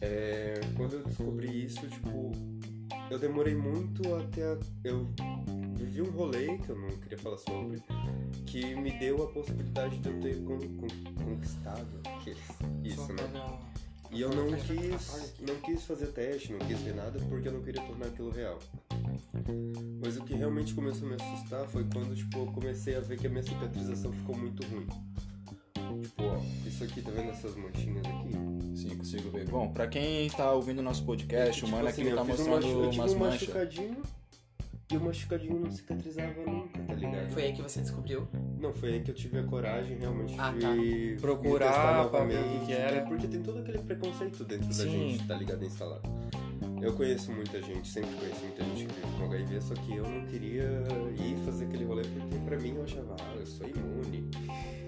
É, 0.02 0.62
quando 0.78 0.94
eu 0.94 1.04
descobri 1.04 1.66
isso, 1.66 1.88
tipo, 1.88 2.32
eu 3.10 3.20
demorei 3.20 3.56
muito 3.56 4.02
até. 4.16 4.44
a- 4.44 4.58
eu 4.84 5.08
vivi 5.76 6.02
um 6.02 6.12
rolê 6.12 6.58
que 6.58 6.70
eu 6.70 6.78
não 6.78 6.90
queria 6.98 7.18
falar 7.18 7.38
sobre, 7.38 7.82
que 8.46 8.76
me 8.76 8.92
deu 9.00 9.24
a 9.24 9.28
possibilidade 9.28 9.98
de 9.98 10.10
eu 10.10 10.20
ter 10.20 10.44
con- 10.44 10.60
con- 10.60 11.24
conquistado 11.26 11.88
isso, 12.84 13.08
né? 13.14 13.24
E 14.12 14.22
eu 14.22 14.30
não 14.32 14.48
quis, 14.58 15.34
não 15.48 15.56
quis 15.62 15.84
fazer 15.84 16.08
teste, 16.08 16.52
não 16.52 16.60
quis 16.60 16.80
ver 16.80 16.96
nada 16.96 17.20
porque 17.30 17.48
eu 17.48 17.54
não 17.54 17.62
queria 17.62 17.82
tornar 17.84 18.08
aquilo 18.08 18.32
real. 18.32 18.58
Mas 20.04 20.18
o 20.18 20.24
que 20.24 20.34
realmente 20.34 20.74
começou 20.74 21.08
a 21.08 21.12
me 21.12 21.16
assustar 21.22 21.68
foi 21.68 21.84
quando, 21.94 22.16
tipo, 22.16 22.40
eu 22.40 22.48
comecei 22.48 22.96
a 22.96 23.00
ver 23.00 23.20
que 23.20 23.28
a 23.28 23.30
minha 23.30 23.44
cicatrização 23.44 24.12
ficou 24.12 24.36
muito 24.36 24.66
ruim. 24.66 24.88
Tipo, 26.20 26.36
ó, 26.36 26.68
isso 26.68 26.84
aqui, 26.84 27.02
tá 27.02 27.12
vendo 27.12 27.30
essas 27.30 27.56
manchinhas 27.56 28.06
aqui? 28.06 28.30
Sim, 28.76 28.98
consigo 28.98 29.30
ver. 29.30 29.46
Bom, 29.50 29.70
pra 29.72 29.88
quem 29.88 30.30
tá 30.30 30.52
ouvindo 30.52 30.80
o 30.80 30.84
nosso 30.84 31.06
podcast, 31.06 31.62
o 31.62 31.66
Tipo 31.66 31.78
mano 31.78 31.88
assim, 31.88 32.02
aqui 32.08 32.14
tá 32.16 32.24
mostrando 32.26 32.50
machu- 32.50 32.68
eu 32.68 32.90
tive 32.90 33.02
umas 33.02 33.14
um 33.14 33.18
manchas. 33.20 33.48
machucadinho 33.48 34.02
e 34.92 34.98
o 34.98 35.00
machucadinho 35.02 35.60
não 35.60 35.72
cicatrizava 35.72 36.34
nunca, 36.46 36.80
tá 36.84 36.94
ligado? 36.94 37.30
Foi 37.32 37.44
aí 37.44 37.54
que 37.54 37.62
você 37.62 37.80
descobriu. 37.82 38.28
Não, 38.60 38.74
foi 38.74 38.94
aí 38.96 39.02
que 39.02 39.12
eu 39.12 39.16
tive 39.16 39.40
a 39.40 39.44
coragem 39.44 39.98
realmente 39.98 40.36
Ah, 40.38 40.52
de 40.52 40.60
tá. 41.16 41.22
Procurar 41.22 42.10
pra 42.10 42.26
ver 42.26 42.40
o 42.40 42.66
que 42.66 42.74
era. 42.74 43.02
Porque 43.06 43.28
tem 43.28 43.42
todo 43.42 43.60
aquele 43.60 43.80
preconceito 43.80 44.44
dentro 44.44 44.68
da 44.68 44.74
Sim. 44.74 44.90
gente, 44.90 45.26
tá 45.28 45.36
ligado? 45.36 45.64
Instalado. 45.64 46.02
Eu 46.82 46.94
conheço 46.94 47.32
muita 47.32 47.62
gente, 47.62 47.88
sempre 47.88 48.16
conheci 48.16 48.42
muita 48.44 48.64
gente 48.64 48.86
que 48.86 48.94
vive 48.94 49.18
com 49.18 49.24
HIV, 49.26 49.62
só 49.62 49.74
que 49.76 49.96
eu 49.96 50.04
não 50.04 50.26
queria 50.28 50.64
ir 51.18 51.38
fazer 51.46 51.66
aquele 51.66 51.86
rolê 51.86 52.04
porque 52.04 52.38
pra 52.46 52.58
mim 52.58 52.76
eu 52.76 52.84
achava, 52.84 53.16
ah, 53.20 53.36
eu 53.36 53.46
sou 53.46 53.68
imune. 53.68 54.30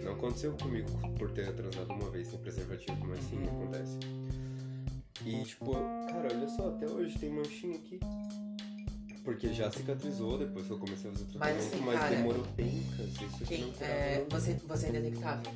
Não 0.04 0.14
aconteceu 0.14 0.54
comigo 0.54 0.88
por 1.18 1.32
ter 1.32 1.52
transado 1.54 1.92
uma 1.94 2.10
vez 2.10 2.28
sem 2.28 2.40
preservativo, 2.40 2.98
mas 3.08 3.20
sim 3.26 3.44
acontece. 3.44 3.98
E 5.26 5.44
tipo, 5.44 5.74
cara, 5.74 6.30
olha 6.34 6.50
só, 6.50 6.70
até 6.70 6.88
hoje 6.88 7.18
tem 7.20 7.30
manchinha 7.30 7.76
aqui. 7.76 8.00
Porque 9.24 9.54
já 9.54 9.70
cicatrizou 9.70 10.38
depois 10.38 10.66
que 10.66 10.72
eu 10.74 10.80
comecei 10.80 11.12
a 11.12 11.14
fazer 11.14 11.26
o 11.26 11.40
Mas, 11.40 11.56
tratamento, 11.58 11.74
assim, 11.74 11.86
mas 11.86 12.00
cara, 12.00 12.16
demorou 12.16 12.44
pencas. 12.56 13.10
Isso 13.12 13.36
aqui 13.36 13.46
Quem 13.46 13.62
não 13.62 13.72
curava 13.72 13.94
é, 13.94 14.26
você, 14.30 14.54
você 14.66 14.86
é 14.88 14.90
indetectável. 14.90 15.52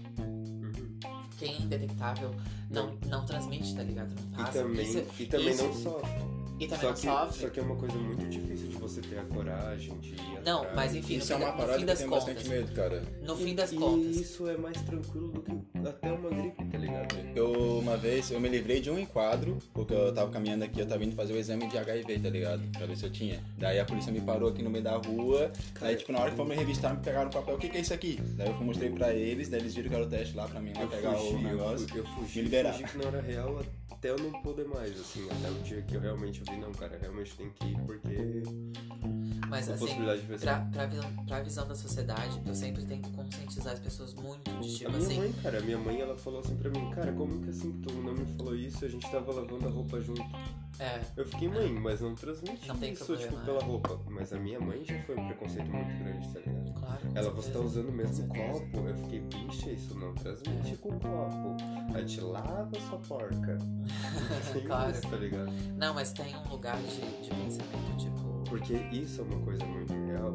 Quem 1.37 1.53
é 1.55 1.61
indetectável 1.61 2.33
não, 2.69 2.95
não 3.07 3.25
transmite, 3.25 3.75
tá 3.75 3.83
ligado? 3.83 4.13
Não 4.31 4.39
E 4.41 4.45
passa. 4.45 4.63
também, 4.63 4.85
Isso- 4.85 5.03
e 5.19 5.25
também 5.25 5.49
isso- 5.49 5.63
não 5.63 5.73
sofre. 5.73 6.34
E 6.59 6.67
também 6.67 6.79
Só 6.79 6.87
não 6.87 6.93
que, 6.93 6.99
sofre. 7.01 7.41
só 7.41 7.49
que 7.49 7.59
é 7.59 7.63
uma 7.63 7.75
coisa 7.75 7.97
muito 7.97 8.25
difícil 8.29 8.67
de 8.69 8.75
você 8.77 9.01
ter 9.01 9.19
a 9.19 9.23
coragem 9.25 9.97
de 9.99 10.09
ir 10.13 10.41
Não, 10.45 10.59
atrás. 10.59 10.75
mas 10.75 10.95
enfim, 10.95 11.17
no 11.17 11.19
Isso 11.19 11.33
é 11.33 11.35
uma 11.35 11.45
da- 11.47 11.51
no 11.51 11.57
parada 11.57 11.73
fim 11.73 11.77
que 11.79 11.83
eu 11.83 11.87
das 11.87 11.97
tenho 11.99 12.09
contas. 12.09 12.25
bastante 12.27 12.49
medo, 12.49 12.71
cara. 12.73 13.03
No 13.21 13.35
fim 13.35 13.55
das 13.55 13.71
e 13.71 13.75
contas. 13.75 14.15
isso 14.15 14.47
é 14.49 14.57
mais 14.57 14.81
tranquilo 14.81 15.27
do 15.33 15.41
que 15.41 15.87
até 15.87 16.11
uma 16.13 16.29
gripe, 16.29 16.65
tá 16.65 16.77
ligado? 16.77 17.15
Eu, 17.35 17.79
uma 17.79 17.97
vez, 17.97 18.31
eu 18.31 18.39
me 18.39 18.47
livrei 18.47 18.79
de 18.79 18.89
um 18.89 18.97
enquadro, 18.97 19.57
porque 19.73 19.93
eu 19.93 20.13
tava 20.13 20.31
caminhando 20.31 20.63
aqui, 20.63 20.79
eu 20.79 20.85
tava 20.87 21.03
indo 21.03 21.13
fazer 21.15 21.33
o 21.33 21.37
exame 21.37 21.67
de 21.67 21.77
HIV, 21.77 22.19
tá 22.19 22.29
ligado? 22.29 22.61
Pra 22.71 22.85
ver 22.85 22.95
se 22.95 23.05
eu 23.05 23.11
tinha. 23.11 23.43
Daí 23.57 23.77
a 23.79 23.83
polícia 23.85 24.11
me 24.11 24.21
parou 24.21 24.49
aqui 24.49 24.63
no 24.63 24.69
meio 24.69 24.83
da 24.83 24.95
rua, 24.95 25.51
daí 25.81 25.95
tipo, 25.97 26.11
na 26.13 26.19
hora 26.21 26.31
que 26.31 26.37
foram 26.37 26.49
me 26.49 26.55
revistar, 26.55 26.95
me 26.95 27.03
pegaram 27.03 27.27
o 27.29 27.33
papel, 27.33 27.55
o 27.55 27.57
que 27.57 27.67
que 27.67 27.77
é 27.77 27.81
isso 27.81 27.93
aqui? 27.93 28.17
Daí 28.37 28.47
eu 28.47 28.53
mostrei 28.61 28.89
pra 28.89 29.13
eles, 29.13 29.49
daí 29.49 29.59
eles 29.59 29.75
viram 29.75 29.89
que 29.89 29.95
era 29.95 30.05
o 30.05 30.09
teste 30.09 30.35
lá 30.37 30.47
pra 30.47 30.61
mim, 30.61 30.71
lá 30.73 30.83
Eu 30.83 30.87
pegar 30.87 31.13
fugi, 31.15 31.35
o 31.35 31.41
negócio. 31.41 31.87
eu, 31.91 31.97
eu 31.97 32.05
fugi, 32.05 32.37
me 32.39 32.43
liberar. 32.45 32.73
fugi 32.73 32.83
que 32.85 32.97
não 32.97 33.07
era 33.09 33.21
real 33.21 33.59
até 33.59 33.69
eu 34.07 34.17
não 34.17 34.31
poder 34.41 34.67
mais, 34.67 34.99
assim, 34.99 35.27
até 35.29 35.49
o 35.49 35.63
dia 35.63 35.81
que 35.81 35.95
eu 35.95 36.01
realmente 36.01 36.41
vi, 36.49 36.57
não, 36.57 36.71
cara, 36.71 36.97
realmente 36.99 37.35
tem 37.35 37.49
que 37.49 37.67
ir 37.67 37.77
porque 37.85 38.43
Mas 39.47 39.69
a 39.69 39.73
assim, 39.73 39.85
possibilidade 39.85 40.21
de 40.21 40.37
pra, 40.37 40.59
pra, 40.71 40.85
visão, 40.85 41.11
pra 41.25 41.41
visão 41.41 41.67
da 41.67 41.75
sociedade, 41.75 42.41
eu 42.45 42.55
sempre 42.55 42.85
tento 42.85 43.09
conscientizar 43.11 43.73
as 43.73 43.79
pessoas 43.79 44.13
muito 44.13 44.49
de 44.61 44.85
A 44.85 44.89
tipo 44.89 44.91
minha 44.91 45.03
assim. 45.05 45.19
mãe, 45.19 45.33
cara, 45.43 45.57
a 45.59 45.61
minha 45.61 45.77
mãe, 45.77 45.99
ela 46.01 46.15
falou 46.17 46.39
assim 46.39 46.55
pra 46.55 46.69
mim, 46.69 46.89
cara, 46.91 47.11
como 47.13 47.41
que 47.41 47.49
assim 47.49 47.71
tu 47.81 47.93
não 47.93 48.13
me 48.13 48.25
falou 48.37 48.55
isso? 48.55 48.83
A 48.85 48.87
gente 48.87 49.09
tava 49.09 49.31
lavando 49.33 49.67
a 49.67 49.69
roupa 49.69 49.99
junto. 50.01 50.21
É, 50.77 50.99
Eu 51.15 51.25
fiquei, 51.25 51.47
mãe, 51.47 51.71
mas 51.71 52.01
não 52.01 52.13
transmite 52.15 52.67
Não 52.67 52.75
tem 52.75 52.91
isso, 52.91 53.05
problema, 53.05 53.31
tipo, 53.31 53.41
é. 53.41 53.45
pela 53.45 53.63
roupa. 53.63 53.99
Mas 54.09 54.33
a 54.33 54.39
minha 54.39 54.59
mãe 54.59 54.83
já 54.83 55.01
foi 55.03 55.15
um 55.15 55.25
preconceito 55.27 55.69
muito 55.71 56.03
grande, 56.03 56.27
tá 56.33 56.39
ligado? 56.39 56.73
claro. 56.79 56.99
Ela, 57.15 57.29
você 57.31 57.51
tá 57.51 57.59
usando 57.59 57.89
o 57.89 57.91
mesmo 57.93 58.27
copo? 58.27 58.77
Eu 58.87 58.95
fiquei, 58.97 59.19
bicha, 59.21 59.71
isso 59.71 59.97
não 59.97 60.13
transmite 60.15 60.75
com 60.77 60.89
o 60.89 60.99
copo. 60.99 61.55
A 61.93 62.01
gente 62.01 62.19
lava 62.19 62.69
sua 62.89 62.99
porca. 62.99 63.57
Claro. 64.67 64.91
isso, 64.91 65.01
tá 65.07 65.15
ligado? 65.17 65.51
Não, 65.77 65.93
mas 65.93 66.11
tem 66.11 66.35
um 66.35 66.49
lugar 66.49 66.77
de, 66.81 67.21
de 67.21 67.29
pensamento, 67.29 67.97
tipo. 67.97 68.34
Porque 68.55 68.75
isso 68.95 69.19
é 69.19 69.23
uma 69.25 69.39
coisa 69.41 69.65
muito 69.65 69.91
real. 69.91 70.33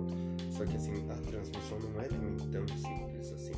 Só 0.50 0.66
que 0.66 0.76
assim, 0.76 0.92
a 1.10 1.14
transmissão 1.14 1.78
não 1.78 2.00
é 2.02 2.06
tão 2.52 2.68
simples 2.68 3.32
assim. 3.32 3.52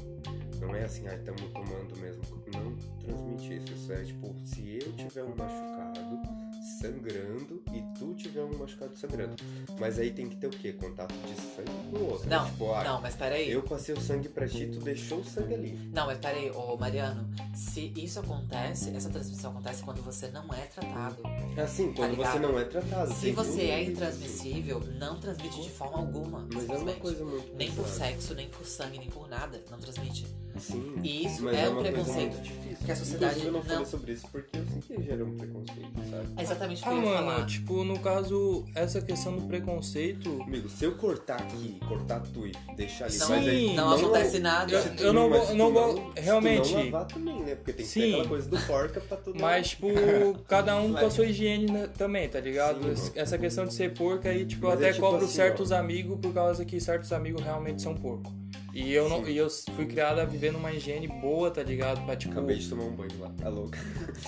Não 0.61 0.73
é 0.73 0.85
assim, 0.85 1.03
ah, 1.09 1.17
estamos 1.17 1.43
tomando 1.51 1.97
mesmo. 2.01 2.23
Não 2.55 2.73
transmite 3.01 3.57
isso. 3.57 3.73
Isso 3.73 3.93
é 3.93 4.05
tipo, 4.05 4.33
se 4.45 4.79
eu 4.81 4.93
tiver 4.93 5.25
um 5.25 5.35
machucado 5.35 6.42
sangrando 6.81 7.63
e 7.73 7.83
tu 7.99 8.15
tiver 8.15 8.43
um 8.43 8.57
machucado 8.59 8.97
sangrando. 8.97 9.37
Mas 9.79 9.99
aí 9.99 10.11
tem 10.11 10.29
que 10.29 10.37
ter 10.37 10.47
o 10.47 10.51
quê? 10.51 10.73
Contato 10.73 11.13
de 11.13 11.35
sangue 11.41 11.91
com 11.91 11.97
o 11.97 12.11
outro. 12.11 12.29
Não, 12.29 12.47
tipo, 12.47 12.73
ah, 12.73 12.85
não, 12.85 13.01
mas 13.01 13.15
peraí. 13.15 13.51
eu 13.51 13.63
passei 13.63 13.95
o 13.95 14.01
sangue 14.01 14.29
pra 14.29 14.49
ti, 14.49 14.67
tu 14.67 14.81
deixou 14.81 15.19
o 15.19 15.25
sangue 15.25 15.55
ali. 15.55 15.91
Não, 15.93 16.07
mas 16.07 16.19
peraí, 16.19 16.51
ô 16.51 16.77
Mariano, 16.77 17.29
se 17.55 17.93
isso 17.97 18.21
acontece, 18.21 18.91
essa 18.95 19.11
transmissão 19.11 19.53
acontece 19.53 19.83
quando 19.83 20.03
você 20.03 20.29
não 20.29 20.53
é 20.53 20.63
tratado. 20.67 21.23
Assim, 21.63 21.93
quando 21.93 22.13
ligado? 22.13 22.33
você 22.33 22.39
não 22.39 22.59
é 22.59 22.65
tratado. 22.65 23.13
Se 23.13 23.33
você 23.33 23.63
é 23.63 23.83
isso, 23.83 23.93
intransmissível, 23.93 24.81
não 24.99 25.19
transmite 25.21 25.63
de 25.63 25.71
forma 25.71 25.99
alguma. 25.99 26.47
Mas 26.53 26.69
é 26.69 26.77
uma 26.77 26.93
coisa 26.95 27.25
muito 27.25 27.55
Nem 27.55 27.71
por 27.73 27.87
sexo, 27.87 28.35
nem 28.35 28.49
por 28.49 28.65
sangue, 28.65 28.99
nem 28.99 29.11
por 29.11 29.29
nada. 29.29 29.63
Não 29.71 29.79
transmite. 29.79 30.27
Sim. 30.59 30.95
E 31.03 31.27
isso 31.27 31.43
Mas 31.45 31.57
é 31.59 31.69
um 31.69 31.77
preconceito 31.83 32.37
que 32.85 32.91
a 32.91 32.97
sociedade 32.97 33.39
Inclusive, 33.39 33.47
eu 33.47 33.53
não, 33.53 33.61
não- 33.61 33.67
falei 33.67 33.87
sobre 33.87 34.13
isso 34.13 34.27
porque 34.33 34.59
eu 34.59 34.65
sei 34.87 34.97
que 34.97 35.03
gera 35.05 35.25
um 35.25 35.37
preconceito, 35.37 35.89
sabe? 36.11 36.27
É 36.37 36.43
exatamente 36.43 36.81
o 36.81 36.85
que 36.85 36.89
Ah, 36.91 36.93
eu 36.95 37.01
mano, 37.03 37.17
falar. 37.31 37.47
tipo, 37.47 37.85
no 37.85 37.99
caso, 38.01 38.65
essa 38.75 39.01
questão 39.01 39.37
do 39.37 39.43
preconceito. 39.47 40.43
Amigo, 40.43 40.69
se 40.69 40.85
eu 40.85 40.93
cortar 40.97 41.37
aqui, 41.41 41.79
cortar 41.89 42.21
tu 42.35 42.45
e 42.47 42.53
deixar 42.77 43.05
ali, 43.07 43.19
Não, 43.19 43.29
mas 43.29 43.49
aí 43.49 43.75
não 43.77 43.93
acontece 43.95 44.39
nada. 44.41 44.73
Eu- 44.73 45.07
eu 45.07 45.13
não 45.13 45.31
mas 45.31 45.47
vou- 45.47 45.57
não 45.57 45.73
vou- 45.73 45.95
se 45.97 46.01
tu 46.03 46.13
realmente- 46.21 46.73
não 46.75 46.85
lavar 46.85 47.07
também, 47.07 47.41
né? 47.43 47.55
Porque 47.55 47.73
tem 47.73 47.85
que 47.87 47.91
Sim. 47.93 48.01
ter 48.01 48.09
aquela 48.15 48.29
coisa 48.29 48.49
do 48.49 48.59
porca 48.67 49.01
pra 49.01 49.17
todo 49.17 49.41
Mas, 49.41 49.69
tipo, 49.71 49.87
cada 50.49 50.77
um 50.81 50.93
com 50.93 51.07
a 51.07 51.11
sua 51.11 51.27
higiene 51.27 51.71
né, 51.71 51.89
também, 51.97 52.29
tá 52.29 52.41
ligado? 52.41 52.97
Sim. 52.97 53.13
Essa 53.15 53.39
questão 53.39 53.65
de 53.65 53.75
ser 53.75 53.95
porco 53.95 54.27
aí, 54.27 54.45
tipo, 54.45 54.67
eu 54.67 54.71
Mas 54.71 54.79
até 54.81 54.89
é 54.89 54.93
tipo 54.93 55.07
cobro 55.07 55.25
assim, 55.25 55.35
certos 55.35 55.71
amigos 55.73 56.19
por 56.21 56.35
causa 56.35 56.65
que 56.65 56.81
certos 56.81 57.13
amigos 57.13 57.43
realmente 57.43 57.81
são 57.81 57.95
porco. 57.95 58.33
E 58.75 58.91
eu, 58.95 59.07
não, 59.09 59.23
Sim. 59.25 59.33
e 59.33 59.37
eu 59.37 59.51
fui 59.77 59.85
criado 59.85 60.19
a 60.21 60.25
viver 60.25 60.51
numa 60.51 60.73
higiene 60.73 61.07
boa, 61.07 61.51
tá 61.51 61.63
ligado? 61.63 62.03
Pra, 62.07 62.17
tipo, 62.17 62.33
Acabei 62.33 62.57
de 62.57 62.69
tomar 62.71 62.85
um 62.85 62.93
banho 62.97 63.11
lá, 63.21 63.31
tá 63.39 63.49
louca? 63.51 63.79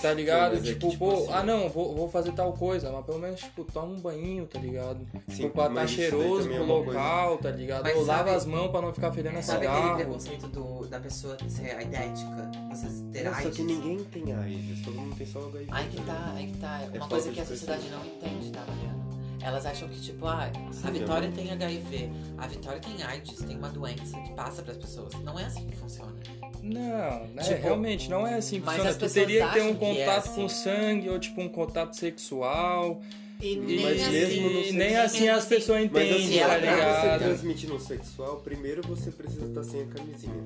tá 0.01 0.13
ligado? 0.13 0.57
É 0.57 0.59
tipo, 0.61 0.85
que, 0.85 0.91
tipo 0.91 1.05
pô, 1.09 1.13
assim, 1.23 1.33
ah 1.33 1.43
não, 1.43 1.67
vou, 1.67 1.95
vou 1.95 2.07
fazer 2.09 2.31
tal 2.33 2.53
coisa, 2.53 2.91
mas 2.91 3.03
pelo 3.05 3.17
menos, 3.19 3.39
tipo, 3.39 3.63
toma 3.65 3.93
um 3.93 3.99
banho, 3.99 4.45
tá 4.45 4.59
ligado? 4.59 4.99
Sim, 5.29 5.35
tipo, 5.43 5.49
pra 5.49 5.67
tá 5.69 5.73
daí 5.73 5.87
cheiroso 5.87 6.43
também 6.43 6.57
é 6.57 6.59
pro 6.63 6.65
uma 6.75 6.83
coisa- 6.83 6.99
local, 6.99 7.37
tá 7.39 7.49
ligado? 7.51 7.83
Mas 7.83 7.95
Ou 7.95 8.05
lava 8.05 8.17
sabe- 8.19 8.29
as 8.35 8.45
mãos 8.45 8.67
pra 8.69 8.81
não 8.81 8.93
ficar 8.93 9.11
fedendo 9.11 9.37
a 9.39 9.41
Sabe 9.41 9.65
aquele 9.65 9.81
cigarro. 9.81 9.95
preconceito 9.97 10.47
do, 10.47 10.87
da 10.87 10.99
pessoa 10.99 11.37
ser 11.47 11.81
idética? 11.81 12.51
Você 12.69 12.87
ter 13.11 13.19
É, 13.25 13.31
só 13.31 13.37
AIDS? 13.39 13.55
que 13.57 13.63
ninguém 13.63 13.97
tem 14.03 14.31
AIDS, 14.31 14.81
todo 14.85 14.93
mundo 14.95 15.15
tem 15.15 15.25
só 15.25 15.39
HIV. 15.39 15.65
Aí 15.71 15.87
que 15.89 16.01
tá, 16.01 16.33
aí 16.35 16.47
que 16.51 16.57
tá. 16.59 16.81
É 16.93 16.97
uma 16.97 17.07
coisa 17.07 17.31
que 17.31 17.39
a 17.41 17.45
sociedade 17.45 17.89
não 17.89 18.05
entende, 18.05 18.51
tá, 18.51 18.59
Mariana? 18.67 19.04
Elas 19.41 19.65
acham 19.65 19.87
que, 19.87 19.99
tipo, 20.01 20.25
ah, 20.25 20.49
a 20.83 20.91
Vitória 20.91 21.27
é. 21.27 21.31
tem 21.31 21.51
HIV, 21.51 22.09
a 22.37 22.47
Vitória 22.47 22.79
tem 22.79 23.03
AIDS, 23.03 23.37
tem 23.39 23.57
uma 23.57 23.69
doença 23.69 24.19
que 24.21 24.33
passa 24.33 24.61
pras 24.63 24.77
pessoas. 24.77 25.13
Não 25.23 25.39
é 25.39 25.45
assim 25.45 25.67
que 25.67 25.75
funciona. 25.75 26.13
Não, 26.61 27.27
né? 27.27 27.43
Tipo, 27.43 27.61
realmente 27.61 28.09
não 28.09 28.25
é 28.25 28.35
assim 28.35 28.59
que 28.59 28.65
funciona. 28.65 28.89
as 28.89 28.97
Tu 28.97 29.09
teria 29.09 29.47
que 29.47 29.53
ter 29.53 29.61
um 29.61 29.71
é 29.71 29.73
contato 29.73 30.29
assim. 30.29 30.41
com 30.41 30.49
sangue 30.49 31.09
ou 31.09 31.19
tipo 31.19 31.41
um 31.41 31.49
contato 31.49 31.95
sexual. 31.95 33.01
E 33.41 33.55
nem 33.57 33.81
Mas 33.81 34.01
assim. 34.01 34.11
mesmo 34.11 34.49
no 34.49 34.55
sexo- 34.61 34.73
nem 34.73 34.95
assim 34.97 35.27
as 35.29 35.45
pessoas 35.45 35.79
Mas 35.79 35.85
entendem, 36.05 36.23
assim, 36.25 36.37
ela 36.39 36.53
tá 36.55 36.59
pra 36.61 36.75
pra 36.75 36.93
você 36.95 37.01
ligado? 37.03 37.19
transmitir 37.19 37.69
no 37.69 37.79
sexual, 37.79 38.37
primeiro 38.37 38.81
você 38.87 39.11
precisa 39.11 39.45
estar 39.45 39.63
sem 39.63 39.81
a 39.81 39.85
camisinha. 39.87 40.43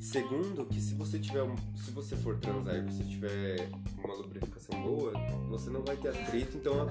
Segundo, 0.00 0.64
que 0.64 0.80
se 0.80 0.94
você 0.94 1.18
tiver 1.18 1.42
um, 1.42 1.54
se 1.76 1.90
você 1.90 2.16
for 2.16 2.36
transar 2.38 2.76
e 2.76 2.80
você 2.80 3.04
tiver 3.04 3.68
uma 4.02 4.14
lubrificação 4.14 4.80
boa, 4.82 5.12
você 5.50 5.68
não 5.68 5.82
vai 5.82 5.96
ter 5.96 6.08
atrito, 6.08 6.56
então 6.56 6.88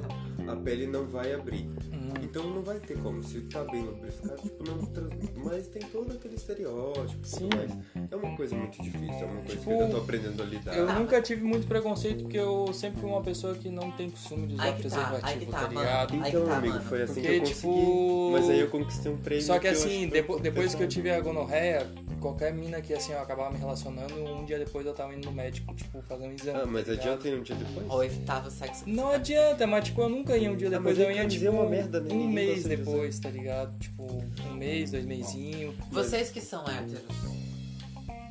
a, 0.47 0.51
a 0.51 0.55
pele 0.55 0.85
não 0.85 1.07
vai 1.07 1.33
abrir. 1.33 1.65
Uhum. 1.91 2.13
Então 2.21 2.43
não 2.47 2.61
vai 2.61 2.79
ter 2.79 2.95
como. 3.01 3.23
Se 3.23 3.41
tá 3.41 3.63
bem 3.63 3.81
lubrificado, 3.83 4.39
tipo, 4.41 4.63
não 4.69 4.85
transmite. 4.85 5.33
Mas 5.35 5.67
tem 5.67 5.81
todo 5.83 6.11
aquele 6.11 6.35
estereótipo 6.35 7.25
e 7.25 7.27
Sim. 7.27 7.49
tudo 7.49 7.57
mais. 7.57 7.71
É 8.11 8.15
uma 8.15 8.35
coisa 8.37 8.55
muito 8.55 8.81
difícil, 8.83 9.07
é 9.09 9.25
uma 9.25 9.41
coisa 9.41 9.47
Tipo, 9.51 9.63
que 9.63 9.69
eu 9.71 9.79
ainda 9.79 9.87
tô 9.95 9.97
aprendendo 9.97 10.43
a 10.43 10.45
lidar. 10.45 10.77
Eu 10.77 10.85
Tá, 10.87 10.99
nunca 10.99 11.21
tive 11.21 11.43
muito 11.43 11.67
preconceito 11.67 12.21
porque 12.23 12.37
eu 12.37 12.71
sempre 12.71 13.01
fui 13.01 13.09
uma 13.09 13.21
pessoa 13.23 13.55
que 13.55 13.69
não 13.69 13.91
tem 13.91 14.09
costume 14.11 14.47
de 14.47 14.53
usar 14.53 14.63
que 14.63 14.71
tá, 14.73 14.77
preservativo, 14.79 15.36
aí 15.39 15.45
que 15.45 15.51
tá, 15.51 15.57
tá, 15.59 15.67
mano. 15.67 15.79
ligado? 15.79 16.13
Aí 16.13 16.21
que 16.21 16.27
Então, 16.29 16.45
tá, 16.47 16.57
amigo, 16.57 16.73
mano. 16.75 16.85
foi 16.85 17.01
assim 17.03 17.13
Porque, 17.13 17.27
que 17.29 17.33
eu 17.35 17.39
consegui. 17.39 17.55
tipo, 17.55 18.29
Mas 18.31 18.49
aí 18.49 18.59
eu 18.59 18.67
conquistei 18.69 19.11
um 19.11 19.17
prêmio. 19.17 19.43
Só 19.45 19.59
que 19.59 19.67
acho 19.67 19.85
assim, 19.85 20.07
depo- 20.09 20.39
depois 20.39 20.75
que 20.75 20.83
eu 20.83 20.87
tive 20.87 21.09
a 21.11 21.19
gonorreia, 21.21 21.87
qualquer 22.19 22.53
mina 22.53 22.81
que 22.81 22.93
assim, 22.93 23.13
eu 23.13 23.19
acabava 23.21 23.51
me 23.51 23.57
relacionando, 23.59 24.13
um 24.15 24.43
dia 24.45 24.57
depois 24.59 24.85
eu 24.85 24.93
tava 24.93 25.13
indo 25.15 25.25
no 25.25 25.31
médico, 25.31 25.73
tipo, 25.75 26.01
fazer 26.03 26.27
um 26.27 26.33
exame. 26.33 26.59
Ah, 26.61 26.65
mas 26.65 26.85
tá 26.85 26.91
adianta 26.93 27.27
ir 27.27 27.39
um 27.39 27.43
dia 27.43 27.55
depois? 27.55 27.85
Ou 27.89 28.03
evitava 28.03 28.47
o 28.47 28.51
sexo 28.51 28.83
Não 28.87 29.09
adianta, 29.11 29.65
mas 29.67 29.83
tipo, 29.85 30.01
eu 30.01 30.09
nunca 30.09 30.35
ia 30.37 30.51
um 30.51 30.55
dia 30.55 30.67
Ah, 30.67 30.71
depois, 30.71 30.97
mas 30.97 31.07
eu 31.07 31.11
ia 31.13 31.27
tipo 31.27 31.49
uma 31.51 31.65
merda, 31.69 31.99
né? 32.01 32.13
um 32.13 32.27
mês 32.27 32.63
depois, 32.63 33.19
tá 33.19 33.29
ligado? 33.29 33.77
Tipo, 33.79 34.03
um 34.49 34.53
mês, 34.55 34.91
dois 34.91 35.05
meizinho. 35.05 35.73
Vocês 35.91 36.29
que 36.29 36.41
são 36.41 36.63
héteros, 36.67 37.03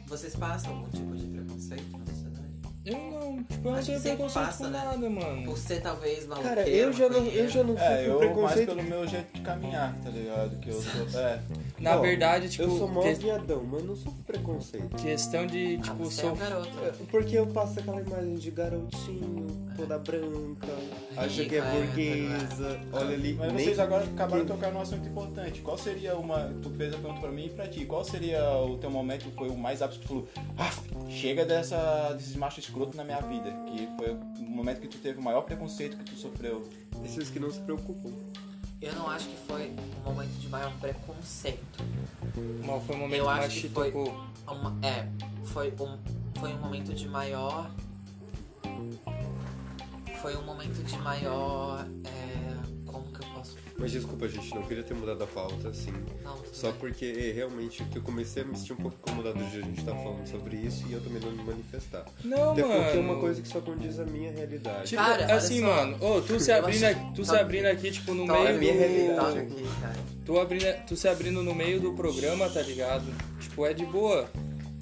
vocês 0.07 0.35
passam 0.37 0.73
algum 0.73 0.89
tipo 0.91 1.15
de 1.17 1.27
preconceito? 1.27 2.06
Eu 2.87 2.97
não, 2.97 3.43
tipo, 3.43 3.69
eu 3.69 3.73
não 3.73 3.83
tenho 3.83 4.01
preconceito 4.01 4.45
passa, 4.47 4.65
com 4.65 4.71
né? 4.71 4.79
nada, 4.85 5.11
mano. 5.11 5.43
Por 5.45 5.59
ser 5.59 5.81
talvez 5.83 6.25
maluqueiro, 6.27 6.57
Cara, 6.57 6.69
eu 6.69 6.93
já 6.93 7.09
não, 7.09 7.27
eu 7.27 7.49
já 7.49 7.65
não 7.65 7.75
É, 7.75 7.79
sofro 7.79 7.95
eu 8.05 8.19
mais 8.21 8.31
preconceito. 8.33 8.67
pelo 8.69 8.83
meu 8.85 9.07
jeito 9.09 9.33
de 9.35 9.41
caminhar, 9.41 9.97
tá 10.05 10.11
ligado? 10.11 10.57
Que 10.61 10.69
eu 10.71 10.75
sou. 11.11 11.21
É. 11.21 11.41
Na 11.79 11.97
verdade, 11.97 12.49
tipo, 12.49 12.65
eu 12.65 12.71
sou 12.79 12.89
mó 12.89 13.03
que- 13.03 13.15
viadão, 13.15 13.63
mas 13.65 13.85
não 13.85 13.95
sofro 13.97 14.23
preconceito. 14.27 14.97
questão 14.97 15.47
de, 15.47 15.77
Ah, 15.77 15.83
tipo, 15.83 15.97
você 16.05 16.23
é 16.23 16.27
um 16.27 16.37
sof- 16.37 16.41
garoto. 16.41 17.05
Porque 17.11 17.37
eu 17.39 17.47
passo 17.49 17.79
aquela 17.81 18.01
imagem 18.01 18.35
de 18.37 18.51
garotinho, 18.51 19.47
toda 19.77 19.99
branca, 19.99 20.69
acha 21.17 21.45
que 21.45 21.57
é 21.57 21.61
Rica, 21.61 21.73
burguesa, 21.87 22.81
olha 22.93 23.15
ali. 23.15 23.35
Mas 23.35 23.53
vocês 23.53 23.79
agora 23.79 24.05
acabaram 24.05 24.45
de 24.45 24.51
tocar 24.53 24.73
num 24.73 24.81
assunto 24.81 25.07
importante. 25.09 25.61
Qual 25.61 25.77
seria 25.77 26.17
uma. 26.17 26.53
Tu 26.63 26.71
fez 26.71 26.95
a 26.95 26.99
pergunta 26.99 27.21
pra 27.21 27.31
mim 27.31 27.47
e 27.47 27.51
pra 27.51 27.69
ti. 27.69 27.85
Qual 27.85 28.05
seria 28.05 28.43
o 28.61 28.79
teu 28.79 28.91
momento 28.91 29.25
que 29.27 29.37
foi 29.37 29.49
o 29.49 29.57
mais 29.57 29.83
ápice 29.83 30.01
que 30.01 30.07
tu 30.07 30.09
falou? 30.09 30.29
Ah, 30.57 30.71
chega 31.11 31.45
dessa, 31.45 32.13
desses 32.15 32.37
machos 32.37 32.65
escrotos 32.65 32.97
na 32.97 33.05
minha 33.05 33.21
vida. 33.21 33.51
Que 33.67 33.87
foi 33.99 34.13
o 34.13 34.43
momento 34.51 34.81
que 34.81 34.89
tu 34.89 34.99
teve 34.99 35.19
o 35.19 35.23
maior 35.23 35.43
preconceito 35.43 35.97
que 35.99 36.05
tu 36.05 36.17
sofreu. 36.17 36.63
Esses 37.05 37.29
que 37.31 37.39
não 37.39 37.51
se 37.51 37.61
preocupam. 37.61 38.11
Eu 38.87 38.95
não 38.95 39.09
acho 39.11 39.27
que 39.29 39.37
foi 39.49 39.75
um 40.01 40.13
momento 40.13 40.39
de 40.39 40.49
maior 40.49 40.73
preconceito. 40.81 41.83
Foi 42.87 42.95
o 42.95 42.99
momento 42.99 43.15
Eu 43.17 43.29
acho 43.29 43.61
que 43.63 43.69
foi-. 43.69 43.91
Uma- 43.93 44.77
é, 44.87 45.09
foi 45.47 45.73
um, 45.81 45.99
foi 46.39 46.53
um 46.55 46.59
momento 46.59 46.95
de 46.95 47.09
maior. 47.09 47.69
Foi 50.23 50.37
um 50.37 50.43
momento 50.45 50.85
de 50.85 50.97
maior. 50.99 51.85
é, 52.05 52.66
que 53.19 53.25
eu 53.25 53.29
posso. 53.35 53.57
Mas 53.79 53.93
desculpa, 53.93 54.27
gente, 54.29 54.55
não 54.55 54.63
queria 54.63 54.83
ter 54.83 54.95
mudado 54.95 55.23
a 55.23 55.27
pauta, 55.27 55.69
assim. 55.69 55.93
Não, 56.25 56.39
Só 56.53 56.71
bem. 56.71 56.81
porque 56.81 57.05
é, 57.05 57.33
realmente 57.33 57.85
que 57.85 57.99
eu 57.99 58.03
comecei 58.03 58.43
a 58.43 58.47
me 58.47 58.57
sentir 58.57 58.73
um 58.73 58.77
pouco 58.77 58.97
incomodado 58.99 59.39
de 59.39 59.59
a 59.59 59.61
gente 59.61 59.79
estar 59.81 59.93
falando 59.93 60.27
sobre 60.27 60.57
isso 60.57 60.85
e 60.89 60.93
eu 60.95 61.01
também 61.03 61.21
não 61.21 61.31
me 61.33 61.43
manifestar. 61.45 62.05
Não, 62.25 62.53
Até 62.53 62.63
mano. 62.63 62.85
porque 62.85 62.97
é 62.97 63.01
uma 63.01 63.17
coisa 63.21 63.43
que 63.43 63.49
só 63.49 63.61
condiz 63.61 64.01
a 64.01 64.05
minha 64.05 64.31
realidade. 64.33 64.89
Tipo, 64.89 65.03
Cara, 65.03 65.35
assim, 65.35 65.61
só. 65.61 65.67
mano, 65.67 65.97
ô, 66.05 66.21
tu 66.23 66.39
se 66.41 66.51
abrindo, 66.53 66.85
aqui, 66.85 67.13
tu 67.15 67.25
se 67.25 67.31
Tá- 67.33 67.41
abrindo 67.41 67.67
aqui, 67.67 67.91
tipo, 67.91 68.15
no 68.15 68.27
Tá, 68.27 68.33
meio 68.35 68.49
é 68.49 68.53
do... 68.55 68.59
minha 68.59 68.73
realidade 68.75 69.39
aqui, 69.41 69.65
cara. 69.83 69.97
Tu, 70.25 70.41
abrindo, 70.41 70.87
tu 70.87 70.97
se 70.97 71.09
abrindo 71.09 71.43
no 71.43 71.55
meio 71.55 71.79
do 71.81 71.93
programa, 71.93 72.49
tá 72.49 72.63
ligado? 72.63 73.05
Tipo, 73.41 73.67
é 73.67 73.75
de 73.75 73.85
boa. 73.85 74.29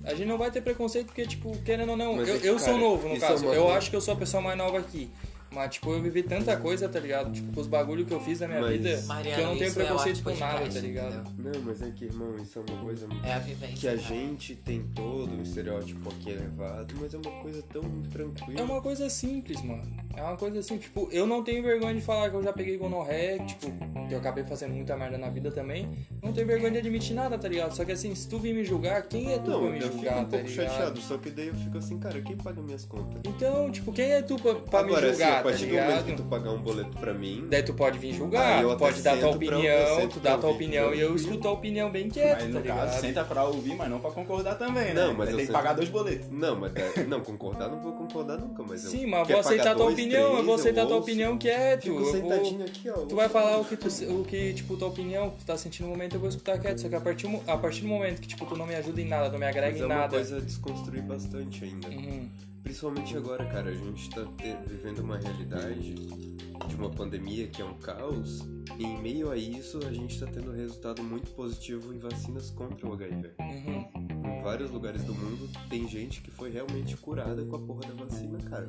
A 0.05 0.15
gente 0.15 0.27
não 0.29 0.39
vai 0.39 0.51
ter 0.51 0.61
preconceito 0.61 1.07
porque, 1.07 1.27
tipo, 1.27 1.57
querendo 1.65 1.91
ou 1.91 1.97
não, 1.97 2.15
Mas 2.15 2.29
eu, 2.29 2.37
é 2.37 2.39
que, 2.39 2.47
eu 2.47 2.59
sou 2.59 2.69
cara, 2.69 2.79
novo, 2.79 3.09
no 3.09 3.15
é 3.17 3.19
caso. 3.19 3.45
uma 3.47 3.55
eu 3.55 3.71
acho 3.73 3.89
que 3.91 3.97
eu 3.97 4.01
sou 4.01 4.15
a 4.15 4.17
pessoa 4.17 4.41
mais 4.43 4.57
nova 4.57 4.79
aqui. 4.79 5.11
Mas, 5.55 5.71
tipo, 5.75 5.93
eu 5.93 6.03
vivi 6.03 6.23
tanta 6.23 6.57
coisa, 6.57 6.89
tá 6.89 6.99
ligado? 6.99 7.31
Tipo, 7.33 7.61
os 7.61 7.67
bagulho 7.67 8.05
que 8.05 8.13
eu 8.13 8.21
fiz 8.21 8.41
na 8.41 8.49
minha 8.49 8.61
Mas- 8.61 8.73
vida, 8.81 9.03
Mariano, 9.07 9.35
que 9.37 9.41
eu 9.43 9.47
não 9.47 9.57
tenho 9.57 9.71
é 9.71 9.73
preconceito 9.75 10.17
ótimo 10.17 10.33
com 10.33 10.39
nada, 10.41 10.53
podcast, 10.59 10.81
tá 10.81 10.87
ligado? 10.87 11.31
entendeu? 11.31 11.53
Não, 11.55 11.61
mas 11.63 11.83
é 11.83 11.91
que, 11.91 12.05
irmão, 12.07 12.37
isso 12.43 12.59
é 12.59 12.63
uma 12.73 12.83
coisa 12.83 13.07
É 13.23 13.33
a 13.35 13.39
vivência. 13.39 13.77
que 13.77 13.89
a 13.89 13.91
cara. 13.97 14.03
gente 14.03 14.55
tem 14.57 14.83
todo 14.95 15.39
o 15.39 15.43
estereótipo 15.43 16.09
aqui 16.11 16.31
elevado, 16.31 16.95
mas 17.01 17.15
é 17.15 17.17
uma 17.19 17.31
coisa 17.43 17.63
tão 17.73 17.83
tranquila. 18.13 18.61
É 18.61 18.63
uma 18.63 18.81
coisa 18.83 19.09
simples, 19.09 19.63
mano. 19.63 19.83
É 20.17 20.23
uma 20.23 20.37
coisa 20.37 20.59
assim, 20.59 20.79
tipo, 20.79 21.09
eu 21.13 21.27
não 21.27 21.43
tenho 21.45 21.63
vergonha 21.63 21.95
de 21.95 22.01
falar 22.01 22.31
que 22.31 22.37
eu 22.37 22.43
já 22.43 22.53
peguei 22.53 22.77
gonorreia, 22.77 23.39
tipo, 23.45 23.67
que 24.09 24.15
eu 24.15 24.19
acabei 24.19 24.45
fazendo 24.45 24.73
muita 24.75 24.97
merda 24.97 25.19
na 25.19 25.29
vida 25.29 25.51
também. 25.51 25.89
Não 26.23 26.33
tenho 26.33 26.47
vergonha 26.47 26.73
de 26.73 26.79
admitir 26.79 27.15
nada, 27.15 27.37
tá 27.39 27.49
ligado? 27.49 27.75
Só 27.75 27.85
que 27.85 27.93
assim, 27.93 28.15
se 28.15 28.29
tu 28.29 28.39
vir 28.39 28.55
me 28.55 28.65
julgar, 28.65 29.03
quem 29.03 29.33
é 29.33 29.39
tu 29.39 29.51
Não, 29.51 29.61
pra 29.63 29.71
me 29.71 29.77
eu 29.79 29.83
fico 29.83 29.95
julgar, 29.97 30.19
um 30.19 30.25
tá 30.25 30.31
pouco 30.31 30.47
ligado? 30.49 30.67
chateado, 30.69 31.01
só 31.01 31.19
que 31.19 31.31
daí 31.31 31.49
eu 31.49 31.55
fico 31.55 31.79
assim, 31.79 31.99
cara, 31.99 32.21
quem 32.21 32.37
paga 32.37 32.61
minhas 32.63 32.85
contas? 32.85 33.21
Então, 33.25 33.71
tipo, 33.71 33.93
quem 33.93 34.11
é 34.13 34.23
tu 34.23 34.37
pra, 34.37 34.55
pra 34.55 34.81
Agora, 34.81 35.01
me 35.03 35.09
assim, 35.09 35.19
julgar, 35.23 35.39
a 35.39 35.43
partir 35.45 35.67
tá 35.67 35.71
do 35.71 35.77
momento 35.91 36.05
que 36.05 36.13
tu 36.15 36.23
pagar 36.25 36.51
um 36.51 36.63
boleto 36.63 36.99
pra 36.99 37.15
mim, 37.15 37.47
Daí 37.49 37.63
tu 37.63 37.75
pode 37.75 37.99
vir 37.99 38.13
julgar, 38.15 38.63
eu 38.63 38.77
pode 38.77 39.03
dar 39.03 39.13
tua 39.19 39.29
pra- 39.29 39.37
opinião, 39.37 40.09
tu 40.09 40.21
dá 40.21 40.37
tua 40.39 40.51
ouvir, 40.51 40.65
opinião 40.65 40.95
e 40.95 41.01
eu 41.01 41.15
escuto 41.15 41.39
tua 41.41 41.51
opinião 41.53 41.91
bem 41.91 42.09
quieto, 42.09 42.43
Mas 42.45 42.53
tá 42.53 42.59
no 42.61 42.65
caso, 42.65 42.81
ligado? 42.85 43.01
senta 43.01 43.25
pra 43.25 43.45
ouvir, 43.45 43.75
mas 43.77 43.89
não 43.91 44.01
pra 44.01 44.11
concordar 44.11 44.57
também, 44.57 44.93
né? 44.93 44.95
Não, 44.95 45.15
mas 45.15 45.31
eu 45.31 45.37
tem 45.37 45.47
que 45.47 45.53
pagar 45.53 45.73
dois 45.75 45.89
boletos. 45.89 46.29
Não, 46.31 46.57
mas 46.57 46.73
é- 46.75 47.05
não, 47.09 47.21
concordar 47.21 47.69
não 47.69 47.81
vou 47.81 47.93
concordar 47.93 48.39
nunca, 48.39 48.63
mas 48.63 48.85
eu. 48.85 48.91
Sim, 48.91 49.07
mas 49.07 49.21
eu 49.21 49.27
vou 49.37 49.41
aceitar 49.41 49.75
tua 49.77 49.91
opinião, 49.91 50.37
eu 50.39 50.45
vou 50.45 50.55
aceitar 50.55 50.87
tua 50.87 50.97
opinião 50.97 51.39
quieto. 51.39 51.83
Fico 51.83 52.05
sentadinho 52.07 52.65
aqui, 52.65 52.91
ó. 52.91 53.07
Tu 53.07 53.15
vai 53.15 53.29
falar 53.29 53.59
o 53.59 53.65
que 53.65 53.77
tu, 53.77 53.89
o 54.21 54.25
que, 54.25 54.53
tipo, 54.55 54.77
tua 54.77 54.89
opinião, 54.89 55.31
que 55.31 55.39
tu 55.39 55.45
tá 55.47 55.57
sentindo 55.57 55.87
no 55.87 55.91
momento, 55.93 56.15
eu 56.15 56.21
vou 56.21 56.29
escutar 56.29 56.59
quieto. 56.59 56.81
Só 56.81 56.89
que 56.89 56.95
a 56.95 57.01
partir, 57.01 57.29
a 57.47 57.57
partir 57.57 57.81
do 57.83 57.89
momento 57.89 58.21
que, 58.21 58.29
tipo, 58.29 58.45
tu 58.47 58.57
não 58.57 58.67
me 58.67 58.75
ajuda 58.75 59.01
em 59.01 59.07
nada, 59.09 59.29
não 59.31 59.39
me 59.39 59.47
agrega 59.47 59.73
Mas 59.73 59.81
em 59.81 59.83
é 59.83 59.87
uma 59.87 59.95
nada. 59.95 60.17
coisa 60.17 60.39
a 60.39 60.41
desconstruir 60.41 61.03
bastante 61.03 61.65
ainda. 61.65 61.89
Uhum. 61.89 62.29
Principalmente 62.65 63.17
agora, 63.17 63.45
cara, 63.47 63.71
a 63.71 63.75
gente 63.75 64.09
tá 64.11 64.25
te- 64.39 64.57
vivendo 64.67 65.01
uma 65.01 65.19
realidade 65.19 65.95
de 65.95 66.75
uma 66.77 66.91
pandemia 66.91 67.47
que 67.47 67.61
é 67.61 67.65
um 67.65 67.75
caos. 67.75 68.41
E 68.79 68.85
em 68.85 69.01
meio 69.03 69.31
a 69.31 69.37
isso, 69.37 69.79
a 69.87 69.93
gente 69.93 70.19
tá 70.19 70.27
tendo 70.27 70.51
resultado 70.51 71.03
muito 71.03 71.31
positivo 71.33 71.93
em 71.95 71.99
vacinas 71.99 72.51
contra 72.51 72.87
o 72.89 72.93
HIV. 72.95 73.33
Uhum. 73.39 74.39
Em 74.39 74.43
vários 74.43 74.71
lugares 74.71 75.05
do 75.05 75.15
mundo, 75.15 75.49
tem 75.69 75.87
gente 75.87 76.23
que 76.23 76.31
foi 76.31 76.51
realmente 76.51 76.97
curada 76.97 77.45
com 77.45 77.55
a 77.57 77.59
porra 77.61 77.83
da 77.83 78.05
vacina, 78.05 78.39
cara. 78.49 78.67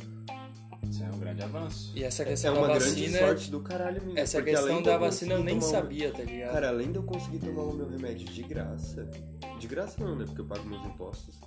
Isso 0.87 1.01
é 1.03 1.07
um 1.07 1.17
grande 1.17 1.41
avanço. 1.41 1.93
E 1.95 2.03
essa 2.03 2.21
É 2.23 2.25
questão 2.25 2.53
uma 2.57 2.67
da 2.67 2.77
grande 2.77 3.01
vacina. 3.01 3.19
sorte 3.19 3.49
do 3.49 3.59
caralho, 3.61 4.01
menino. 4.01 4.19
Essa 4.19 4.41
questão 4.41 4.83
da 4.83 4.91
eu 4.93 4.99
vacina 4.99 5.33
eu 5.35 5.43
nem 5.43 5.59
sabia, 5.61 6.11
tá 6.11 6.21
ligado? 6.23 6.51
Cara, 6.53 6.67
além 6.67 6.91
de 6.91 6.97
eu 6.97 7.03
conseguir 7.03 7.39
tomar 7.39 7.63
o 7.63 7.73
meu 7.73 7.87
remédio 7.89 8.27
de 8.27 8.43
graça, 8.43 9.09
de 9.57 9.67
graça 9.67 10.03
não, 10.03 10.15
né? 10.17 10.25
Porque 10.25 10.41
eu 10.41 10.45
pago 10.45 10.63
meus 10.67 10.85
impostos. 10.85 11.39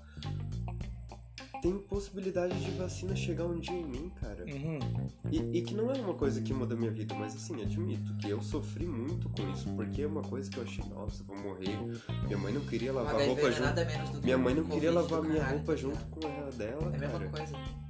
Tem 1.61 1.76
possibilidade 1.78 2.59
de 2.64 2.70
vacina 2.72 3.16
chegar 3.16 3.44
um 3.44 3.59
dia 3.59 3.74
em 3.74 3.84
mim, 3.84 4.12
cara. 4.20 4.44
Uhum. 4.44 4.78
E, 5.30 5.59
e 5.59 5.62
que 5.62 5.74
não 5.74 5.90
é 5.90 6.00
uma 6.00 6.14
coisa 6.14 6.40
que 6.40 6.54
muda 6.54 6.74
a 6.74 6.76
minha 6.76 6.90
vida, 6.90 7.14
mas 7.14 7.34
assim, 7.34 7.61
admito 7.62 8.14
que 8.16 8.28
eu 8.28 8.40
sofri 8.40 8.86
muito 8.86 9.28
com 9.30 9.50
isso, 9.50 9.68
porque 9.74 10.02
é 10.02 10.06
uma 10.06 10.22
coisa 10.22 10.48
que 10.50 10.56
eu 10.59 10.62
achei, 10.62 10.84
nossa, 10.88 11.24
vou 11.24 11.36
morrer. 11.36 11.78
Minha 12.26 12.38
mãe 12.38 12.52
não 12.52 12.61
queria 12.62 12.92
lavar 12.92 13.20
roupa 13.20 13.50
junto. 13.50 14.22
Minha 14.22 14.38
mãe 14.38 14.54
não 14.54 14.64
queria 14.64 14.92
lavar 14.92 15.22
minha 15.22 15.44
roupa 15.44 15.72
tá 15.72 15.76
junto 15.76 15.98
com 16.06 16.26
a 16.26 16.50
dela, 16.50 16.82
É 16.92 16.96
a 16.96 16.98
mesma 16.98 17.18
cara. 17.18 17.28
coisa. 17.28 17.88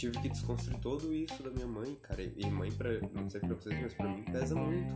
Tive 0.00 0.18
que 0.18 0.30
desconstruir 0.30 0.78
todo 0.78 1.12
isso 1.12 1.42
da 1.42 1.50
minha 1.50 1.66
mãe, 1.66 1.94
cara. 2.00 2.22
E 2.22 2.46
mãe, 2.46 2.72
pra, 2.72 2.88
não 3.14 3.28
sei 3.28 3.38
pra 3.38 3.50
vocês, 3.50 3.78
mas 3.82 3.92
pra 3.92 4.08
mim 4.08 4.22
pesa 4.22 4.54
muito. 4.54 4.94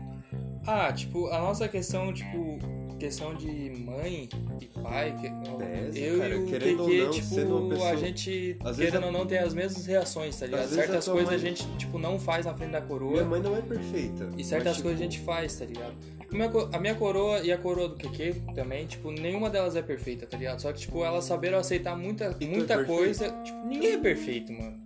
Ah, 0.67 0.91
tipo, 0.91 1.27
a 1.27 1.39
nossa 1.43 1.69
questão, 1.69 2.11
tipo, 2.11 2.59
questão 2.99 3.35
de 3.35 3.47
mãe 3.85 4.31
e 4.59 4.65
pai, 4.81 5.15
que, 5.21 5.29
Pesa, 5.59 5.99
eu 5.99 6.19
cara, 6.21 6.35
e 6.35 6.39
o 6.43 6.47
querendo 6.47 6.83
ou 6.85 6.89
não, 6.89 7.11
tipo, 7.11 7.27
sendo 7.27 7.57
uma 7.59 7.69
pessoa- 7.69 7.91
a 7.91 7.97
gente, 7.97 8.57
Às 8.65 8.77
querendo 8.79 9.03
a- 9.03 9.07
ou 9.09 9.13
não, 9.13 9.27
tem 9.27 9.37
as 9.41 9.53
mesmas 9.53 9.85
reações, 9.85 10.41
tá 10.41 10.47
ligado? 10.47 10.65
A 10.65 10.69
Certas 10.69 11.05
tua 11.05 11.13
coisas 11.15 11.35
a 11.35 11.37
mãe- 11.37 11.47
gente, 11.55 11.67
tipo, 11.77 11.99
não 11.99 12.19
faz 12.19 12.47
na 12.47 12.55
frente 12.55 12.71
da 12.71 12.81
coroa. 12.81 13.13
Minha 13.13 13.25
mãe 13.27 13.43
não 13.43 13.55
é 13.55 13.61
perfeita. 13.61 14.31
E 14.39 14.43
certas 14.43 14.69
mas, 14.69 14.77
tipo, 14.77 14.89
coisas 14.89 15.01
a 15.01 15.05
gente 15.05 15.21
faz, 15.21 15.55
tá 15.59 15.67
ligado? 15.67 15.93
A 16.33 16.35
minha, 16.35 16.49
co- 16.49 16.69
a 16.73 16.81
minha 16.81 16.95
coroa 16.95 17.41
e 17.41 17.53
a 17.53 17.59
coroa 17.59 17.89
do 17.91 17.97
QQ 17.97 18.37
também, 18.55 18.87
tipo, 18.87 19.11
nenhuma 19.11 19.51
delas 19.51 19.77
é 19.77 19.83
perfeita, 19.83 20.25
tá 20.27 20.39
ligado? 20.39 20.61
Só 20.61 20.73
que, 20.73 20.81
tipo, 20.81 21.05
elas 21.05 21.27
saberam 21.27 21.59
aceitar 21.59 21.95
muita, 21.95 22.33
tu 22.33 22.43
é 22.43 22.49
muita 22.49 22.77
perfeito? 22.79 22.87
coisa. 22.99 23.31
Tipo, 23.45 23.67
ninguém 23.67 23.93
é 23.93 23.99
perfeito, 23.99 24.51
mano. 24.51 24.83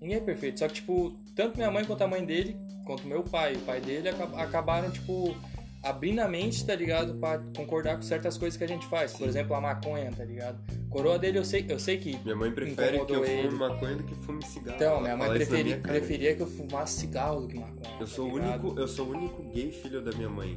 Ninguém 0.00 0.16
é 0.16 0.20
perfeito. 0.20 0.58
Só 0.60 0.66
que, 0.68 0.74
tipo, 0.74 1.12
tanto 1.34 1.56
minha 1.56 1.70
mãe 1.70 1.84
quanto 1.84 2.02
a 2.02 2.08
mãe 2.08 2.24
dele, 2.24 2.56
quanto 2.86 3.06
meu 3.06 3.22
pai 3.22 3.54
e 3.54 3.56
o 3.56 3.60
pai 3.60 3.80
dele, 3.80 4.08
aca- 4.08 4.40
acabaram, 4.42 4.90
tipo, 4.90 5.36
abrindo 5.82 6.20
a 6.20 6.28
mente, 6.28 6.64
tá 6.64 6.74
ligado? 6.74 7.14
Pra 7.18 7.38
concordar 7.56 7.96
com 7.96 8.02
certas 8.02 8.36
coisas 8.38 8.56
que 8.56 8.64
a 8.64 8.66
gente 8.68 8.86
faz. 8.86 9.12
Por 9.12 9.28
exemplo, 9.28 9.54
a 9.54 9.60
maconha, 9.60 10.10
tá 10.10 10.24
ligado? 10.24 10.58
Coroa 10.88 11.18
dele, 11.18 11.38
eu 11.38 11.44
sei, 11.44 11.64
eu 11.68 11.78
sei 11.78 11.98
que. 11.98 12.18
Minha 12.24 12.36
mãe 12.36 12.50
prefere 12.50 13.04
que 13.04 13.12
eu 13.12 13.24
fume 13.24 13.28
ele. 13.38 13.50
maconha 13.50 13.96
do 13.96 14.04
que 14.04 14.14
fume 14.16 14.44
cigarro. 14.44 14.76
Então, 14.76 15.00
minha 15.00 15.16
mãe 15.16 15.28
preferi- 15.30 15.64
minha 15.64 15.80
preferia 15.80 16.34
que 16.34 16.42
eu 16.42 16.46
fumasse 16.46 17.00
cigarro 17.00 17.42
do 17.42 17.48
que 17.48 17.58
maconha. 17.58 17.94
Eu 17.94 17.98
tá 17.98 18.06
sou, 18.06 18.38
ligado? 18.38 18.64
único, 18.64 18.80
eu 18.80 18.88
sou 18.88 19.06
o 19.06 19.10
único 19.10 19.42
gay 19.50 19.70
filho 19.70 20.02
da 20.02 20.12
minha 20.12 20.28
mãe. 20.28 20.56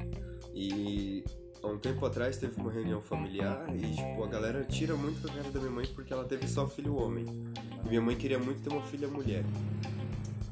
E 0.55 1.23
há 1.63 1.67
um 1.67 1.77
tempo 1.77 2.05
atrás 2.05 2.37
teve 2.37 2.59
uma 2.59 2.71
reunião 2.71 3.01
familiar 3.01 3.65
e 3.75 3.95
tipo, 3.95 4.23
a 4.23 4.27
galera 4.27 4.63
tira 4.65 4.95
muito 4.95 5.21
com 5.21 5.27
a 5.29 5.35
cara 5.35 5.49
da 5.49 5.59
minha 5.59 5.71
mãe 5.71 5.85
porque 5.95 6.11
ela 6.13 6.25
teve 6.25 6.47
só 6.47 6.67
filho 6.67 6.95
homem. 6.95 7.25
E 7.85 7.89
minha 7.89 8.01
mãe 8.01 8.15
queria 8.15 8.37
muito 8.39 8.61
ter 8.61 8.69
uma 8.69 8.81
filha 8.83 9.07
mulher. 9.07 9.43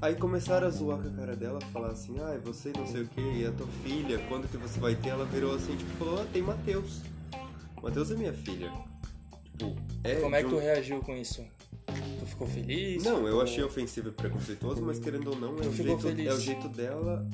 Aí 0.02 0.16
começaram 0.16 0.66
a 0.66 0.70
zoar 0.72 0.98
com 1.00 1.10
a 1.10 1.12
cara 1.12 1.36
dela, 1.36 1.60
falar 1.72 1.90
assim, 1.90 2.16
ah, 2.20 2.40
você 2.44 2.72
não 2.76 2.88
sei 2.88 3.04
o 3.04 3.08
que, 3.08 3.22
e 3.22 3.46
a 3.46 3.52
tua 3.52 3.68
filha, 3.84 4.18
quando 4.28 4.50
que 4.50 4.58
você 4.58 4.80
vai 4.80 4.96
ter? 4.96 5.10
Ela 5.10 5.26
virou 5.26 5.54
assim, 5.54 5.76
tipo, 5.76 5.92
falou, 5.98 6.20
ah, 6.22 6.26
tem 6.34 6.42
Matheus. 6.42 7.02
Matheus 7.84 8.10
é 8.10 8.16
minha 8.16 8.34
filha. 8.34 8.72
Tipo, 9.58 9.76
é. 10.04 10.16
Como 10.16 10.36
é 10.36 10.42
que 10.44 10.50
tu 10.50 10.56
um- 10.56 10.60
reagiu 10.60 11.00
com 11.02 11.16
isso? 11.16 11.46
Tu 12.20 12.26
ficou 12.26 12.48
feliz? 12.48 13.04
Não, 13.04 13.18
eu 13.20 13.26
Ficou- 13.26 13.42
achei 13.42 13.64
ofensivo 13.64 14.10
e 14.10 14.12
preconceituoso, 14.12 14.82
mas 14.82 14.98
querendo 14.98 15.30
ou 15.32 15.36
não, 15.40 15.56
é 15.58 15.62
Tu 15.62 15.70
o, 15.70 15.74
jeito, 15.74 16.00
feliz. 16.00 16.28
é 16.28 16.34
o 16.34 16.40
jeito 16.40 16.70
dela 16.70 17.28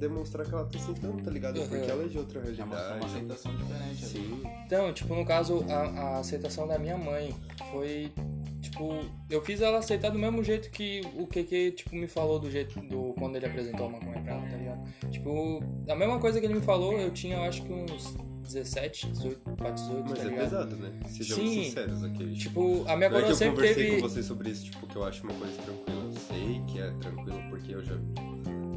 demonstrar 0.00 0.46
que 0.46 0.52
ela 0.52 0.64
tá 0.64 0.78
aceitando, 0.78 1.22
tá 1.22 1.30
ligado? 1.30 1.58
Uhum. 1.60 1.68
Porque 1.68 1.90
ela 1.90 2.04
é 2.04 2.08
de 2.08 2.18
outra 2.18 2.40
É 2.40 2.64
uma, 2.64 2.64
uma 2.64 2.76
realidade. 2.76 3.04
aceitação 3.06 3.56
diferente. 3.56 4.04
ali. 4.04 4.12
Sim. 4.12 4.42
Então, 4.66 4.92
tipo, 4.92 5.14
no 5.14 5.24
caso, 5.24 5.64
a, 5.68 5.74
a 5.74 6.18
aceitação 6.18 6.66
da 6.66 6.78
minha 6.78 6.96
mãe 6.96 7.34
foi. 7.70 8.10
Tipo, 8.60 8.98
eu 9.30 9.40
fiz 9.42 9.60
ela 9.60 9.78
aceitar 9.78 10.10
do 10.10 10.18
mesmo 10.18 10.42
jeito 10.44 10.70
que 10.70 11.00
o 11.16 11.26
QQ, 11.26 11.72
tipo, 11.72 11.94
me 11.96 12.06
falou 12.06 12.38
do 12.38 12.50
jeito 12.50 12.80
do. 12.80 13.14
Quando 13.18 13.36
ele 13.36 13.46
apresentou 13.46 13.86
a 13.86 13.90
maconha 13.90 14.20
pra 14.22 14.32
ela, 14.34 14.42
tá 14.48 14.56
ligado? 14.56 15.10
Tipo, 15.10 15.62
a 15.88 15.94
mesma 15.94 16.18
coisa 16.18 16.40
que 16.40 16.46
ele 16.46 16.54
me 16.54 16.60
falou, 16.60 16.92
eu 16.98 17.10
tinha, 17.10 17.36
eu 17.36 17.42
acho 17.44 17.62
que 17.62 17.72
uns 17.72 18.14
17, 18.44 19.06
18, 19.12 19.50
pra 19.56 19.70
18, 19.70 20.02
Mas 20.10 20.12
tá 20.18 20.24
é 20.24 20.28
ligado? 20.28 20.44
pesado, 20.44 20.76
né? 20.76 20.92
Sejamos 21.06 21.44
Sim. 21.50 21.64
sinceros 21.64 22.02
aqui. 22.04 22.34
Tipo, 22.34 22.84
a 22.88 22.96
minha 22.96 23.08
não 23.08 23.16
é 23.18 23.20
coroa 23.20 23.28
eu 23.30 23.34
sempre 23.34 23.54
conversei 23.56 23.84
teve. 23.84 23.96
com 24.02 24.08
vocês 24.08 24.26
sobre 24.26 24.50
isso, 24.50 24.64
tipo, 24.64 24.86
que 24.86 24.96
eu 24.96 25.04
acho 25.04 25.22
uma 25.22 25.34
coisa 25.34 25.54
tranquila. 25.62 26.00
Eu 26.04 26.12
sei 26.12 26.62
que 26.66 26.80
é 26.80 26.90
tranquilo 27.00 27.40
porque 27.48 27.74
eu 27.74 27.82
já 27.84 27.94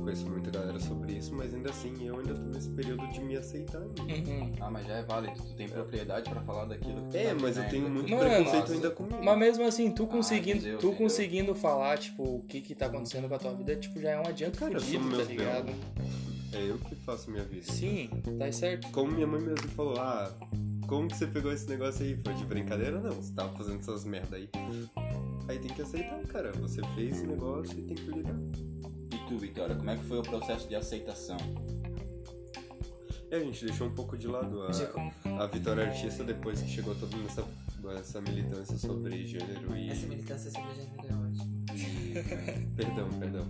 conheço 0.03 0.29
muita 0.29 0.51
galera 0.51 0.79
sobre 0.79 1.13
isso, 1.13 1.33
mas 1.33 1.53
ainda 1.53 1.69
assim 1.69 1.93
eu 2.05 2.19
ainda 2.19 2.33
tô 2.35 2.41
nesse 2.49 2.69
período 2.69 3.07
de 3.11 3.21
me 3.21 3.35
aceitar. 3.37 3.81
Uhum. 3.81 4.51
Ah, 4.59 4.69
mas 4.69 4.85
já 4.85 4.93
é 4.95 5.03
válido. 5.03 5.35
Tu 5.41 5.55
tem 5.55 5.67
propriedade 5.69 6.29
pra 6.29 6.41
falar 6.41 6.65
daquilo 6.65 7.01
que 7.03 7.09
tu 7.11 7.17
É, 7.17 7.29
tá 7.29 7.35
mas 7.41 7.57
eu 7.57 7.69
tenho 7.69 7.89
muito 7.89 8.09
Mano, 8.09 8.21
preconceito 8.29 8.59
nossa. 8.61 8.73
ainda 8.73 8.91
comigo. 8.91 9.23
Mas 9.23 9.37
mesmo 9.37 9.65
assim, 9.65 9.91
tu 9.91 10.05
conseguindo, 10.07 10.57
entendeu, 10.57 10.77
tu 10.79 10.87
entendeu. 10.87 10.97
conseguindo 10.97 11.55
falar, 11.55 11.97
tipo, 11.97 12.23
o 12.23 12.43
que 12.43 12.61
que 12.61 12.75
tá 12.75 12.85
acontecendo 12.87 13.27
com 13.27 13.35
a 13.35 13.39
tua 13.39 13.53
vida, 13.53 13.75
tipo, 13.75 13.99
já 13.99 14.11
é 14.11 14.19
um 14.19 14.27
adianto 14.27 14.59
Cara, 14.59 14.79
fudido, 14.79 15.17
tá 15.17 15.23
ligado? 15.23 15.71
É 16.53 16.69
eu 16.69 16.77
que 16.77 16.95
faço 16.97 17.31
minha 17.31 17.43
vida. 17.43 17.63
Sim, 17.71 18.09
tá 18.37 18.51
certo. 18.51 18.89
Como 18.91 19.11
minha 19.11 19.25
mãe 19.25 19.41
mesmo 19.41 19.67
falou, 19.69 19.97
ah, 19.99 20.31
como 20.87 21.07
que 21.07 21.17
você 21.17 21.25
pegou 21.25 21.51
esse 21.51 21.67
negócio 21.67 22.05
aí? 22.05 22.15
Foi 22.23 22.33
de 22.35 22.45
brincadeira? 22.45 22.99
Não, 22.99 23.11
você 23.11 23.33
tava 23.33 23.51
fazendo 23.57 23.79
essas 23.79 24.05
merda 24.05 24.35
aí. 24.35 24.47
Aí 25.47 25.57
tem 25.59 25.71
que 25.73 25.81
aceitar, 25.81 26.19
cara. 26.27 26.51
Você 26.61 26.81
fez 26.95 27.21
o 27.21 27.27
negócio 27.27 27.77
e 27.79 27.81
tem 27.81 27.95
que 27.97 28.11
lidar. 28.11 28.35
Tu, 29.34 29.38
Vitória, 29.39 29.75
como 29.75 29.89
é 29.89 29.97
que 29.97 30.03
foi 30.03 30.19
o 30.19 30.21
processo 30.21 30.67
de 30.67 30.75
aceitação? 30.75 31.38
E 33.31 33.36
a 33.36 33.39
gente 33.39 33.65
deixou 33.65 33.88
um 33.88 33.95
pouco 33.95 34.15
de 34.15 34.27
lado 34.27 34.61
a, 34.61 35.43
a 35.43 35.47
Vitória 35.47 35.88
Artista 35.88 36.23
depois 36.23 36.61
que 36.61 36.69
chegou 36.69 36.93
toda 36.93 37.17
essa, 37.25 37.43
essa 37.99 38.21
militância 38.21 38.77
sobre 38.77 39.25
gênero 39.25 39.75
e. 39.75 39.89
Essa 39.89 40.05
militância 40.05 40.51
sobre 40.51 40.75
gênero 40.75 41.01
é 41.01 41.13
ótima. 41.15 42.67
perdão, 42.77 43.09
perdão. 43.19 43.47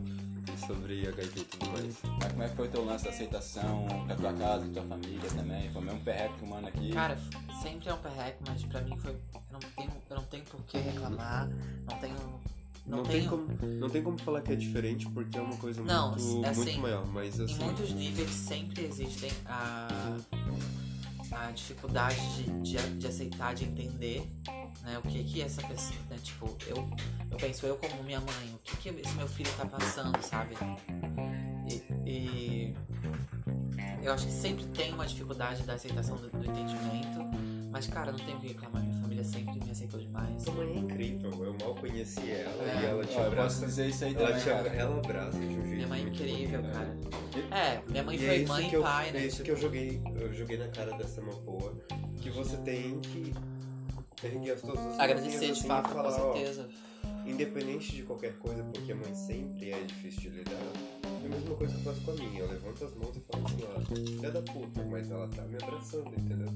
E 0.53 0.65
sobre 0.65 1.05
HIV 1.05 1.41
e 1.41 1.43
tudo 1.43 1.69
mais. 1.71 1.97
Mas 2.21 2.31
como 2.31 2.43
é 2.43 2.49
que 2.49 2.55
foi 2.55 2.67
o 2.67 2.71
teu 2.71 2.85
lance 2.85 3.03
da 3.03 3.09
aceitação 3.09 3.85
com 3.85 4.13
a 4.13 4.15
tua 4.15 4.33
casa, 4.33 4.63
com 4.63 4.69
a 4.69 4.73
tua 4.73 4.83
família 4.83 5.29
também? 5.35 5.69
Foi 5.69 5.81
o 5.81 5.85
mesmo 5.85 5.99
perreco 5.99 6.37
que 6.37 6.43
o 6.45 6.47
mano 6.47 6.67
aqui? 6.69 6.91
Cara, 6.93 7.17
sempre 7.61 7.89
é 7.89 7.93
um 7.93 7.97
perreco, 7.97 8.41
mas 8.47 8.63
pra 8.63 8.81
mim 8.81 8.95
foi. 8.95 9.11
Eu 9.11 9.41
não 9.51 9.59
tenho, 9.59 9.91
eu 10.09 10.15
não 10.15 10.23
tenho 10.23 10.43
por 10.45 10.61
que 10.63 10.77
reclamar, 10.77 11.49
não 11.49 11.99
tenho. 11.99 12.41
Não, 12.85 12.97
Não, 12.97 13.03
tenho. 13.05 13.19
tem 13.21 13.29
como, 13.29 13.47
não 13.79 13.89
tem 13.89 14.03
como 14.03 14.17
falar 14.17 14.41
que 14.41 14.51
é 14.51 14.55
diferente 14.55 15.07
porque 15.09 15.37
é 15.37 15.41
uma 15.41 15.55
coisa 15.55 15.81
Não, 15.81 16.11
muito, 16.11 16.45
assim, 16.45 16.63
muito 16.63 16.79
maior. 16.81 17.05
Mas 17.07 17.39
Em 17.39 17.45
assim. 17.45 17.63
muitos 17.63 17.91
níveis 17.93 18.29
sempre 18.29 18.83
existem 18.83 19.31
a, 19.45 20.17
a 21.31 21.51
dificuldade 21.51 22.19
de, 22.35 22.51
de, 22.77 22.77
de 22.97 23.07
aceitar, 23.07 23.53
de 23.55 23.63
entender 23.65 24.29
né, 24.83 24.97
o 24.97 25.01
que 25.07 25.23
que 25.23 25.41
essa 25.41 25.61
pessoa, 25.65 25.97
né, 26.09 26.17
tipo, 26.21 26.45
eu, 26.67 26.75
eu 27.31 27.37
penso 27.37 27.65
eu 27.65 27.77
como 27.77 28.03
minha 28.03 28.19
mãe, 28.19 28.53
o 28.53 28.57
que 28.59 28.75
que 28.77 28.89
esse 28.89 29.15
meu 29.15 29.27
filho 29.29 29.49
tá 29.55 29.65
passando, 29.65 30.21
sabe? 30.21 30.55
E, 32.05 32.09
e 32.09 32.75
eu 34.03 34.11
acho 34.11 34.25
que 34.25 34.31
sempre 34.33 34.65
tem 34.65 34.93
uma 34.93 35.07
dificuldade 35.07 35.63
da 35.63 35.75
aceitação 35.75 36.17
do, 36.17 36.29
do 36.29 36.45
entendimento, 36.45 37.19
Mas, 37.73 37.87
cara, 37.87 38.11
não 38.11 38.19
tenho 38.19 38.37
o 38.37 38.39
que 38.39 38.47
reclamar. 38.49 38.83
Minha 38.83 39.01
família 39.01 39.23
sempre 39.23 39.59
me 39.65 39.71
aceitou 39.71 39.99
demais. 39.99 40.43
Sua 40.43 40.53
mãe 40.53 40.73
é 40.73 40.77
incrível, 40.77 41.31
eu 41.43 41.55
mal 41.59 41.73
conheci 41.73 42.29
ela 42.29 42.63
É. 42.63 42.81
e 42.81 42.85
ela 42.85 43.03
te 43.03 43.09
Ó, 43.09 43.11
eu 43.13 43.23
posso 43.23 43.27
abraça. 43.31 43.65
dizer 43.65 43.87
isso 43.87 44.05
aí 44.05 44.13
Ela, 44.13 44.27
também, 44.27 44.41
te 44.43 44.49
cara. 44.49 44.69
ela 44.69 44.97
abraça 44.99 45.39
de 45.39 45.45
um 45.45 45.49
jeito 45.49 45.67
Minha 45.75 45.87
mãe 45.87 45.99
é 45.99 46.03
incrível, 46.03 46.61
bom, 46.61 46.71
cara. 46.71 46.97
É, 47.51 47.81
minha 47.91 48.03
mãe 48.03 48.15
E 48.15 48.23
é 48.23 48.27
foi 48.27 48.37
isso 48.37 48.47
mãe 48.53 48.69
e 48.69 48.73
eu, 48.73 48.81
pai, 48.83 49.09
é 49.09 49.11
né? 49.13 49.25
isso 49.25 49.41
que 49.43 49.49
eu 49.51 49.57
joguei, 49.57 50.01
eu 50.15 50.33
joguei 50.33 50.57
na 50.57 50.67
cara 50.67 50.95
dessa 50.95 51.19
Mapoa, 51.19 51.73
que 52.21 52.29
você 52.29 52.57
tem 52.57 52.99
que 52.99 53.33
erguer 54.23 54.51
as 54.51 54.59
suas 54.61 54.75
mãozinhas 54.75 54.99
Agradecer 54.99 55.45
de 55.47 55.51
assim 55.53 55.67
fato, 55.67 55.89
com 55.89 55.95
falar, 55.95 56.09
ó, 56.09 56.33
certeza. 56.33 56.69
independente 57.25 57.95
de 57.95 58.03
qualquer 58.03 58.33
coisa, 58.37 58.63
porque 58.65 58.91
a 58.91 58.95
mãe 58.95 59.15
sempre 59.15 59.71
é 59.71 59.81
difícil 59.81 60.29
de 60.29 60.37
lidar, 60.37 60.51
é 61.23 61.25
a 61.25 61.29
mesma 61.29 61.55
coisa 61.55 61.73
que 61.73 61.79
eu 61.79 61.93
faço 61.93 62.05
com 62.05 62.11
a 62.11 62.15
minha. 62.15 62.39
Eu 62.39 62.47
levanto 62.49 62.85
as 62.85 62.95
mãos 62.95 63.15
e 63.15 63.19
falo 63.21 63.45
assim, 63.45 63.63
ó, 63.63 63.95
filha 63.95 64.31
da 64.31 64.41
puta, 64.41 64.83
mas 64.83 65.11
ela 65.11 65.27
tá 65.27 65.41
me 65.43 65.55
abraçando, 65.55 66.07
entendeu? 66.17 66.47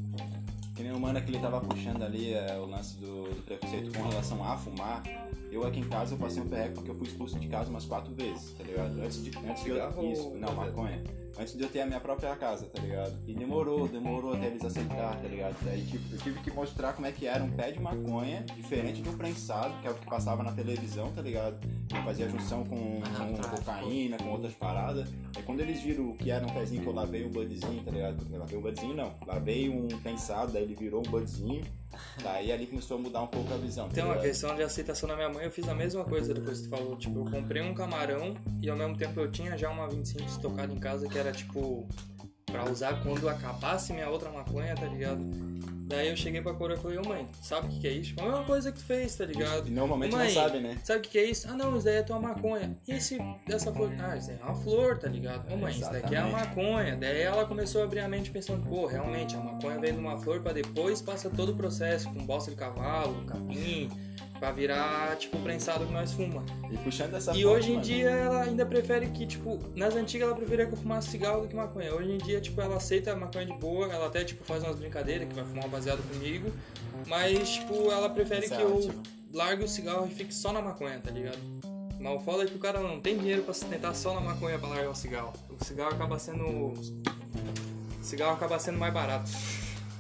Que 0.76 0.84
nem 0.84 0.92
o 0.92 1.00
mano 1.00 1.22
que 1.22 1.32
ele 1.32 1.40
tava 1.40 1.60
puxando 1.62 2.04
ali 2.04 2.34
é, 2.34 2.56
o 2.58 2.66
lance 2.66 2.98
do, 2.98 3.24
do 3.34 3.44
preconceito 3.44 3.98
com 3.98 4.08
relação 4.10 4.44
a 4.44 4.58
fumar. 4.58 5.04
Eu 5.52 5.66
aqui 5.66 5.80
em 5.80 5.90
casa 5.90 6.14
eu 6.14 6.20
passei 6.20 6.42
um 6.42 6.48
perreco 6.48 6.76
porque 6.76 6.92
eu 6.92 6.96
fui 6.96 7.08
expulso 7.08 7.40
de 7.40 7.48
casa 7.48 7.70
umas 7.70 7.86
quatro 7.86 8.14
vezes, 8.14 8.54
tá 8.54 8.64
ligado? 8.64 9.00
Antes 9.02 9.24
de, 9.24 9.32
antes 9.38 9.64
de 9.64 9.70
eu, 9.70 10.12
isso, 10.12 10.30
não, 10.36 10.54
maconha? 10.54 11.02
Antes 11.40 11.56
de 11.56 11.64
eu 11.64 11.70
ter 11.70 11.82
a 11.82 11.86
minha 11.86 12.00
própria 12.00 12.36
casa, 12.36 12.66
tá 12.66 12.82
ligado? 12.82 13.14
E 13.28 13.34
demorou, 13.34 13.88
demorou 13.88 14.34
até 14.34 14.48
eles 14.48 14.64
aceitar, 14.66 15.16
tá 15.22 15.28
ligado? 15.28 15.56
Daí 15.64 15.86
tipo, 15.86 16.16
eu 16.16 16.18
tive 16.20 16.40
que 16.40 16.52
mostrar 16.52 16.94
como 16.94 17.06
é 17.06 17.12
que 17.12 17.28
era 17.28 17.44
um 17.44 17.52
pé 17.52 17.72
de 17.72 17.80
maconha, 17.80 18.44
diferente 18.56 19.08
um 19.08 19.16
prensado, 19.18 19.80
que 19.82 19.88
é 19.88 19.92
o 19.92 19.94
que 19.94 20.06
passava 20.08 20.42
na 20.44 20.52
televisão, 20.52 21.12
tá 21.12 21.22
ligado? 21.22 21.60
Que 21.88 21.96
fazia 22.04 22.28
junção 22.28 22.66
com, 22.66 23.02
Ah, 23.04 23.26
com 23.26 23.34
tráfico. 23.34 23.58
cocaína, 23.58 24.18
com 24.18 24.30
outras 24.32 24.54
paradas. 24.54 25.08
Aí 25.36 25.44
quando 25.44 25.60
eles 25.60 25.82
viram 25.82 26.12
que 26.14 26.32
era 26.32 26.46
um 26.46 26.50
pezinho 26.50 26.82
que 26.82 26.88
eu 26.88 26.94
lavei 26.94 27.26
um 27.26 27.30
budzinho, 27.30 27.84
tá 27.84 27.92
ligado? 27.92 28.26
Eu 28.32 28.40
lavei 28.40 28.58
um 28.58 28.62
budzinho 28.62 28.96
não, 28.96 29.14
lavei 29.26 29.70
um 29.70 29.88
prensado, 29.88 30.52
daí 30.52 30.64
ele 30.64 30.76
virou 30.76 31.02
um 31.06 31.10
budzinho. 31.10 31.62
Daí 32.24 32.52
ali 32.52 32.68
começou 32.68 32.98
a 32.98 33.00
mudar 33.00 33.22
um 33.22 33.28
pouco 33.28 33.54
a 33.54 33.58
visão. 33.58 33.88
uma 34.04 34.16
ligado? 34.16 34.28
questão 34.28 34.56
de 34.56 34.64
aceitação 34.64 35.08
da 35.08 35.16
minha 35.16 35.30
mãe, 35.30 35.46
eu 35.46 35.52
fiz 35.52 35.68
a 35.68 35.76
mesma 35.76 36.04
coisa 36.04 36.34
depois 36.34 36.60
que 36.60 36.68
tu 36.68 36.70
falou. 36.70 36.96
Tipo, 36.96 37.20
eu 37.20 37.32
comprei 37.32 37.62
um 37.62 37.74
camarão 37.74 38.36
e 38.62 38.70
ao 38.70 38.78
mesmo 38.78 38.98
tempo 38.98 39.20
eu 39.20 39.32
tinha 39.32 39.58
já 39.58 39.70
uma 39.70 39.88
25 39.88 40.24
estocada 40.24 40.74
em 40.74 40.80
casa 40.80 41.08
que 41.08 41.18
era 41.18 41.32
tipo 41.32 41.88
pra 42.52 42.64
usar 42.70 43.04
quando 43.04 43.28
acabasse 43.28 43.92
minha 43.92 44.10
outra 44.10 44.32
maconha, 44.32 44.74
tá 44.74 44.86
ligado? 44.86 45.22
Daí 45.88 46.10
eu 46.10 46.18
cheguei 46.18 46.42
pra 46.42 46.54
coroa 46.54 46.78
e 46.78 46.82
falei, 46.82 46.98
ô 46.98 47.08
mãe, 47.08 47.28
sabe 47.42 47.68
o 47.68 47.70
que, 47.70 47.80
que 47.80 47.88
é 47.88 47.92
isso? 47.92 48.14
A 48.20 48.24
mesma 48.24 48.44
coisa 48.44 48.72
que 48.72 48.80
tu 48.80 48.86
fez, 48.86 49.16
tá 49.16 49.26
ligado? 49.26 49.68
E 49.68 49.72
normalmente 49.72 50.14
Mãe, 50.14 50.28
não 50.28 50.34
sabe, 50.34 50.60
né? 50.60 50.78
Sabe 50.84 51.00
o 51.00 51.02
que, 51.02 51.10
que 51.10 51.18
é 51.18 51.26
isso? 51.26 51.48
Ah 51.50 51.54
não, 51.54 51.76
isso 51.76 51.86
daí 51.86 51.96
é 51.98 52.04
tua 52.04 52.20
maconha. 52.20 52.78
E 52.88 52.94
esse, 52.94 53.18
essa 53.50 53.72
flor? 53.72 53.94
Ah, 54.00 54.18
isso 54.18 54.28
daí 54.28 54.40
é 54.42 54.44
uma 54.44 54.56
flor, 54.56 54.98
tá 54.98 55.08
ligado? 55.08 55.54
Ô 55.54 55.58
mãe, 55.58 55.72
isso 55.72 55.92
daqui 55.92 56.16
é 56.16 56.18
a 56.18 56.28
maconha. 56.28 56.98
Daí 56.98 57.22
ela 57.22 57.46
começou 57.46 57.82
a 57.82 57.86
abrir 57.86 58.02
a 58.02 58.08
mente 58.08 58.32
pensando, 58.32 58.66
pô, 58.68 58.86
realmente, 58.86 59.36
a 59.36 59.40
maconha 59.40 59.80
vem 59.80 59.94
de 59.94 60.00
uma 60.00 60.18
flor 60.18 60.42
pra 60.42 60.52
depois 60.52 61.02
passa 61.02 61.30
todo 61.30 61.54
o 61.54 61.56
processo 61.56 62.10
com 62.14 62.26
bosta 62.26 62.52
de 62.52 62.58
cavalo, 62.58 63.26
capim, 63.26 63.90
pra 64.40 64.52
virar, 64.52 65.16
tipo, 65.18 65.38
o 65.38 65.42
prensado 65.42 65.86
que 65.86 65.92
nós 65.92 66.12
fuma. 66.12 66.44
E 66.72 66.78
puxando 66.78 67.14
essa 67.16 67.32
E 67.32 67.44
fonte, 67.44 67.46
hoje 67.46 67.72
em 67.74 67.80
dia 67.82 68.10
ela 68.10 68.44
ainda 68.44 68.66
prefere 68.66 69.08
que, 69.08 69.26
tipo, 69.26 69.60
nas 69.76 69.96
antigas 69.96 70.28
ela 70.28 70.38
preferia 70.38 70.66
que 70.66 70.74
eu 70.74 70.78
fumasse 70.78 71.10
cigarro 71.10 71.42
do 71.42 71.48
que 71.48 71.56
maconha. 71.56 71.94
Hoje 71.94 72.12
em 72.12 72.18
dia, 72.18 72.40
tipo, 72.42 72.60
ela 72.62 72.78
aceita 72.78 73.16
maconha 73.16 73.46
de 73.46 73.54
boa, 73.54 73.88
ela 73.92 74.08
até, 74.08 74.24
tipo, 74.24 74.44
faz 74.44 74.64
umas 74.64 74.76
brincadeiras 74.78 75.28
que 75.28 75.34
vai 75.34 75.46
fumar 75.46 75.66
um 75.66 75.70
baseado 75.70 76.02
comigo, 76.12 76.52
mas, 77.08 77.50
tipo, 77.50 77.92
ela 77.92 78.10
prefere 78.10 78.46
Isso 78.46 78.56
que 78.56 78.62
é 78.62 78.66
eu 78.66 78.78
ótimo. 78.78 79.04
largue 79.34 79.64
o 79.64 79.68
cigarro 79.68 80.08
e 80.08 80.14
fique 80.14 80.34
só 80.34 80.52
na 80.54 80.62
maconha, 80.62 81.00
tá 81.00 81.12
ligado? 81.12 81.38
Mas 82.00 82.14
o 82.14 82.20
foda 82.20 82.44
é 82.44 82.46
que 82.46 82.56
o 82.56 82.60
cara 82.60 82.80
não 82.80 83.00
tem 83.00 83.18
dinheiro 83.18 83.42
pra 83.42 83.54
sustentar 83.56 83.96
só 83.96 84.14
na 84.14 84.22
maconha 84.22 84.60
pra 84.60 84.70
largar 84.70 84.90
o 84.92 84.96
cigarro. 84.96 85.34
O 85.60 85.64
cigarro 85.66 85.96
acaba 85.96 86.20
sendo. 86.20 86.44
O 86.46 86.74
cigarro 88.04 88.34
acaba 88.36 88.60
sendo 88.60 88.78
mais 88.78 88.94
barato. 88.94 89.32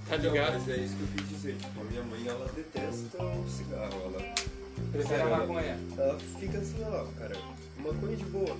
Tá 0.09 0.15
ligado? 0.15 0.53
Não, 0.53 0.59
mas 0.59 0.69
é 0.69 0.77
isso 0.77 0.95
que 0.95 1.01
eu 1.01 1.07
quis 1.17 1.29
dizer, 1.29 1.55
tipo, 1.57 1.81
a 1.81 1.83
minha 1.83 2.03
mãe, 2.03 2.27
ela 2.27 2.49
detesta 2.55 3.23
o 3.23 3.49
cigarro, 3.49 4.01
ela... 4.05 4.35
Prefere 4.91 5.21
a 5.21 5.25
maconha. 5.25 5.77
Ela 5.97 6.19
fica 6.39 6.57
assim, 6.59 6.83
ó, 6.83 7.05
cara, 7.19 7.35
maconha 7.77 8.15
de 8.15 8.25
boa. 8.25 8.55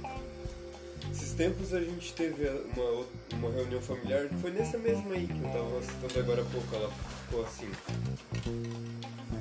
Esses 1.11 1.33
tempos 1.33 1.73
a 1.73 1.79
gente 1.79 2.13
teve 2.13 2.49
uma, 2.75 3.05
uma 3.37 3.51
reunião 3.51 3.81
familiar, 3.81 4.27
foi 4.41 4.51
nessa 4.51 4.77
mesma 4.77 5.13
aí 5.13 5.25
que 5.27 5.41
eu 5.41 5.49
tava 5.51 5.81
citando 5.81 6.19
agora 6.19 6.41
há 6.41 6.45
pouco, 6.45 6.75
ela 6.75 6.91
ficou 6.91 7.45
assim. 7.45 7.69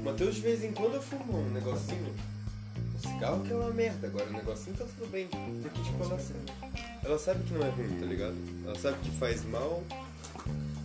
Matheus 0.05 0.37
de 0.37 0.41
vez 0.43 0.63
em 0.63 0.73
quando 0.73 1.03
fuma 1.03 1.39
um 1.39 1.51
negocinho. 1.51 2.15
O 2.95 2.99
cigarro 2.99 3.43
que 3.43 3.53
é 3.53 3.57
uma 3.57 3.71
merda, 3.71 4.07
agora 4.07 4.27
o 4.27 4.33
negocinho 4.33 4.77
tá 4.77 4.85
tudo 4.85 5.11
bem. 5.11 5.27
Porque 5.27 5.83
tipo, 5.83 6.05
ela 6.05 6.19
sabe, 6.19 6.41
ela 7.05 7.19
sabe 7.19 7.45
que 7.45 7.55
não 7.55 7.67
é 7.67 7.71
ruim, 7.71 7.99
tá 7.99 8.07
ligado? 8.07 8.37
Ela 8.65 8.79
sabe 8.79 8.99
que 9.03 9.11
faz 9.19 9.45
mal. 9.45 9.83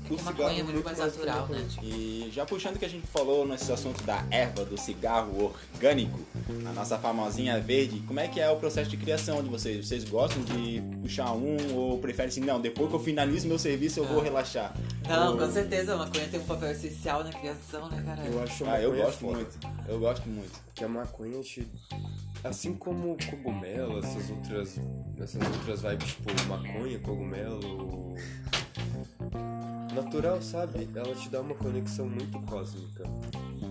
O 0.05 0.15
Porque 0.15 0.23
maconha 0.23 0.59
é 0.59 0.63
muito 0.63 0.83
mais 0.83 0.97
que 0.97 1.03
natural, 1.05 1.47
né? 1.47 1.65
E 1.81 2.29
já 2.33 2.45
puxando 2.45 2.77
que 2.77 2.83
a 2.83 2.89
gente 2.89 3.07
falou 3.07 3.47
nesse 3.47 3.71
assunto 3.71 4.03
da 4.03 4.25
erva, 4.29 4.65
do 4.65 4.77
cigarro 4.77 5.53
orgânico, 5.73 6.19
a 6.69 6.73
nossa 6.73 6.97
famosinha 6.97 7.59
verde, 7.61 7.99
como 8.07 8.19
é 8.19 8.27
que 8.27 8.39
é 8.39 8.49
o 8.49 8.57
processo 8.57 8.89
de 8.89 8.97
criação 8.97 9.41
de 9.41 9.49
vocês? 9.49 9.87
Vocês 9.87 10.03
gostam 10.03 10.43
de 10.43 10.81
puxar 11.01 11.31
um 11.31 11.75
ou 11.75 11.97
preferem 11.99 12.27
assim, 12.29 12.41
não, 12.41 12.59
depois 12.59 12.89
que 12.89 12.95
eu 12.95 12.99
finalizo 12.99 13.47
meu 13.47 13.57
serviço 13.59 13.99
eu 14.01 14.05
vou 14.05 14.19
Ah. 14.19 14.23
relaxar? 14.23 14.75
Não, 15.07 15.31
Ou- 15.31 15.37
com 15.37 15.49
certeza, 15.51 15.93
a 15.93 15.97
maconha 15.97 16.27
tem 16.27 16.39
um 16.39 16.45
papel 16.45 16.71
essencial 16.71 17.23
na 17.23 17.31
criação, 17.31 17.89
né, 17.89 18.01
cara? 18.05 18.21
Eu 18.27 18.43
acho 18.43 18.65
Ah, 18.65 18.81
eu 18.81 18.93
gosto 18.95 19.19
foda. 19.19 19.35
muito. 19.37 19.59
Eu 19.87 19.99
gosto 19.99 20.27
muito. 20.29 20.59
que 20.75 20.83
a 20.85 20.89
maconha 20.89 21.39
te. 21.41 21.67
Assim 22.43 22.73
como 22.73 23.11
o 23.11 23.17
cogumelo, 23.29 23.99
essas 23.99 24.29
outras. 24.31 24.79
Essas 25.21 25.41
outras 25.47 25.81
vibes, 25.83 26.07
tipo 26.15 26.47
maconha, 26.47 26.97
cogumelo. 26.99 28.00
Natural, 30.03 30.41
sabe? 30.41 30.89
Ela 30.95 31.13
te 31.15 31.29
dá 31.29 31.41
uma 31.41 31.53
conexão 31.53 32.07
muito 32.07 32.39
cósmica. 32.41 33.03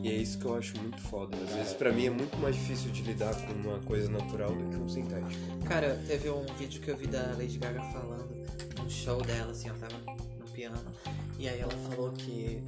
E 0.03 0.09
é 0.09 0.15
isso 0.15 0.39
que 0.39 0.45
eu 0.45 0.55
acho 0.57 0.79
muito 0.81 1.01
foda. 1.03 1.37
Às 1.37 1.55
vezes 1.55 1.73
pra 1.75 1.93
mim 1.93 2.07
é 2.07 2.11
muito 2.11 2.37
mais 2.39 2.55
difícil 2.55 2.91
de 2.91 3.03
lidar 3.03 3.35
com 3.35 3.53
uma 3.53 3.79
coisa 3.81 4.09
natural 4.09 4.55
do 4.55 4.65
que 4.71 4.77
um 4.77 4.89
sintético. 4.89 5.59
Cara, 5.67 6.01
teve 6.07 6.31
um 6.31 6.47
vídeo 6.59 6.81
que 6.81 6.91
eu 6.91 6.97
vi 6.97 7.07
da 7.07 7.35
Lady 7.37 7.59
Gaga 7.59 7.83
falando 7.83 8.31
num 8.79 8.89
show 8.89 9.21
dela, 9.23 9.51
assim, 9.51 9.69
ela 9.69 9.79
tava 9.79 9.97
no 10.39 10.45
piano. 10.53 10.79
E 11.39 11.49
aí 11.49 11.61
ela 11.61 11.73
falou 11.91 12.13
que 12.13 12.63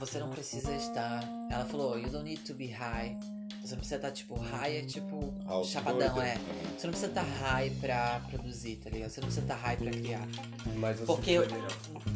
você 0.00 0.18
não 0.18 0.30
precisa 0.30 0.74
estar. 0.74 1.22
Ela 1.50 1.64
falou, 1.66 1.98
you 1.98 2.08
don't 2.10 2.24
need 2.24 2.42
to 2.42 2.54
be 2.54 2.68
high. 2.68 3.16
Você 3.64 3.70
não 3.70 3.78
precisa 3.78 3.96
estar, 3.96 4.10
tipo, 4.10 4.34
high 4.34 4.76
é 4.76 4.82
tipo 4.82 5.32
Alto, 5.46 5.66
chapadão, 5.68 6.20
é. 6.20 6.36
Você 6.76 6.86
não 6.86 6.90
precisa 6.92 7.06
estar 7.06 7.22
high 7.22 7.70
pra 7.80 8.20
produzir, 8.30 8.76
tá 8.76 8.90
ligado? 8.90 9.08
Você 9.08 9.20
não 9.22 9.28
precisa 9.28 9.46
estar 9.46 9.56
high 9.56 9.76
pra 9.78 9.90
criar. 9.90 10.28
Mas 10.76 10.98
você 11.00 11.06
Porque 11.06 11.30
eu-. 11.30 11.46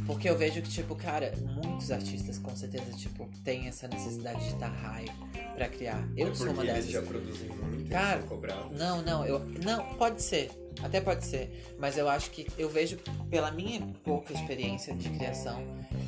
Porque 0.06 0.28
eu 0.28 0.36
vejo 0.36 0.60
que, 0.60 0.68
tipo, 0.68 0.94
cara, 0.94 1.32
muitos 1.64 1.90
artistas 1.90 2.38
com 2.38 2.54
certeza, 2.54 2.92
tipo, 2.92 3.26
têm 3.44 3.66
essa 3.66 3.88
necessidade 3.88 4.40
de 4.40 4.52
estar 4.54 4.68
high 4.68 5.06
pra 5.54 5.68
criar. 5.68 6.06
Eu 6.16 6.28
É 6.28 6.34
sou 6.34 6.46
uma 6.46 6.54
porque 6.54 6.70
eles 6.70 6.86
dessas. 6.86 6.90
já 6.90 7.02
produzem 7.02 7.48
muito 7.48 7.90
Cara, 7.90 8.20
e. 8.20 8.74
Não, 8.78 9.00
não, 9.02 9.24
eu. 9.24 9.38
Não, 9.64 9.94
pode 9.94 10.22
ser. 10.22 10.50
Até 10.82 11.00
pode 11.00 11.24
ser. 11.24 11.74
Mas 11.78 11.96
eu 11.96 12.08
acho 12.08 12.30
que 12.30 12.46
eu 12.58 12.68
vejo, 12.68 12.98
pela 13.30 13.50
minha 13.50 13.80
pouca 14.04 14.32
experiência 14.32 14.94
de 14.94 15.08
criação, 15.10 15.62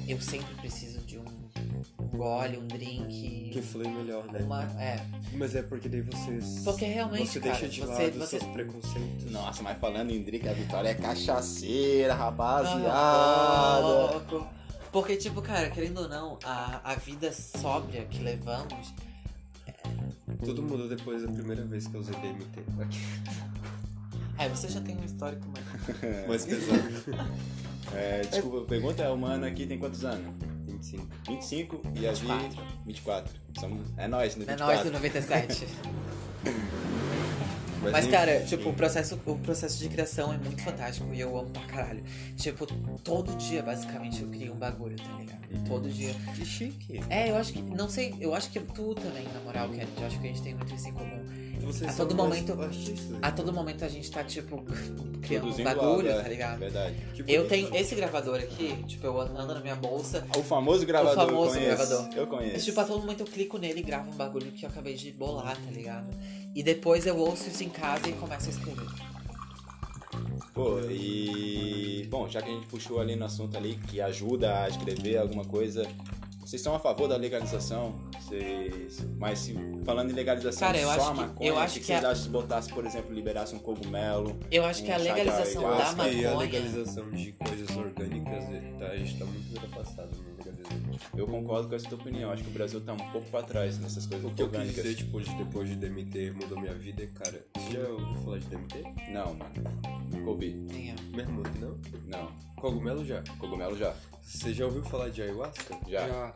eu 0.07 0.21
sempre 0.21 0.55
preciso 0.57 1.00
gole, 2.09 2.59
um 2.59 2.67
drink. 2.67 3.51
Que 3.53 3.63
flui 3.63 3.89
melhor, 3.89 4.25
né? 4.33 4.41
Uma. 4.41 4.63
É. 4.81 5.01
Mas 5.35 5.55
é 5.55 5.63
porque 5.63 5.89
daí 5.89 6.01
vocês. 6.03 6.63
Porque 6.65 6.85
realmente, 6.85 7.29
Você 7.29 7.41
cara, 7.41 7.53
deixa 7.53 7.69
de 7.69 7.81
você- 7.81 7.87
lado 8.05 8.19
você- 8.19 8.39
seus 8.39 8.53
preconceitos. 8.53 9.31
Nossa, 9.31 9.63
mas 9.63 9.79
falando 9.79 10.11
em 10.11 10.23
drink, 10.23 10.49
a 10.49 10.53
Vitória 10.53 10.89
é 10.89 10.95
cachaceira, 10.95 12.15
rapaziada. 12.15 12.91
Ah. 12.93 14.21
Porque, 14.93 15.17
tipo, 15.17 15.41
cara, 15.41 15.71
querendo 15.71 15.99
ou 16.03 16.09
não, 16.09 16.39
a, 16.45 16.81
a 16.93 16.95
vida 16.97 17.33
sóbria 17.33 18.05
que 18.07 18.23
levamos. 18.23 18.93
Tudo 20.45 20.63
mudou 20.63 20.89
depois 20.89 21.23
da 21.23 21.31
primeira 21.31 21.65
vez 21.65 21.87
que 21.87 21.95
eu 21.95 22.01
usei 22.01 22.15
DMT. 22.17 22.61
É, 24.39 24.49
você 24.49 24.69
já 24.69 24.81
tem 24.81 24.97
um 24.97 25.05
histórico 25.05 25.47
mais. 25.49 25.67
Mais 26.27 26.45
pesado. 26.47 27.29
É, 27.95 28.21
desculpa, 28.23 28.59
a 28.63 28.65
pergunta 28.65 29.03
é, 29.03 29.11
o 29.11 29.17
mano 29.19 29.45
aqui 29.45 29.67
tem 29.67 29.79
quantos 29.79 30.05
anos? 30.05 30.33
25. 30.81 31.07
25 31.29 31.83
e 31.95 32.07
a 32.07 32.13
Vi 32.13 32.27
24. 32.27 32.63
24. 32.87 33.33
Somos, 33.59 33.87
é 33.97 34.09
nós? 34.09 34.35
É 34.35 34.39
24. 34.39 34.67
nós 34.67 34.85
do 34.85 34.93
97. 34.93 35.67
Mas, 37.83 38.05
enfim, 38.05 38.11
cara, 38.11 38.41
tipo, 38.41 38.69
o 38.69 38.73
processo, 38.75 39.19
o 39.27 39.39
processo 39.39 39.79
de 39.79 39.89
criação 39.89 40.33
é 40.33 40.37
muito 40.39 40.63
fantástico 40.63 41.13
e 41.15 41.21
eu 41.21 41.37
amo 41.39 41.51
pra 41.51 41.63
caralho. 41.63 42.03
Tipo, 42.37 42.67
todo 43.03 43.35
dia, 43.37 43.63
basicamente, 43.63 44.23
eu 44.23 44.29
crio 44.29 44.53
um 44.53 44.57
bagulho, 44.57 44.97
tá 44.97 45.17
ligado? 45.19 45.41
Todo 45.67 45.89
dia. 45.89 46.15
Que 46.35 46.45
chique. 46.45 47.01
É, 47.09 47.31
eu 47.31 47.37
acho 47.37 47.53
que. 47.53 47.63
Não 47.63 47.89
sei, 47.89 48.15
eu 48.21 48.35
acho 48.35 48.51
que 48.51 48.61
tu 48.61 48.95
também, 48.95 49.25
na 49.33 49.41
moral, 49.41 49.69
Kennedy. 49.69 49.91
Eu 49.99 50.07
acho 50.07 50.21
que 50.21 50.27
a 50.27 50.31
gente 50.31 50.43
tem 50.43 50.55
muito 50.55 50.75
isso 50.75 50.89
em 50.89 50.93
comum. 50.93 51.25
Vocês 51.61 51.91
A 51.91 51.95
todo 51.95 52.15
momento- 52.15 52.53
artistas. 52.61 53.17
A 53.21 53.31
todo 53.31 53.53
momento 53.53 53.85
a 53.85 53.89
gente 53.89 54.11
tá, 54.11 54.25
tipo, 54.25 54.65
criando 55.21 55.49
um 55.49 55.63
bagulho, 55.65 55.89
algo, 55.89 56.09
é, 56.09 56.23
tá 56.23 56.29
ligado? 56.29 56.59
Verdade. 56.59 56.95
Eu 57.29 57.47
tenho 57.49 57.75
esse 57.77 57.95
gravador 57.95 58.37
aqui, 58.37 58.83
tipo, 58.87 59.07
eu 59.07 59.21
ando 59.21 59.55
na 59.55 59.61
minha 59.61 59.77
bolsa. 59.77 60.27
O 60.39 60.43
famoso 60.43 60.87
gravador, 60.87 61.25
O 61.25 61.27
famoso 61.29 61.57
eu 61.59 61.61
conheço. 61.61 61.77
gravador. 61.89 62.17
Eu 62.17 62.25
E, 62.25 62.27
conheço. 62.27 62.65
tipo, 62.65 62.81
a 62.81 62.85
todo 62.85 63.01
momento 63.01 63.21
eu 63.21 63.27
clico 63.27 63.59
nele 63.59 63.81
e 63.81 63.83
gravo 63.83 64.11
um 64.11 64.15
bagulho 64.15 64.51
que 64.53 64.65
eu 64.65 64.71
acabei 64.71 64.95
de 64.95 65.13
bolar, 65.13 65.55
tá 65.57 65.71
ligado? 65.71 66.09
E 66.55 66.63
depois 66.63 67.07
eu 67.07 67.17
ouço 67.17 67.49
isso 67.49 67.63
em 67.65 67.69
casa 67.69 68.09
e 68.09 68.13
começo 68.13 68.47
a 68.47 68.51
escrever. 68.51 68.87
Pô, 70.53 70.81
e. 70.91 72.07
Bom, 72.11 72.29
já 72.29 72.43
que 72.43 72.51
a 72.51 72.53
gente 72.53 72.67
puxou 72.67 73.01
ali 73.01 73.15
no 73.17 73.25
assunto 73.25 73.57
ali 73.57 73.77
que 73.89 74.01
ajuda 74.01 74.63
a 74.65 74.69
escrever 74.69 75.17
alguma 75.19 75.45
coisa, 75.45 75.87
Vocês 76.41 76.61
são 76.63 76.75
a 76.75 76.81
favor 76.81 77.07
da 77.07 77.17
legalização? 77.17 77.95
Vocês... 78.21 79.07
Mas 79.17 79.39
se, 79.39 79.55
falando 79.85 80.11
em 80.11 80.15
legalização 80.15 80.67
Cara, 80.67 80.79
eu 80.81 80.89
só 80.89 80.95
acho 80.95 81.07
a 81.11 81.15
que- 81.15 81.21
maconha, 81.21 81.49
eu 81.51 81.55
o 81.55 81.59
acho 81.61 81.75
que, 81.75 81.81
que 81.81 81.87
vocês 81.87 82.05
a- 82.05 82.11
acham 82.11 82.23
se 82.25 82.29
botasse, 82.29 82.73
por 82.73 82.85
exemplo, 82.85 83.15
liberasse 83.15 83.55
um 83.55 83.61
cogumelo? 83.61 84.37
Eu 84.51 84.65
acho 84.65 84.83
que 84.83 84.91
a 84.91 84.97
Um 84.97 84.99
chá 84.99 85.05
de 85.05 85.09
legalização 85.21 85.63
da 85.63 85.69
E 85.69 85.81
a 85.81 85.93
maconha. 85.93 86.37
legalização 86.39 87.11
de 87.13 87.33
coisas 87.33 87.77
orgânicas 87.77 88.45
tá, 88.81 88.87
a 88.87 88.97
gente 88.97 89.17
tá 89.17 89.25
muito 89.27 89.61
no 90.47 90.57
legalismo. 90.57 91.01
Eu 91.17 91.27
concordo 91.27 91.69
com 91.69 91.75
essa 91.75 91.89
tua 91.89 91.99
opinião. 91.99 92.31
Acho 92.31 92.43
que 92.45 92.51
o 92.51 92.53
Brasil 92.53 92.81
tá 92.81 92.93
um 92.93 93.11
pouco 93.13 93.29
pra 93.31 93.43
trás 93.43 93.79
nessas 93.79 94.07
coisas 94.07 94.31
O 94.31 94.35
que 94.35 94.43
eu 94.43 94.49
quis 94.49 94.59
orgânicas. 94.59 94.83
dizer, 94.85 94.97
tipo, 94.97 95.21
de 95.21 95.35
depois 95.35 95.69
de 95.69 95.77
DMT 95.77 96.31
mudou 96.33 96.61
minha 96.61 96.75
vida, 96.75 97.03
é, 97.03 97.07
cara. 97.07 97.45
Você 97.57 97.73
já 97.73 97.89
ouviu 97.89 98.23
falar 98.23 98.39
de 98.39 98.47
DMT? 98.47 98.83
Não, 99.13 99.35
mano. 99.35 99.53
Nunca 100.13 100.31
ouvi. 100.31 100.55
Nem 100.55 100.91
eu. 100.91 100.97
Mermute, 101.15 101.59
não? 101.59 101.79
Não. 102.07 102.33
Cogumelo 102.57 103.05
já. 103.05 103.23
Cogumelo 103.39 103.77
já. 103.77 103.95
Você 104.23 104.53
já 104.55 104.67
ouviu 104.67 104.83
falar 104.85 105.09
de 105.11 105.23
ayahuasca? 105.23 105.77
Já. 105.89 106.07
Já. 106.09 106.35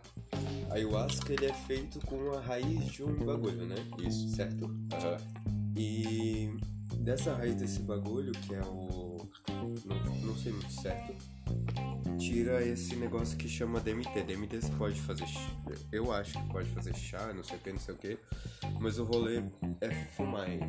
Ayahuasca 0.71 1.33
ele 1.33 1.47
é 1.47 1.53
feito 1.53 2.01
com 2.07 2.33
a 2.33 2.41
raiz 2.41 2.87
de 2.87 3.03
um 3.05 3.15
bagulho, 3.25 3.67
né? 3.67 3.77
Isso. 3.99 4.29
Certo? 4.31 4.65
Aham. 4.93 5.17
E 5.77 6.55
dessa 6.99 7.35
raiz 7.35 7.55
desse 7.57 7.81
bagulho, 7.81 8.33
que 8.33 8.55
é 8.55 8.61
o. 8.63 9.29
Não, 9.85 10.17
não 10.27 10.37
sei 10.37 10.53
muito 10.53 10.73
certo. 10.73 11.15
Tira 12.19 12.65
esse 12.65 12.95
negócio 12.97 13.37
que 13.37 13.49
chama 13.49 13.81
DMT. 13.81 14.23
DMT 14.23 14.61
você 14.63 14.73
pode 14.79 15.01
fazer. 15.01 15.25
Eu 15.91 16.13
acho 16.13 16.33
que 16.41 16.53
pode 16.53 16.69
fazer 16.71 16.95
chá, 16.95 17.33
não 17.35 17.43
sei 17.43 17.57
o 17.57 17.61
que, 17.61 17.73
não 17.73 17.81
sei 17.81 17.95
o 17.95 17.99
que. 17.99 18.19
Mas 18.81 18.99
o 18.99 19.05
rolê 19.05 19.43
é 19.81 19.91
fumar 20.17 20.49
ele. 20.49 20.65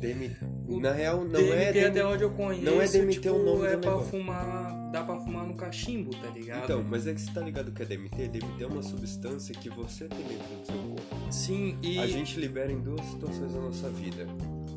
DMT. 0.00 0.36
Na 0.80 0.92
real, 0.92 1.24
não 1.24 1.40
DMT 1.40 1.52
é. 1.52 1.68
até 1.68 1.90
DMT. 1.90 2.02
onde 2.02 2.24
eu 2.24 2.30
conheço. 2.30 2.64
não 2.64 2.82
é 2.82 2.86
DMT 2.88 3.20
tipo, 3.20 3.34
o 3.34 3.42
nome 3.44 3.66
é 3.66 3.76
do 3.76 3.80
pra 3.80 3.90
negócio. 3.92 4.10
fumar. 4.10 4.90
Dá 4.90 5.04
pra 5.04 5.20
fumar 5.20 5.46
no 5.46 5.54
cachimbo, 5.54 6.10
tá 6.16 6.28
ligado? 6.30 6.64
Então, 6.64 6.82
mas 6.82 7.06
é 7.06 7.14
que 7.14 7.20
você 7.20 7.32
tá 7.32 7.40
ligado 7.40 7.70
que 7.70 7.82
é 7.82 7.86
DMT? 7.86 8.28
DMT 8.28 8.62
é 8.62 8.66
uma 8.66 8.82
substância 8.82 9.54
que 9.54 9.70
você 9.70 10.08
tem 10.08 10.18
dentro 10.18 10.56
do 10.56 10.66
seu 10.66 10.74
corpo. 10.74 11.32
Sim, 11.32 11.78
e. 11.80 11.98
A 12.00 12.06
gente 12.08 12.38
libera 12.40 12.72
em 12.72 12.80
duas 12.80 13.04
situações 13.06 13.52
da 13.54 13.60
nossa 13.60 13.88
vida: 13.88 14.26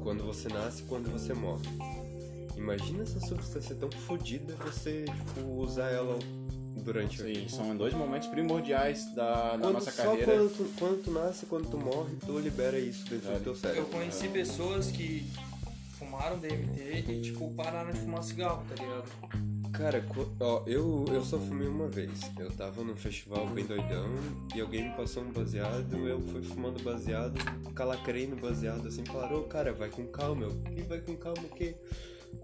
quando 0.03 0.23
você 0.23 0.47
nasce 0.49 0.83
e 0.83 0.85
quando 0.85 1.11
você 1.11 1.33
morre. 1.33 1.63
Imagina 2.63 3.03
essa 3.03 3.19
substância 3.19 3.75
tão 3.75 3.91
fodida 3.91 4.55
você 4.55 5.03
tipo, 5.03 5.41
usar 5.61 5.89
ela 5.91 6.17
durante 6.81 7.17
Sim, 7.17 7.25
vida. 7.33 7.49
são 7.49 7.75
dois 7.75 7.93
momentos 7.93 8.27
primordiais 8.29 9.13
da, 9.13 9.57
da 9.57 9.69
nossa 9.69 9.91
só 9.91 10.03
carreira. 10.03 10.25
quando 10.31 10.55
tu, 10.57 10.71
quando 10.79 11.03
tu 11.03 11.11
nasce, 11.11 11.45
quando 11.45 11.69
tu 11.69 11.77
morre, 11.77 12.15
tu 12.25 12.39
libera 12.39 12.79
isso 12.79 13.05
dentro 13.09 13.29
É. 13.31 13.33
do 13.33 13.39
teu 13.43 13.51
Eu 13.53 13.57
cérebro. 13.57 13.85
conheci 13.87 14.27
pessoas 14.29 14.89
que 14.89 15.29
fumaram 15.99 16.39
DMT 16.39 17.05
e, 17.09 17.21
tipo, 17.21 17.51
pararam 17.51 17.91
de 17.91 17.99
fumar 17.99 18.23
cigarro, 18.23 18.63
tá 18.67 18.81
ligado? 18.81 19.11
Cara, 19.73 20.05
ó, 20.39 20.63
eu, 20.67 21.03
eu 21.09 21.23
só 21.25 21.39
fumei 21.39 21.67
uma 21.67 21.87
vez. 21.87 22.11
Eu 22.37 22.51
tava 22.51 22.83
num 22.83 22.95
festival 22.95 23.47
bem 23.47 23.65
doidão 23.65 24.07
e 24.55 24.61
alguém 24.61 24.89
me 24.89 24.95
passou 24.95 25.23
um 25.23 25.31
baseado, 25.31 26.07
eu 26.07 26.21
fui 26.21 26.43
fumando 26.43 26.81
baseado, 26.83 27.33
calacrei 27.73 28.27
no 28.27 28.35
baseado 28.35 28.87
assim, 28.87 29.03
falaram, 29.03 29.39
ô 29.39 29.43
cara, 29.43 29.73
vai 29.73 29.89
com 29.89 30.05
calma, 30.07 30.43
eu, 30.43 30.61
e 30.77 30.81
vai 30.83 30.99
com 31.01 31.15
calma 31.17 31.41
o 31.41 31.49
quê? 31.55 31.75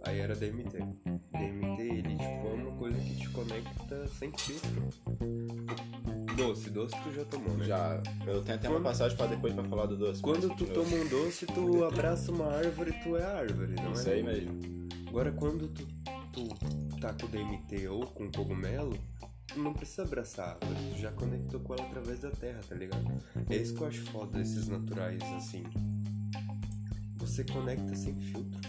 Aí 0.06 0.20
era 0.20 0.36
DMT. 0.36 0.78
DMT, 0.78 1.82
ele 1.82 2.10
tipo, 2.18 2.48
é 2.48 2.54
uma 2.54 2.72
coisa 2.78 2.98
que 3.00 3.16
te 3.16 3.30
conecta 3.30 4.08
sem 4.08 4.32
filtro. 4.38 4.90
Doce, 6.36 6.70
doce 6.70 6.96
tu 7.04 7.12
já 7.14 7.26
tomou, 7.26 7.56
né? 7.58 7.66
Já. 7.66 8.02
Eu 8.26 8.42
tenho 8.44 8.58
até 8.58 8.68
uma 8.70 8.78
Quando- 8.78 8.84
passagem 8.84 9.18
pra 9.18 9.28
depois 9.28 9.54
pra 9.54 9.64
falar 9.66 9.86
do 9.88 9.98
doce. 9.98 10.22
Quando 10.22 10.48
mas 10.48 10.58
tu 10.58 10.64
eu- 10.66 10.74
toma 10.74 10.96
um 10.96 11.08
doce, 11.08 11.46
tu 11.46 11.84
abraça 11.84 12.32
uma 12.32 12.46
árvore, 12.48 12.94
tu 13.04 13.18
é 13.18 13.24
árvore, 13.24 13.74
não 13.76 13.90
é? 13.90 13.92
Isso 13.94 14.10
aí 14.10 14.24
mesmo. 14.24 14.58
Agora, 15.08 15.32
quando 15.34 15.68
tu, 15.68 15.86
tu 16.32 16.48
tá 17.02 17.14
com 17.14 17.28
DMT 17.28 17.88
ou 17.90 18.06
com 18.06 18.32
cogumelo, 18.32 18.98
tu 19.48 19.60
não 19.60 19.74
precisa 19.74 20.04
abraçar 20.04 20.48
a 20.48 20.52
árvore, 20.66 20.94
tu 20.94 21.00
já 21.02 21.12
conectou 21.12 21.60
com 21.60 21.74
ela 21.74 21.84
através 21.84 22.20
da 22.20 22.32
terra, 22.32 22.62
tá 22.68 22.76
ligado? 22.76 23.06
É 23.50 23.56
isso 23.58 23.74
que 23.76 23.82
eu 23.82 23.88
acho 23.88 24.02
foda 24.12 24.38
desses 24.38 24.68
naturais, 24.70 25.22
assim. 25.36 25.64
Você 27.18 27.44
conecta 27.44 27.94
sem 27.96 28.16
filtro. 28.16 28.60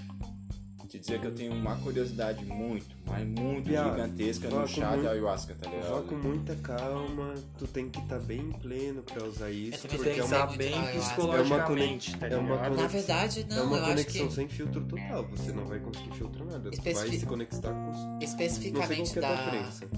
Te 0.91 0.99
dizer 0.99 1.21
que 1.21 1.27
eu 1.29 1.33
tenho 1.35 1.53
uma 1.55 1.77
curiosidade 1.77 2.45
muito, 2.45 2.85
mas 3.07 3.25
muito 3.25 3.69
gigantesca 3.69 4.49
vá 4.51 4.61
no 4.63 4.67
chá 4.67 4.97
de 4.97 5.07
ayahuasca, 5.07 5.55
tá 5.55 5.71
Vá 5.71 5.77
ligado? 5.77 6.03
com 6.09 6.15
muita 6.17 6.57
calma, 6.57 7.35
tu 7.57 7.67
tem 7.69 7.89
que 7.89 8.01
estar 8.01 8.19
bem 8.19 8.51
pleno 8.61 9.01
pra 9.03 9.25
usar 9.25 9.51
isso, 9.53 9.87
porque 9.87 10.09
é 10.09 10.15
uma, 10.15 10.25
estar 10.25 10.47
muito 10.49 10.59
bem 10.59 10.71
da 10.73 10.81
ayahuasca. 10.81 11.15
psicologicamente, 11.15 12.17
tá 12.19 12.27
é 12.27 12.37
uma 12.37 12.57
ligado? 12.57 12.77
Na 12.77 12.87
verdade, 12.89 13.47
é 13.49 13.55
não, 13.55 13.67
uma 13.67 13.77
eu 13.77 13.85
acho 13.85 13.93
conexão 13.95 14.27
que 14.27 14.35
sem 14.35 14.49
filtro 14.49 14.85
total, 14.85 15.25
você 15.29 15.53
não 15.53 15.65
vai 15.65 15.79
conseguir 15.79 16.11
filtrar 16.13 16.45
nada, 16.47 16.71
tu 16.71 16.75
Especifi- 16.75 17.09
vai 17.09 17.19
se 17.21 17.27
conectar 17.27 17.71
com... 17.73 17.77
Não 17.77 17.93
sei 18.19 18.27
especificamente 18.29 19.17
é 19.19 19.25
a 19.25 19.27
tua 19.29 19.37
da. 19.37 19.51
crença. 19.51 19.89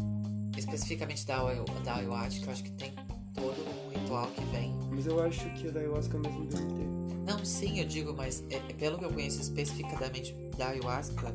Especificamente 0.59 1.27
da, 1.27 1.41
ayahu- 1.49 1.65
da 1.85 1.95
ayahuasca, 1.95 2.45
eu 2.45 2.53
acho 2.53 2.63
que 2.65 2.73
tem 2.73 2.93
todo 3.35 3.57
um 3.87 3.99
ritual 3.99 4.27
que 4.27 4.45
vem. 4.55 4.75
Mas 4.91 5.07
eu 5.07 5.23
acho 5.23 5.49
que 5.55 5.69
é 5.69 5.71
da 5.71 5.81
ayahuasca 5.81 6.19
mesmo 6.19 6.45
DMT. 6.45 7.02
Não, 7.25 7.45
sim, 7.45 7.79
eu 7.79 7.85
digo, 7.85 8.13
mas 8.15 8.43
é- 8.51 8.57
é 8.57 8.73
pelo 8.73 8.99
que 8.99 9.05
eu 9.05 9.11
conheço 9.13 9.41
especificadamente 9.41 10.33
da 10.57 10.69
ayahuasca, 10.69 11.35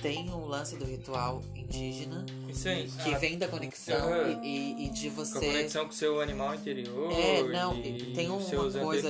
tem 0.00 0.30
um 0.30 0.44
lance 0.46 0.76
do 0.76 0.84
ritual 0.84 1.42
indígena 1.54 2.24
aí. 2.46 2.54
que 3.02 3.14
a- 3.14 3.18
vem 3.18 3.36
da 3.38 3.48
conexão 3.48 3.96
e, 4.42 4.86
e- 4.86 4.90
de 4.90 5.10
com 5.10 5.20
a 5.22 5.24
você. 5.24 5.46
conexão 5.46 5.84
com 5.86 5.90
o 5.90 5.94
seu 5.94 6.20
animal 6.20 6.54
interior. 6.54 7.10
É, 7.12 7.42
não, 7.42 7.74
e 7.76 8.12
tem 8.14 8.28
uma 8.30 8.38
coisa- 8.84 9.08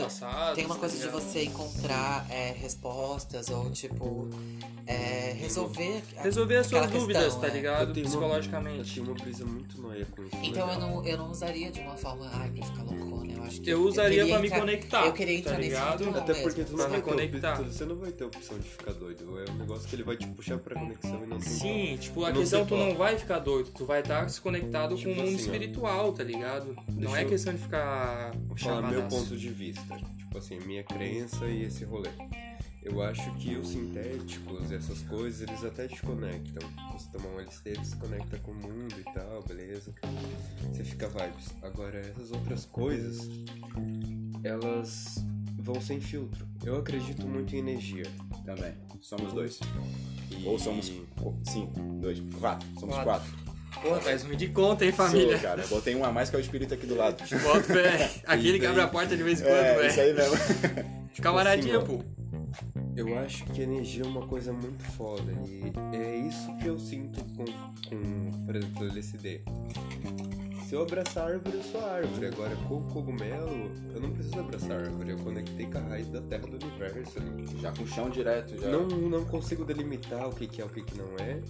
Tem 0.54 0.64
uma 0.64 0.76
coisa 0.76 0.96
de 0.96 1.04
ligado? 1.04 1.20
você 1.20 1.42
encontrar 1.44 2.26
é, 2.30 2.52
respostas 2.52 3.50
ou, 3.50 3.70
tipo, 3.70 4.30
é, 4.86 5.32
resolver. 5.38 6.02
a- 6.16 6.22
Resolver 6.22 6.56
as 6.56 6.66
suas 6.66 6.90
dúvidas, 6.90 7.24
questão, 7.24 7.40
tá 7.40 7.48
é. 7.48 7.50
ligado? 7.50 7.88
Eu 7.88 7.94
tenho 7.94 8.06
uma- 8.06 8.14
Eu 8.14 8.20
Psicologicamente. 8.20 8.90
tinha 8.92 9.04
uma 9.04 9.14
brisa 9.14 9.44
muito 9.44 9.80
noia 9.82 10.06
com 10.06 10.22
isso. 10.22 10.36
Então 10.42 10.72
eu 10.72 10.78
não, 10.78 11.04
eu 11.04 11.16
não 11.18 11.30
usaria 11.30 11.70
de 11.70 11.80
uma 11.80 11.96
forma, 11.96 12.30
ai, 12.32 12.50
pra 12.50 12.66
ficar 12.66 12.82
loucona. 12.82 13.32
Eu 13.32 13.42
acho 13.42 13.60
que. 13.60 13.70
Eu 13.70 13.82
usaria 13.82 14.18
queria 14.18 14.32
pra 14.32 14.40
me 14.40 14.46
entrar- 14.46 14.60
conectar. 14.60 15.06
Eu 15.06 15.12
queria 15.12 15.34
entrar 15.38 15.52
tá 15.52 15.58
nesse 15.58 15.70
ligado? 15.70 16.04
ritual 16.04 16.22
Até 16.22 16.32
mesmo. 16.32 16.48
porque 16.48 16.64
tu 16.64 16.76
não, 16.76 16.88
vai 16.88 17.02
conectar. 17.02 17.54
você 17.62 17.84
não 17.84 17.96
vai 17.96 18.12
ter 18.12 18.24
opção 18.24 18.58
de 18.58 18.68
ficar 18.68 18.92
doido. 18.92 19.40
É 19.40 19.50
um 19.50 19.54
negócio 19.54 19.88
que 19.88 19.94
ele 19.96 20.02
vai 20.04 20.16
te 20.16 20.26
puxar 20.28 20.58
pra 20.58 20.78
conexão 20.78 21.22
e 21.22 21.26
não 21.26 21.38
tem 21.38 21.48
Sim, 21.48 21.96
tipo, 22.00 22.24
a 22.24 22.30
Não 22.30 22.40
questão 22.40 22.66
sei 22.66 22.68
tu 22.68 22.76
não 22.76 22.94
vai 22.96 23.18
ficar 23.18 23.38
doido, 23.40 23.70
tu 23.72 23.84
vai 23.84 24.00
estar 24.00 24.28
se 24.28 24.40
conectado 24.40 24.94
Tipo 24.96 25.10
com 25.10 25.20
o 25.20 25.24
mundo 25.24 25.34
assim, 25.34 25.36
ó. 25.36 25.40
espiritual, 25.52 26.12
tá 26.12 26.22
ligado? 26.24 26.76
não 26.88 27.14
é 27.16 27.24
questão 27.24 27.52
de 27.54 27.60
ficar 27.60 28.32
falar 28.56 28.90
meu 28.90 29.02
ponto 29.04 29.36
de 29.36 29.48
vista. 29.50 29.96
Tipo 30.18 30.38
assim, 30.38 30.58
minha 30.60 30.82
crença 30.82 31.46
e 31.46 31.64
esse 31.64 31.84
rolê. 31.84 32.10
Eu 32.88 33.02
acho 33.02 33.34
que 33.34 33.56
os 33.56 33.68
sintéticos 33.68 34.70
e 34.70 34.74
essas 34.76 35.02
coisas, 35.02 35.40
eles 35.40 35.64
até 35.64 35.88
te 35.88 36.00
conectam. 36.02 36.68
Você 36.92 37.08
tomar 37.10 37.30
um 37.34 37.40
LSD, 37.40 37.70
ele 37.70 37.84
se 37.84 37.96
conecta 37.96 38.38
com 38.38 38.52
o 38.52 38.54
mundo 38.54 38.94
e 38.98 39.04
tal, 39.12 39.42
beleza. 39.42 39.92
Você 40.72 40.84
fica 40.84 41.08
vibes. 41.08 41.48
Agora, 41.62 41.98
essas 41.98 42.30
outras 42.30 42.64
coisas, 42.64 43.28
elas 44.44 45.16
vão 45.58 45.80
sem 45.80 46.00
filtro. 46.00 46.46
Eu 46.64 46.76
acredito 46.78 47.26
muito 47.26 47.54
em 47.56 47.58
energia. 47.58 48.04
Também. 48.44 48.72
Somos 49.00 49.32
dois. 49.32 49.58
E- 50.30 50.46
Ou 50.46 50.56
somos 50.58 50.90
co- 51.20 51.34
cinco, 51.44 51.80
dois, 52.00 52.20
quatro. 52.38 52.68
Somos 52.78 52.94
Quatro. 53.02 53.32
quatro. 53.32 53.46
Pô, 53.82 54.00
faz 54.00 54.22
ruim 54.22 54.36
de 54.36 54.48
conta, 54.48 54.84
hein, 54.86 54.92
família? 54.92 55.32
Sou, 55.32 55.40
cara. 55.48 55.62
Eu 55.62 55.68
botei 55.68 55.94
um 55.96 56.04
a 56.04 56.12
mais 56.12 56.30
que 56.30 56.36
é 56.36 56.38
o 56.38 56.40
espírito 56.40 56.72
aqui 56.72 56.86
do 56.86 56.94
lado. 56.94 57.16
Bota 57.42 57.62
fé. 57.62 58.10
Aquele 58.24 58.58
que 58.60 58.66
abre 58.66 58.80
a 58.80 58.86
porta 58.88 59.16
de 59.16 59.22
vez 59.24 59.40
em 59.40 59.44
quando, 59.44 59.54
É, 59.56 59.86
isso 59.88 59.96
velho. 59.96 60.08
aí 60.22 60.30
mesmo. 60.30 60.36
Camaradinha, 61.20 61.78
Assim, 61.78 61.84
ó. 61.94 61.98
pô. 61.98 62.04
Eu 62.96 63.18
acho 63.18 63.44
que 63.44 63.62
energia 63.62 64.04
é 64.04 64.06
uma 64.06 64.26
coisa 64.26 64.52
muito 64.52 64.82
foda 64.92 65.32
e 65.46 65.72
é 65.94 66.16
isso 66.16 66.54
que 66.56 66.66
eu 66.66 66.78
sinto 66.78 67.22
com, 67.34 67.44
com 67.44 68.44
por 68.44 68.56
exemplo, 68.56 68.86
o 68.86 68.90
LSD. 68.90 69.42
Se 70.66 70.74
eu 70.74 70.82
abraçar 70.82 71.28
a 71.28 71.32
árvore, 71.34 71.58
eu 71.58 71.62
sou 71.62 71.80
a 71.80 71.92
árvore. 71.92 72.26
Agora, 72.26 72.56
com 72.68 72.78
o 72.78 72.82
cogumelo, 72.92 73.70
eu 73.94 74.00
não 74.00 74.10
preciso 74.10 74.40
abraçar 74.40 74.72
a 74.72 74.80
árvore. 74.80 75.10
Eu 75.10 75.18
conectei 75.18 75.66
com 75.66 75.78
a 75.78 75.80
raiz 75.82 76.08
da 76.08 76.20
terra 76.22 76.44
do 76.48 76.56
universo. 76.66 77.20
Já 77.60 77.70
com 77.70 77.86
chão 77.86 78.10
direto, 78.10 78.60
já. 78.60 78.68
Não, 78.68 78.88
não 78.88 79.24
consigo 79.26 79.64
delimitar 79.64 80.28
o 80.28 80.34
que, 80.34 80.48
que 80.48 80.60
é 80.60 80.64
o 80.64 80.68
que, 80.68 80.82
que 80.82 80.98
não 80.98 81.06
é, 81.20 81.40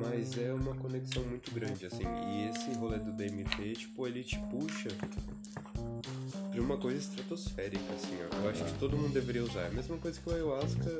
mas 0.00 0.36
é 0.36 0.52
uma 0.52 0.74
conexão 0.74 1.22
muito 1.22 1.52
grande, 1.52 1.86
assim. 1.86 2.02
E 2.02 2.48
esse 2.48 2.76
rolê 2.76 2.98
do 2.98 3.12
DMT, 3.12 3.72
tipo, 3.74 4.04
ele 4.04 4.24
te 4.24 4.36
puxa 4.50 4.88
uma 6.60 6.76
coisa 6.76 6.98
estratosférica, 6.98 7.82
assim, 7.94 8.16
ó. 8.32 8.44
Eu 8.44 8.50
acho 8.50 8.64
que 8.64 8.72
todo 8.78 8.96
mundo 8.96 9.12
deveria 9.12 9.42
usar. 9.44 9.60
É 9.62 9.66
a 9.66 9.70
mesma 9.70 9.96
coisa 9.98 10.18
que 10.20 10.28
o 10.30 10.32
ayahuasca, 10.34 10.90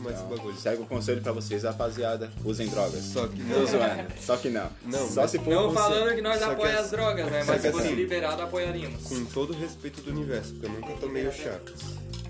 mas 0.00 0.14
esse 0.14 0.22
Não. 0.22 0.28
bagulho. 0.30 0.56
Segue 0.56 0.82
o 0.82 0.86
conselho 0.86 1.20
pra 1.22 1.32
vocês, 1.32 1.62
rapaziada. 1.62 2.30
Usem 2.44 2.68
drogas. 2.68 3.02
Só 3.04 3.26
que 3.26 3.42
Tô 3.42 3.66
zoando. 3.66 4.12
Só 4.20 4.36
que 4.36 4.48
não. 4.50 4.68
Não, 4.84 5.08
Só 5.08 5.22
mas- 5.22 5.30
se 5.30 5.38
for 5.38 5.48
Não 5.54 5.72
falando 5.72 6.14
que 6.14 6.20
nós 6.22 6.38
Só 6.38 6.46
que 6.46 6.52
apoiamos 6.52 6.74
assim- 6.80 6.84
as 6.84 6.90
drogas, 6.90 7.30
né? 7.30 7.40
só 7.44 7.52
Mas 7.52 7.60
que 7.62 7.66
se 7.68 7.72
fosse 7.72 7.86
assim- 7.86 7.94
liberado, 7.96 8.42
apoiaríamos. 8.42 9.02
com 9.02 9.24
todo 9.26 9.52
o 9.52 9.56
respeito 9.58 10.00
do 10.02 10.10
universo, 10.10 10.52
porque 10.52 10.66
eu 10.66 10.70
nunca 10.70 10.92
tomei 11.00 11.26
o 11.26 11.32
chá. 11.32 11.58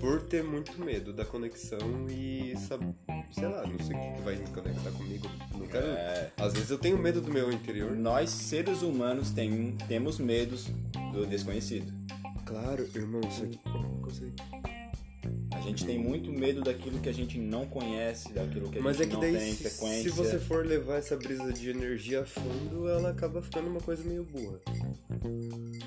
Por 0.05 0.21
ter 0.21 0.43
muito 0.43 0.79
medo 0.79 1.11
da 1.11 1.25
conexão 1.25 1.79
e 2.07 2.55
saber, 2.57 2.93
sei 3.31 3.47
lá, 3.47 3.65
não 3.65 3.79
sei 3.79 3.95
o 3.95 3.99
que 3.99 4.21
vai 4.21 4.35
me 4.35 4.47
conectar 4.49 4.91
comigo. 4.91 5.27
Não 5.57 5.65
quero. 5.65 5.87
É. 5.87 6.31
Às 6.37 6.53
vezes 6.53 6.69
eu 6.69 6.77
tenho 6.77 6.95
medo 6.95 7.19
do 7.21 7.31
meu 7.31 7.51
interior. 7.51 7.89
Nós, 7.95 8.29
seres 8.29 8.83
humanos, 8.83 9.31
tem, 9.31 9.75
temos 9.87 10.19
medos 10.19 10.67
do 11.11 11.25
desconhecido. 11.25 11.91
Claro, 12.45 12.87
irmão, 12.93 13.21
isso 13.27 13.45
aqui. 13.45 13.59
Consegui. 14.03 14.35
A 15.65 15.67
gente 15.69 15.85
tem 15.85 15.97
muito 15.97 16.31
medo 16.31 16.61
daquilo 16.61 16.99
que 16.99 17.09
a 17.09 17.11
gente 17.13 17.39
não 17.39 17.65
conhece, 17.65 18.31
daquilo 18.31 18.69
que 18.69 18.77
a 18.77 18.81
Mas 18.83 18.97
é 18.99 19.03
gente 19.03 19.07
que 19.09 19.13
não 19.15 19.21
daí, 19.21 19.35
tem 19.37 19.53
se, 19.55 19.69
sequência. 19.69 20.03
se 20.03 20.09
você 20.09 20.37
for 20.39 20.63
levar 20.63 20.97
essa 20.97 21.17
brisa 21.17 21.51
de 21.51 21.69
energia 21.71 22.21
a 22.21 22.25
fundo, 22.25 22.87
ela 22.87 23.09
acaba 23.09 23.41
ficando 23.41 23.67
uma 23.67 23.81
coisa 23.81 24.03
meio 24.03 24.23
burra. 24.23 24.59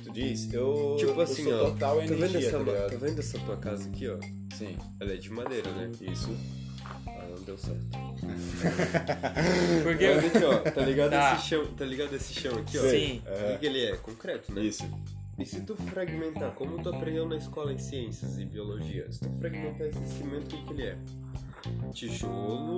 Tu 0.04 0.12
diz, 0.12 0.52
eu, 0.52 0.96
Tipo 0.98 1.12
eu 1.12 1.20
assim, 1.20 1.44
sou 1.44 1.52
ó. 1.54 1.70
total 1.70 1.94
tá, 1.96 2.00
vendo 2.02 2.14
energia, 2.24 2.48
essa, 2.48 2.58
tá 2.64 2.88
tá 2.90 2.96
vendo 2.96 3.18
essa 3.20 3.38
tua 3.38 3.56
casa 3.56 3.88
aqui, 3.88 4.08
ó? 4.08 4.18
Sim, 4.56 4.76
Ela 5.00 5.12
é 5.12 5.16
de 5.16 5.30
madeira, 5.30 5.70
né? 5.70 5.90
isso. 6.00 6.36
Ah, 6.84 7.26
não 7.30 7.42
deu 7.44 7.56
certo. 7.56 7.78
Porque. 9.84 10.06
Mas 10.14 10.24
aqui, 10.24 10.44
ó, 10.44 10.58
tá 10.70 10.80
ligado 10.82 11.10
Tá. 11.10 11.36
esse 11.36 11.46
chão? 11.48 11.66
Tá 11.76 11.84
ligado 11.84 12.14
esse 12.16 12.34
chão 12.34 12.52
aqui, 12.58 12.78
ó? 12.78 12.82
Sim. 12.82 13.22
O 13.26 13.52
que, 13.52 13.58
que 13.58 13.66
ele 13.66 13.84
é? 13.84 13.96
Concreto, 13.96 14.52
né? 14.52 14.62
Isso. 14.62 14.84
E 15.38 15.46
se 15.46 15.60
tu 15.60 15.76
fragmentar, 15.76 16.52
como 16.54 16.82
tu 16.82 16.88
aprendeu 16.88 17.26
na 17.28 17.36
escola 17.36 17.72
em 17.72 17.78
ciências 17.78 18.38
e 18.38 18.44
biologia, 18.44 19.10
se 19.10 19.20
tu 19.20 19.30
fragmentar 19.38 19.86
esse 19.86 20.04
cimento, 20.08 20.44
o 20.44 20.48
que, 20.48 20.64
que 20.64 20.72
ele 20.72 20.82
é? 20.82 20.98
Tijolo, 21.92 22.76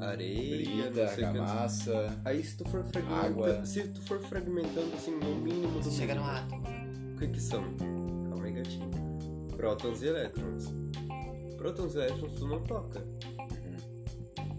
areia, 0.00 0.56
Brida, 0.90 1.06
que. 1.14 1.24
argamassa. 1.24 2.20
Aí 2.24 2.42
se 2.42 2.56
tu 2.56 2.68
for 2.68 2.82
fragmentando, 2.84 3.66
se 3.66 3.88
tu 3.88 4.00
for 4.02 4.20
fragmentando 4.20 4.94
assim 4.94 5.12
no 5.18 5.34
mínimo 5.36 5.80
do 5.80 5.90
chega 5.90 6.14
no 6.14 6.22
mínimo, 6.22 6.38
átomo. 6.38 6.62
né? 6.62 7.14
o 7.14 7.18
que 7.18 7.28
que 7.28 7.40
são? 7.40 7.62
Calma 8.28 8.44
aí, 8.44 8.52
gatinho. 8.52 8.90
Prótons 9.56 10.02
e 10.02 10.06
elétrons. 10.06 10.74
Prótons 11.56 11.94
e 11.94 11.98
elétrons 11.98 12.32
tu 12.34 12.46
não 12.46 12.60
toca. 12.62 13.04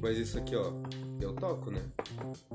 Mas 0.01 0.17
isso 0.17 0.37
aqui, 0.37 0.55
ó, 0.55 0.71
eu 1.21 1.33
toco, 1.33 1.71
né? 1.71 1.81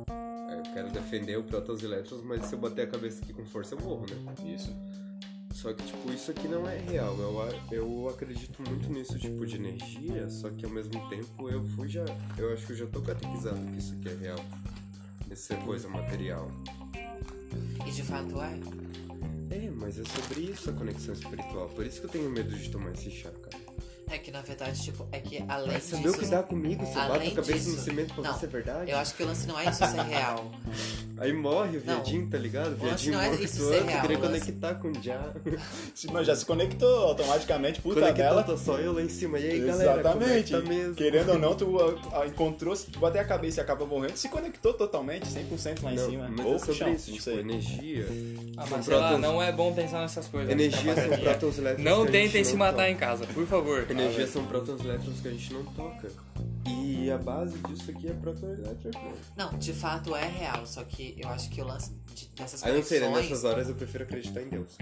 Eu 0.06 0.62
quero 0.72 0.90
defender 0.90 1.36
o 1.38 1.42
prótons 1.44 1.82
e 1.82 1.86
elétrons, 1.86 2.22
mas 2.22 2.46
se 2.46 2.54
eu 2.54 2.58
bater 2.58 2.86
a 2.86 2.90
cabeça 2.90 3.22
aqui 3.22 3.32
com 3.32 3.44
força 3.44 3.74
eu 3.74 3.80
morro, 3.80 4.06
né? 4.08 4.54
Isso. 4.54 4.74
Só 5.54 5.72
que, 5.72 5.82
tipo, 5.84 6.12
isso 6.12 6.30
aqui 6.30 6.46
não 6.48 6.68
é 6.68 6.76
real. 6.78 7.16
Eu, 7.18 7.40
a- 7.42 7.74
eu 7.74 8.08
acredito 8.10 8.62
muito 8.68 8.90
nisso, 8.92 9.18
tipo, 9.18 9.46
de 9.46 9.56
energia, 9.56 10.28
só 10.28 10.50
que 10.50 10.64
ao 10.66 10.70
mesmo 10.70 11.08
tempo 11.08 11.48
eu 11.48 11.64
fui 11.64 11.88
já. 11.88 12.04
Eu 12.36 12.52
acho 12.52 12.66
que 12.66 12.72
eu 12.72 12.76
já 12.76 12.86
tô 12.86 13.00
catequizado 13.00 13.58
que 13.72 13.78
isso 13.78 13.94
aqui 13.94 14.08
é 14.08 14.14
real. 14.14 14.38
Isso 15.30 15.52
é 15.52 15.56
coisa 15.56 15.88
material. 15.88 16.50
E 17.86 17.90
de 17.90 18.02
fato 18.02 18.40
é. 18.42 18.58
É, 19.48 19.70
mas 19.70 19.98
é 19.98 20.02
sobre 20.04 20.40
isso 20.42 20.68
a 20.68 20.72
conexão 20.74 21.14
espiritual. 21.14 21.68
Por 21.70 21.86
isso 21.86 22.00
que 22.00 22.06
eu 22.06 22.10
tenho 22.10 22.30
medo 22.30 22.54
de 22.54 22.68
tomar 22.70 22.92
esse 22.92 23.10
chá, 23.10 23.30
cara. 23.30 23.65
É 24.08 24.18
que 24.18 24.30
na 24.30 24.40
verdade, 24.40 24.80
tipo, 24.82 25.06
é 25.10 25.18
que 25.18 25.44
além 25.48 25.72
Mas 25.72 25.90
disso. 25.90 26.08
o 26.10 26.18
que 26.18 26.26
dá 26.26 26.42
comigo, 26.42 26.86
você 26.86 26.94
bate 26.94 27.10
além 27.10 27.28
a 27.28 27.34
cabeça 27.34 27.52
disso- 27.54 27.70
no 27.76 27.82
cimento 27.82 28.14
pra 28.14 28.22
não, 28.24 28.32
ver 28.32 28.38
se 28.38 28.44
é 28.44 28.48
verdade. 28.48 28.90
Eu 28.90 28.98
acho 28.98 29.14
que 29.14 29.22
o 29.22 29.26
lance 29.26 29.46
não 29.48 29.58
é 29.58 29.68
isso 29.68 29.84
ser 29.86 30.00
real. 30.02 30.50
Aí 31.18 31.32
morre 31.32 31.78
o 31.78 31.82
Não. 31.86 31.94
viadinho, 31.96 32.26
tá 32.28 32.36
ligado? 32.36 32.72
O 32.72 32.76
viadinho 32.76 33.14
não 33.14 33.22
é 33.22 33.28
morto 33.28 33.42
isso 33.44 33.68
antes, 33.70 33.84
real, 33.86 34.00
queria 34.02 34.18
conectar 34.18 34.74
com 34.74 34.88
o 34.88 35.02
já. 35.02 35.32
Se- 35.94 36.06
Mas 36.12 36.26
já 36.26 36.36
se 36.36 36.44
conectou 36.44 36.88
automaticamente 37.06 37.80
por 37.80 37.94
Conectar 37.94 38.12
tabela. 38.24 38.42
tá 38.42 38.56
só 38.56 38.78
eu 38.78 38.92
lá 38.92 39.00
em 39.02 39.08
cima. 39.08 39.38
E 39.38 39.50
aí, 39.50 39.60
galera, 39.60 40.00
Exatamente. 40.00 40.52
conecta 40.52 40.60
mesmo. 40.68 40.94
Querendo 40.94 41.28
ou 41.32 41.38
não, 41.38 41.54
tu 41.54 41.78
ah, 41.80 42.20
ah, 42.20 42.26
encontrou, 42.26 42.76
se 42.76 42.90
tu 42.90 42.98
bater 42.98 43.20
a 43.20 43.24
cabeça 43.24 43.60
e 43.60 43.62
acaba 43.62 43.86
morrendo, 43.86 44.16
se 44.16 44.28
conectou 44.28 44.74
totalmente, 44.74 45.26
100% 45.26 45.82
lá 45.82 45.92
em 45.92 45.96
Não, 45.96 46.10
cima. 46.10 46.28
mas 46.28 46.46
Ou 46.46 46.54
é 46.54 46.58
sobre 46.58 46.74
chão, 46.74 46.92
isso, 46.92 47.06
não 47.10 47.16
tipo, 47.16 47.24
sei. 47.24 47.38
energia. 47.40 48.06
Ah, 48.56 48.66
são 48.66 48.76
mas 48.76 48.84
sei 48.86 48.94
lá, 48.94 49.00
prótons- 49.08 49.20
não 49.22 49.42
é 49.42 49.52
bom 49.52 49.72
pensar 49.72 50.00
nessas 50.02 50.28
coisas. 50.28 50.50
Energia 50.52 50.94
tá, 50.94 51.00
são 51.08 51.18
prótons 51.18 51.58
elétrons. 51.58 51.84
Não 51.84 52.06
tentem 52.06 52.44
se 52.44 52.54
matar 52.56 52.72
toca. 52.76 52.90
em 52.90 52.96
casa, 52.96 53.26
por 53.26 53.46
favor. 53.46 53.86
Energia 53.90 54.26
são 54.26 54.44
prótons 54.44 54.84
elétrons 54.84 55.20
que 55.20 55.28
a 55.28 55.30
gente 55.30 55.52
não 55.52 55.64
toca. 55.64 56.08
E 56.68 57.10
a 57.10 57.18
base 57.18 57.56
disso 57.58 57.90
aqui 57.90 58.08
é 58.08 58.12
próton 58.12 58.46
elétrico. 58.52 58.98
Não, 59.36 59.50
de 59.58 59.72
fato 59.72 60.14
é 60.16 60.26
real, 60.26 60.66
só 60.66 60.82
que 60.84 61.14
eu 61.18 61.28
acho 61.28 61.48
que 61.50 61.60
o 61.60 61.64
lance 61.64 61.92
de- 62.14 62.28
dessas 62.36 62.62
Aí 62.64 62.70
eu 62.72 62.76
não 62.76 62.82
sei, 62.82 63.00
né? 63.00 63.06
conexões. 63.06 63.30
Nessas 63.30 63.44
horas 63.44 63.68
eu 63.68 63.74
prefiro 63.74 64.04
acreditar 64.04 64.42
em 64.42 64.48
Deus. 64.48 64.76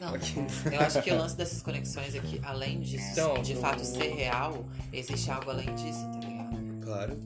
Não, 0.00 0.14
Aqui. 0.14 0.34
eu 0.72 0.80
acho 0.80 1.02
que 1.02 1.10
o 1.12 1.16
lance 1.18 1.36
dessas 1.36 1.62
conexões 1.62 2.14
é 2.14 2.20
que, 2.20 2.40
além 2.44 2.80
disso, 2.80 3.10
Então, 3.12 3.42
de 3.42 3.54
no- 3.54 3.60
fato 3.60 3.84
ser 3.84 4.14
real, 4.14 4.64
existe 4.92 5.30
algo 5.30 5.50
além 5.50 5.72
disso, 5.74 6.00
tá 6.12 6.18
ligado? 6.26 6.84
Claro. 6.84 7.18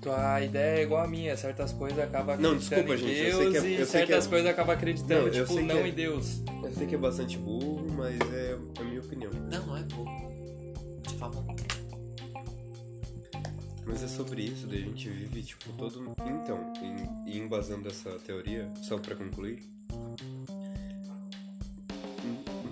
Tua 0.00 0.40
ideia 0.40 0.80
é 0.80 0.82
igual 0.82 1.04
a 1.04 1.06
minha, 1.06 1.36
certas 1.36 1.72
coisas 1.72 1.96
acaba 2.00 2.36
Não, 2.36 2.50
acreditando 2.54 2.82
desculpa, 2.86 2.94
em 2.94 2.98
gente, 2.98 3.20
eu 3.20 3.38
Deus 3.38 3.42
sei 3.42 3.50
que 3.52 3.56
é- 3.56 3.60
e 3.70 3.80
eu 3.80 3.86
sei 3.86 4.00
que 4.00 4.06
certas 4.08 4.26
é- 4.26 4.28
coisas 4.28 4.50
acaba 4.50 4.72
acreditando, 4.72 5.20
Não, 5.20 5.26
eu 5.28 5.46
tipo, 5.46 5.60
não 5.60 5.76
é- 5.78 5.88
em 5.88 5.92
Deus. 5.92 6.42
Eu 6.64 6.72
sei 6.74 6.86
que 6.88 6.94
é 6.96 6.98
bastante 6.98 7.38
burro, 7.38 7.86
mas 7.92 8.18
é 8.32 8.58
a 8.80 8.82
minha 8.82 9.00
opinião. 9.00 9.30
Não, 9.50 9.66
não 9.66 9.76
é 9.76 9.82
burro. 9.84 10.32
De 11.06 11.14
forma 11.14 11.36
alguma. 11.36 11.56
Mas 13.84 14.02
é 14.02 14.08
sobre 14.08 14.42
isso, 14.42 14.66
daí 14.66 14.82
a 14.82 14.86
gente 14.86 15.08
vive, 15.08 15.42
tipo, 15.42 15.72
todo. 15.72 16.14
Então, 16.26 16.72
em, 16.80 17.30
e 17.30 17.38
embasando 17.38 17.88
essa 17.88 18.10
teoria, 18.20 18.72
só 18.82 18.98
pra 18.98 19.14
concluir. 19.14 19.62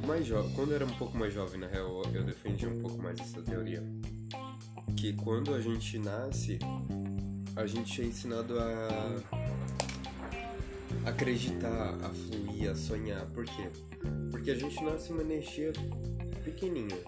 Mais 0.07 0.27
jo... 0.27 0.37
Quando 0.55 0.71
eu 0.71 0.77
era 0.77 0.87
um 0.87 0.95
pouco 0.95 1.17
mais 1.17 1.33
jovem, 1.35 1.61
na 1.61 1.67
real, 1.67 2.03
eu 2.15 2.25
defendia 2.25 2.69
um 2.69 2.81
pouco 2.81 3.03
mais 3.03 3.19
essa 3.21 3.43
teoria. 3.43 3.83
Que 4.97 5.13
quando 5.13 5.55
a 5.55 5.61
gente 5.61 5.99
nasce, 5.99 6.59
a 7.57 7.67
gente 7.67 8.01
é 8.03 8.05
ensinado 8.05 8.59
a 8.59 9.21
acreditar, 11.07 11.97
a 12.03 12.11
fluir, 12.11 12.71
a 12.71 12.75
sonhar. 12.75 13.27
Por 13.27 13.45
quê? 13.45 13.71
Porque 14.31 14.51
a 14.51 14.55
gente 14.55 14.83
nasce 14.83 15.13
uma 15.13 15.23
energia 15.23 15.73
pequenininha. 16.45 16.99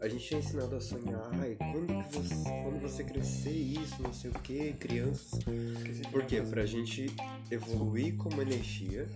A 0.00 0.08
gente 0.08 0.32
é 0.34 0.38
ensinado 0.38 0.76
a 0.76 0.80
sonhar, 0.80 1.28
ai, 1.40 1.56
quando 1.58 1.86
que 2.08 2.16
você, 2.18 2.44
quando 2.62 2.80
você 2.80 3.02
crescer 3.04 3.50
isso, 3.50 4.00
não 4.00 4.12
sei 4.12 4.30
o 4.30 4.34
que, 4.34 4.72
crianças. 4.74 5.40
Por 6.10 6.24
quê? 6.24 6.40
Pra 6.40 6.64
gente 6.64 7.06
evoluir 7.50 8.16
como 8.16 8.40
energia. 8.40 9.06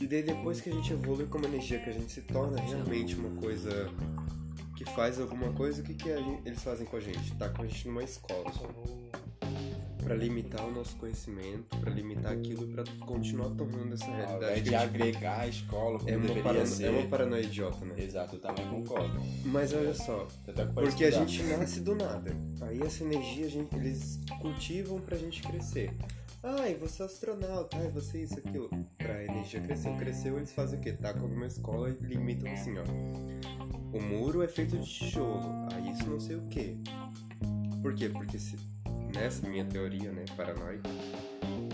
E 0.00 0.06
daí 0.06 0.22
depois 0.22 0.60
que 0.60 0.68
a 0.68 0.72
gente 0.72 0.92
evolui 0.92 1.26
como 1.26 1.46
energia, 1.46 1.78
que 1.78 1.88
a 1.88 1.92
gente 1.92 2.12
se 2.12 2.20
torna 2.22 2.60
realmente 2.60 3.14
uma 3.14 3.30
coisa 3.40 3.88
que 4.76 4.84
faz 4.84 5.18
alguma 5.18 5.50
coisa, 5.52 5.80
o 5.80 5.84
que, 5.84 5.94
que 5.94 6.14
gente- 6.14 6.42
eles 6.46 6.62
fazem 6.62 6.84
com 6.86 6.96
a 6.96 7.00
gente? 7.00 7.34
Tá 7.36 7.48
com 7.48 7.62
a 7.62 7.66
gente 7.66 7.88
numa 7.88 8.02
escola. 8.04 8.52
Pra 10.02 10.14
limitar 10.16 10.66
o 10.66 10.72
nosso 10.72 10.96
conhecimento, 10.96 11.76
pra 11.78 11.90
limitar 11.90 12.32
aquilo 12.32 12.64
e 12.68 12.72
pra 12.72 12.84
continuar 13.06 13.50
tornando 13.50 13.94
essa 13.94 14.04
Ao 14.06 14.12
realidade. 14.16 14.44
invés 14.44 14.62
que 14.62 14.68
de 14.68 14.74
a 14.74 14.80
agregar 14.82 15.40
a 15.40 15.46
escola 15.48 15.98
como 15.98 16.10
é, 16.10 16.16
uma 16.16 16.22
deveria 16.26 16.42
parano- 16.42 16.66
ser. 16.66 16.84
é 16.84 16.90
uma 16.90 17.06
paranoia 17.08 17.42
idiota, 17.42 17.84
né? 17.84 17.94
Exato, 17.98 18.36
eu 18.36 18.40
também 18.40 18.68
concordo. 18.68 19.20
Mas 19.44 19.72
olha 19.72 19.94
só, 19.94 20.26
é 20.46 20.52
pode 20.52 20.72
porque 20.90 21.04
a 21.04 21.08
estudar. 21.08 21.26
gente 21.26 21.42
nasce 21.44 21.80
do 21.80 21.94
nada. 21.94 22.36
Aí 22.62 22.80
essa 22.82 23.04
energia 23.04 23.46
a 23.46 23.50
gente- 23.50 23.74
eles 23.76 24.20
cultivam 24.40 25.00
pra 25.00 25.16
gente 25.16 25.40
crescer. 25.42 25.92
Ai, 26.42 26.74
você 26.74 27.02
é 27.02 27.06
astronauta, 27.06 27.76
ai, 27.78 27.88
você 27.88 28.22
isso, 28.22 28.36
aquilo. 28.38 28.68
Pra 28.98 29.22
energia 29.24 29.60
crescer, 29.60 29.94
cresceu, 29.96 30.36
eles 30.36 30.52
fazem 30.52 30.78
o 30.78 30.82
quê? 30.82 30.92
Tacam 30.92 31.28
numa 31.28 31.46
escola 31.46 31.88
e 31.88 32.04
limitam 32.04 32.50
assim, 32.52 32.74
ó. 32.78 33.96
O 33.96 34.00
muro 34.02 34.42
é 34.42 34.48
feito 34.48 34.76
de 34.76 34.84
tijolo, 34.84 35.42
aí 35.72 35.92
isso 35.92 36.10
não 36.10 36.18
sei 36.18 36.34
o 36.36 36.42
quê. 36.48 36.76
Por 37.80 37.94
quê? 37.94 38.08
Porque 38.08 38.38
se, 38.38 38.56
nessa 39.14 39.46
minha 39.48 39.64
teoria, 39.64 40.10
né, 40.12 40.24
paranoica, 40.36 40.88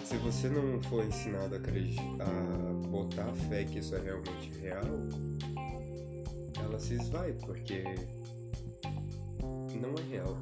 se 0.05 0.17
você 0.17 0.49
não 0.49 0.81
for 0.83 1.05
ensinado 1.05 1.55
a, 1.55 1.59
acredi- 1.59 1.99
a 2.21 2.89
botar 2.89 3.33
fé 3.49 3.65
que 3.65 3.79
isso 3.79 3.95
é 3.95 4.01
realmente 4.01 4.51
real, 4.61 4.83
ela 6.63 6.79
se 6.79 6.95
esvai, 6.95 7.33
porque 7.33 7.85
não 9.81 9.95
é 9.99 10.03
real. 10.11 10.37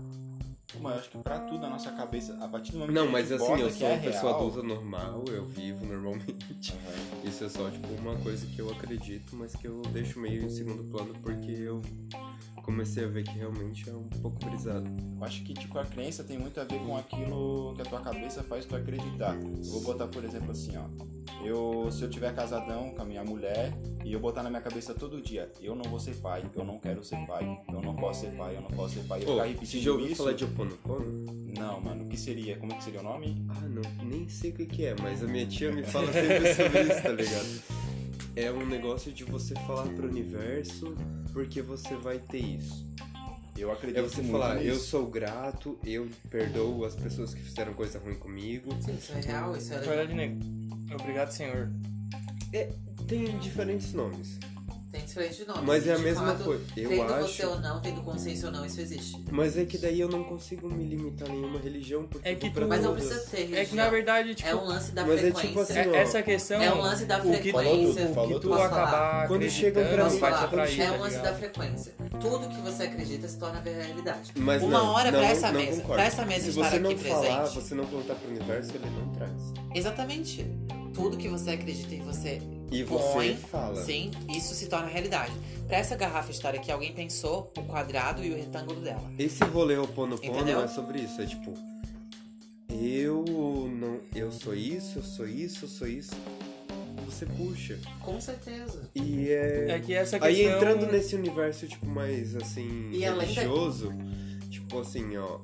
Mas 0.81 0.93
eu 0.93 0.99
acho 1.01 1.11
que 1.11 1.19
pra 1.19 1.39
tudo 1.41 1.61
na 1.61 1.71
nossa 1.71 1.91
cabeça, 1.93 2.37
a 2.39 2.49
partir 2.49 2.73
do 2.73 2.79
momento 2.79 2.95
Não, 2.95 3.05
que 3.05 3.09
a 3.09 3.13
mas 3.13 3.33
assim, 3.33 3.61
eu 3.61 3.71
sou 3.71 3.87
é 3.89 3.93
uma 3.95 4.03
pessoa 4.03 4.33
real, 4.33 4.35
adulta 4.49 4.63
normal, 4.63 5.25
eu 5.29 5.45
vivo 5.47 5.87
normalmente. 5.87 6.73
Aham. 6.73 7.29
Isso 7.29 7.45
é 7.45 7.49
só, 7.49 7.71
tipo, 7.71 7.89
uma 7.95 8.15
coisa 8.17 8.47
que 8.47 8.59
eu 8.61 8.71
acredito, 8.71 9.35
mas 9.35 9.55
que 9.57 9.67
eu 9.67 9.81
deixo 9.93 10.21
meio 10.21 10.45
em 10.45 10.51
segundo 10.51 10.85
plano 10.85 11.15
porque 11.23 11.51
eu 11.51 11.81
comecei 12.67 13.05
a 13.05 13.07
ver 13.07 13.23
que 13.23 13.39
realmente 13.39 13.89
é 13.89 13.93
um 13.95 14.09
pouco 14.21 14.45
brisado. 14.45 14.91
Eu 15.17 15.25
acho 15.25 15.43
que 15.45 15.55
tipo, 15.55 15.79
a 15.79 15.87
crença 15.87 16.25
tem 16.25 16.37
muito 16.37 16.61
a 16.61 16.65
ver 16.65 16.81
com 16.81 16.97
aquilo 16.97 17.73
que 17.77 17.83
a 17.83 17.85
tua 17.85 18.01
cabeça 18.01 18.43
faz 18.43 18.67
tu 18.67 18.75
acreditar. 18.75 19.37
Eu 19.37 19.71
vou 19.71 19.83
botar, 19.83 20.09
por 20.09 20.25
exemplo, 20.25 20.51
assim, 20.51 20.73
ó. 20.77 20.85
Eu, 21.45 21.91
se 21.93 22.03
eu 22.03 22.11
tiver 22.11 22.35
casadão 22.35 22.91
com 22.91 23.03
a 23.03 23.05
minha 23.05 23.23
mulher 23.23 23.73
e 24.05 24.13
eu 24.13 24.19
botar 24.19 24.43
na 24.43 24.51
minha 24.51 24.61
cabeça 24.61 24.93
todo 24.93 25.23
dia, 25.23 25.51
eu 25.61 25.77
não 25.77 25.85
vou 25.85 26.01
ser 26.01 26.17
pai, 26.17 26.45
eu 26.55 26.65
não 26.65 26.79
quero 26.81 27.05
ser 27.05 27.25
pai, 27.25 27.63
eu 27.73 27.81
não 27.81 27.95
posso 27.95 28.23
ser 28.23 28.33
pai, 28.33 28.57
eu 28.57 28.61
não 28.61 28.71
posso 28.71 28.95
ser 28.95 29.05
pai, 29.05 29.23
eu 29.23 29.29
Ô, 29.29 29.33
ficar 29.33 29.43
você 29.45 29.53
repetindo 29.53 29.83
já 29.83 29.91
ouviu 29.93 30.07
isso. 30.07 30.17
falar 30.17 30.33
de 30.33 30.45
Oponopono? 30.45 31.25
Não, 31.57 31.81
mano, 31.81 32.05
o 32.05 32.09
que 32.09 32.17
seria? 32.17 32.57
Como 32.57 32.73
é 32.73 32.77
que 32.77 32.85
seria 32.85 33.01
o 33.01 33.05
nome? 33.05 33.47
Ah, 33.49 33.61
não, 33.61 34.05
nem 34.05 34.29
sei 34.29 34.51
o 34.51 34.55
que 34.55 34.67
que 34.67 34.87
é, 34.87 34.97
mas 35.01 35.23
a 35.23 35.27
minha 35.27 35.47
tia 35.47 35.71
me 35.71 35.85
fala 35.85 36.13
sempre 36.13 36.55
sobre 36.55 36.83
isso, 36.83 37.03
tá 37.03 37.13
ligado? 37.13 37.63
É 38.35 38.51
um 38.51 38.67
negócio 38.67 39.13
de 39.13 39.25
você 39.25 39.55
falar 39.67 39.89
pro 39.95 40.09
universo 40.09 40.95
porque 41.37 41.61
você 41.61 41.95
vai 41.97 42.19
ter 42.19 42.39
isso. 42.39 42.87
Eu 43.59 43.71
acredito 43.71 43.99
É 43.99 44.03
você 44.03 44.23
muito 44.23 44.33
falar, 44.33 44.63
eu 44.65 44.73
nisso. 44.73 44.87
sou 44.87 45.07
grato, 45.07 45.79
eu 45.85 46.09
perdoo 46.31 46.83
as 46.87 46.97
pessoas 46.97 47.35
que 47.35 47.43
fizeram 47.43 47.75
coisa 47.75 47.99
ruim 47.99 48.15
comigo. 48.15 48.71
Sim, 48.81 48.95
isso 48.97 49.13
é 49.13 49.21
real, 49.21 49.55
isso 49.55 49.71
é 49.75 49.81
legal. 49.81 49.97
verdade. 50.07 50.39
Obrigado, 50.99 51.31
senhor. 51.31 51.71
Tem 53.07 53.39
diferentes 53.39 53.93
nomes. 53.93 54.39
Tem 54.97 55.05
diferente 55.05 55.45
nome. 55.47 55.61
Mas 55.67 55.87
é 55.87 55.95
a 55.95 55.99
mesma 55.99 56.27
fato, 56.29 56.45
coisa. 56.45 56.65
Eu 56.77 56.89
tendo 56.89 57.15
acho. 57.15 57.29
você 57.35 57.45
ou 57.47 57.61
não, 57.61 57.81
tendo 57.83 58.01
consciência 58.03 58.47
ou 58.47 58.53
não, 58.53 58.65
isso 58.65 58.81
existe. 58.81 59.23
Mas 59.31 59.59
é 59.59 59.65
que 59.67 59.77
daí 59.77 60.01
eu 60.01 60.09
não 60.09 60.25
consigo 60.25 60.69
me 60.71 60.85
limitar 60.85 61.29
a 61.29 61.33
nenhuma 61.33 61.59
religião 61.61 62.05
porque 62.07 62.27
É 62.27 62.35
que 62.35 62.49
tu- 62.49 62.67
Mas 62.67 62.83
não 62.83 62.95
precisa 62.95 63.21
ter 63.31 63.37
religião. 63.39 63.61
É 63.61 63.65
que 63.67 63.75
na 63.77 63.91
verdade, 63.91 64.35
tipo, 64.35 64.49
É 64.49 64.55
um 64.55 64.65
lance 64.65 64.93
da 64.93 65.03
Mas 65.05 65.17
é 65.17 65.19
frequência. 65.19 65.49
tipo 65.49 65.61
assim, 65.61 65.79
é- 65.79 65.89
ó, 65.89 65.95
essa 65.95 66.23
questão. 66.23 66.63
É 66.63 66.73
um 66.73 66.81
lance 66.81 67.05
da 67.05 67.19
o 67.19 67.21
que 67.23 67.29
tu, 67.29 67.33
frequência. 67.59 68.03
Falou 68.03 68.15
falou 68.15 68.29
que 68.41 68.47
tu 68.47 68.55
acabar? 68.55 69.29
Quando 69.29 69.51
chegam 69.51 69.83
pra 69.83 69.83
acreditando 70.07 70.15
mim- 70.15 70.21
falar, 70.21 70.45
atrair, 70.45 70.81
é 70.81 70.87
tá 70.87 70.93
um 70.93 71.01
lance 71.01 71.19
da 71.19 71.35
frequência. 71.35 71.95
Tudo 72.21 72.49
que 72.49 72.61
você 72.63 72.83
acredita 72.85 73.29
se 73.29 73.39
torna 73.39 73.61
realidade. 73.61 74.33
Mas 74.37 74.63
Uma 74.63 74.79
não, 74.79 74.87
hora 74.95 75.11
não, 75.11 75.19
pra 75.21 75.29
essa 75.29 75.53
não 75.53 75.61
mesa, 75.61 75.71
concordo. 75.83 75.93
pra 75.95 76.05
essa 76.05 76.25
mesa 76.25 76.41
Se 76.45 76.49
estar 76.51 76.71
você 76.71 76.79
não 76.79 76.91
aqui 76.91 77.05
falar, 77.05 77.21
presente. 77.43 77.55
você 77.65 77.75
não 77.75 77.85
contar 77.87 78.15
pro 78.15 78.31
universo, 78.31 78.71
ele 78.75 78.87
não 78.91 79.13
traz. 79.13 79.33
Exatamente. 79.75 80.47
Tudo 80.95 81.17
que 81.19 81.29
você 81.29 81.51
acredita 81.51 81.95
e 81.95 82.01
você 82.01 82.41
E 82.71 82.83
você 82.83 83.13
põe, 83.13 83.37
fala. 83.37 83.77
sim, 83.85 84.11
isso 84.29 84.55
se 84.55 84.67
torna 84.67 84.87
realidade. 84.89 85.33
Pra 85.69 85.77
essa 85.79 85.95
garrafa 85.97 86.31
estar 86.31 86.55
aqui, 86.55 86.71
alguém 86.71 86.93
pensou 86.93 87.53
o 87.57 87.63
quadrado 87.63 88.25
e 88.25 88.31
o 88.33 88.37
retângulo 88.37 88.81
dela. 88.81 89.11
Esse 89.19 89.45
rolê 89.45 89.77
Oponopono 89.77 90.35
Entendeu? 90.35 90.61
é 90.63 90.69
sobre 90.69 91.01
isso, 91.01 91.21
é 91.21 91.27
tipo 91.27 91.55
eu 92.69 93.25
não, 93.71 94.01
eu 94.15 94.31
sou 94.31 94.55
isso, 94.55 94.99
eu 94.99 95.03
sou 95.03 95.27
isso, 95.27 95.65
eu 95.65 95.69
sou 95.69 95.89
isso. 95.89 96.13
Você 97.07 97.25
puxa. 97.25 97.79
Com 98.01 98.21
certeza. 98.21 98.91
E 98.95 99.29
é, 99.31 99.71
É 99.71 99.81
que 99.81 99.95
essa 99.95 100.17
aí 100.23 100.37
questão. 100.37 100.57
entrando 100.57 100.91
nesse 100.93 101.15
universo 101.15 101.67
tipo 101.69 101.87
mais 101.87 102.35
assim 102.37 102.91
E 102.93 103.05
além 103.05 103.33
da- 103.33 103.41
religioso, 103.43 103.93
tipo 104.51 104.81
assim, 104.81 105.17
ó, 105.17 105.39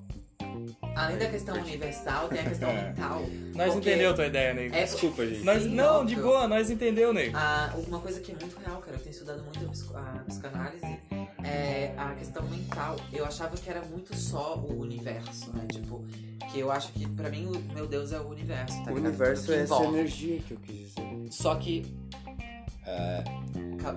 Além 0.94 1.18
da 1.18 1.26
questão 1.30 1.55
universal, 1.57 2.28
tem 2.28 2.40
a 2.40 2.44
questão 2.44 2.68
É. 2.70 2.88
mental. 2.88 3.22
Nós 3.55 3.72
Porque 3.72 3.90
entendeu 3.90 4.11
a 4.11 4.14
tua 4.14 4.26
ideia, 4.26 4.53
nego. 4.55 4.74
É, 4.74 4.84
desculpa, 4.84 5.26
gente. 5.26 5.42
Nós, 5.44 5.62
Sim, 5.62 5.68
não, 5.70 6.05
de 6.05 6.16
boa, 6.16 6.46
nós 6.46 6.70
entendeu, 6.70 7.12
nego. 7.12 7.36
Ah, 7.36 7.72
uma 7.88 7.98
coisa 8.00 8.20
que 8.20 8.32
é 8.32 8.34
muito 8.34 8.59
real, 8.59 8.80
cara, 8.80 8.96
eu 8.96 9.00
tenho 9.00 9.12
estudado 9.12 9.42
muito 9.42 9.59
a 9.96 10.24
psicanálise, 10.26 10.98
é 11.44 11.92
a 11.96 12.14
questão 12.14 12.42
mental. 12.48 12.96
Eu 13.12 13.24
achava 13.24 13.57
que 13.57 13.68
era 13.70 13.80
muito 13.82 14.14
só 14.16 14.57
o 14.57 14.80
universo, 14.80 15.50
né? 15.57 15.66
Tipo, 15.70 16.05
que 16.50 16.59
eu 16.61 16.70
acho 16.70 16.92
que 16.92 17.09
pra 17.09 17.30
mim 17.30 17.46
o 17.46 17.74
meu 17.74 17.86
Deus 17.86 18.12
é 18.12 18.18
o 18.20 18.28
universo, 18.28 18.76
tá 18.84 18.92
o 18.92 18.94
ligado? 18.94 19.07
universo 19.09 19.42
Tudo 19.46 19.55
é 19.55 19.61
essa 19.62 19.84
energia 19.84 20.40
que 20.46 20.53
eu 20.55 20.59
quis 20.59 20.76
dizer. 20.94 21.26
Só 21.30 21.55
que. 21.57 21.86
É. 22.86 23.24
Ca- 23.80 23.96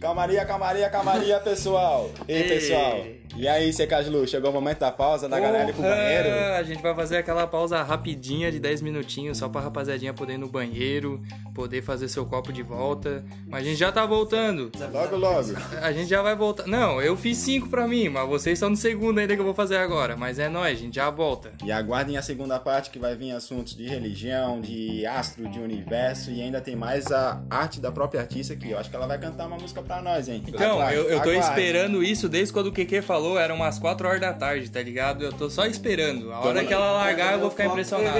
Calmaria, 0.00 0.44
calmaria, 0.46 0.88
calmaria, 0.88 1.38
pessoal. 1.40 2.10
Ei, 2.26 2.42
Ei. 2.42 2.48
pessoal. 2.48 3.06
E 3.36 3.48
aí, 3.48 3.72
Secaslu, 3.72 4.26
chegou 4.26 4.50
o 4.50 4.52
momento 4.52 4.80
da 4.80 4.90
pausa 4.90 5.28
da 5.28 5.38
galera 5.38 5.70
ir 5.70 5.72
pro 5.72 5.82
Porra, 5.82 5.94
banheiro? 5.94 6.28
A 6.58 6.62
gente 6.62 6.82
vai 6.82 6.94
fazer 6.94 7.18
aquela 7.18 7.46
pausa 7.46 7.82
rapidinha 7.82 8.50
de 8.50 8.58
10 8.58 8.82
minutinhos, 8.82 9.38
só 9.38 9.48
pra 9.48 9.60
rapaziadinha 9.60 10.12
poder 10.12 10.34
ir 10.34 10.38
no 10.38 10.48
banheiro, 10.48 11.22
poder 11.54 11.82
fazer 11.82 12.08
seu 12.08 12.26
copo 12.26 12.52
de 12.52 12.62
volta. 12.62 13.24
Mas 13.46 13.62
a 13.62 13.64
gente 13.64 13.78
já 13.78 13.90
tá 13.92 14.04
voltando. 14.04 14.70
Logo, 14.92 15.16
logo. 15.16 15.54
A 15.80 15.92
gente 15.92 16.08
já 16.08 16.22
vai 16.22 16.36
voltar. 16.36 16.66
Não, 16.66 17.00
eu 17.00 17.16
fiz 17.16 17.38
5 17.38 17.68
pra 17.68 17.86
mim, 17.86 18.08
mas 18.08 18.28
vocês 18.28 18.58
estão 18.58 18.70
no 18.70 18.76
segundo 18.76 19.18
ainda 19.18 19.34
que 19.34 19.40
eu 19.40 19.44
vou 19.44 19.54
fazer 19.54 19.76
agora. 19.76 20.16
Mas 20.16 20.38
é 20.38 20.48
nóis, 20.48 20.78
a 20.78 20.80
gente 20.80 20.96
já 20.96 21.08
volta. 21.08 21.52
E 21.64 21.70
aguardem 21.72 22.16
a 22.16 22.22
segunda 22.22 22.58
parte 22.58 22.90
que 22.90 22.98
vai 22.98 23.16
vir 23.16 23.32
assuntos 23.32 23.74
de 23.74 23.86
religião, 23.86 24.60
de 24.60 25.06
astro, 25.06 25.48
de 25.48 25.58
universo 25.58 26.30
e 26.30 26.42
ainda 26.42 26.60
tem 26.60 26.76
mais 26.76 27.10
a 27.12 27.42
arte 27.48 27.80
da 27.80 27.92
própria 27.92 28.20
artista 28.20 28.54
que 28.56 28.70
eu 28.70 28.78
acho 28.78 28.90
que 28.90 28.96
ela 28.96 29.06
vai 29.06 29.18
cantar 29.18 29.46
uma 29.46 29.56
música 29.56 29.82
pra 29.82 30.02
nós, 30.02 30.28
hein? 30.28 30.42
Então, 30.46 30.80
eu, 30.90 31.04
eu 31.04 31.22
tô 31.22 31.32
esperando 31.32 32.02
isso 32.02 32.28
desde 32.28 32.52
quando 32.52 32.66
o 32.66 32.72
Keke 32.72 33.00
falou, 33.00 33.19
eram 33.38 33.56
umas 33.56 33.78
4 33.78 34.06
horas 34.06 34.20
da 34.20 34.32
tarde, 34.32 34.70
tá 34.70 34.82
ligado? 34.82 35.24
Eu 35.24 35.32
tô 35.32 35.48
só 35.48 35.66
esperando. 35.66 36.32
A 36.32 36.40
hora 36.40 36.64
que 36.64 36.72
ela 36.72 36.92
largar, 36.92 37.34
eu 37.34 37.40
vou 37.40 37.50
ficar 37.50 37.66
impressionado. 37.66 38.18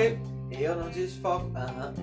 Eu 0.51 0.75
não 0.77 0.91
aham. 1.55 1.95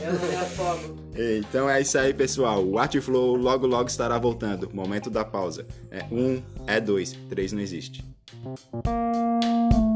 Eu 0.00 0.12
não 0.12 0.28
me 0.28 0.36
afogo. 0.36 1.06
Então 1.18 1.68
é 1.68 1.80
isso 1.80 1.98
aí, 1.98 2.12
pessoal. 2.12 2.62
O 2.62 2.78
Art 2.78 2.94
Flow 3.00 3.36
logo 3.36 3.66
logo 3.66 3.88
estará 3.88 4.18
voltando. 4.18 4.68
Momento 4.70 5.08
da 5.08 5.24
pausa. 5.24 5.66
É 5.90 6.04
um, 6.12 6.42
é 6.66 6.78
dois, 6.78 7.12
três 7.30 7.52
não 7.52 7.60
existe. 7.62 8.04
Música 8.42 9.95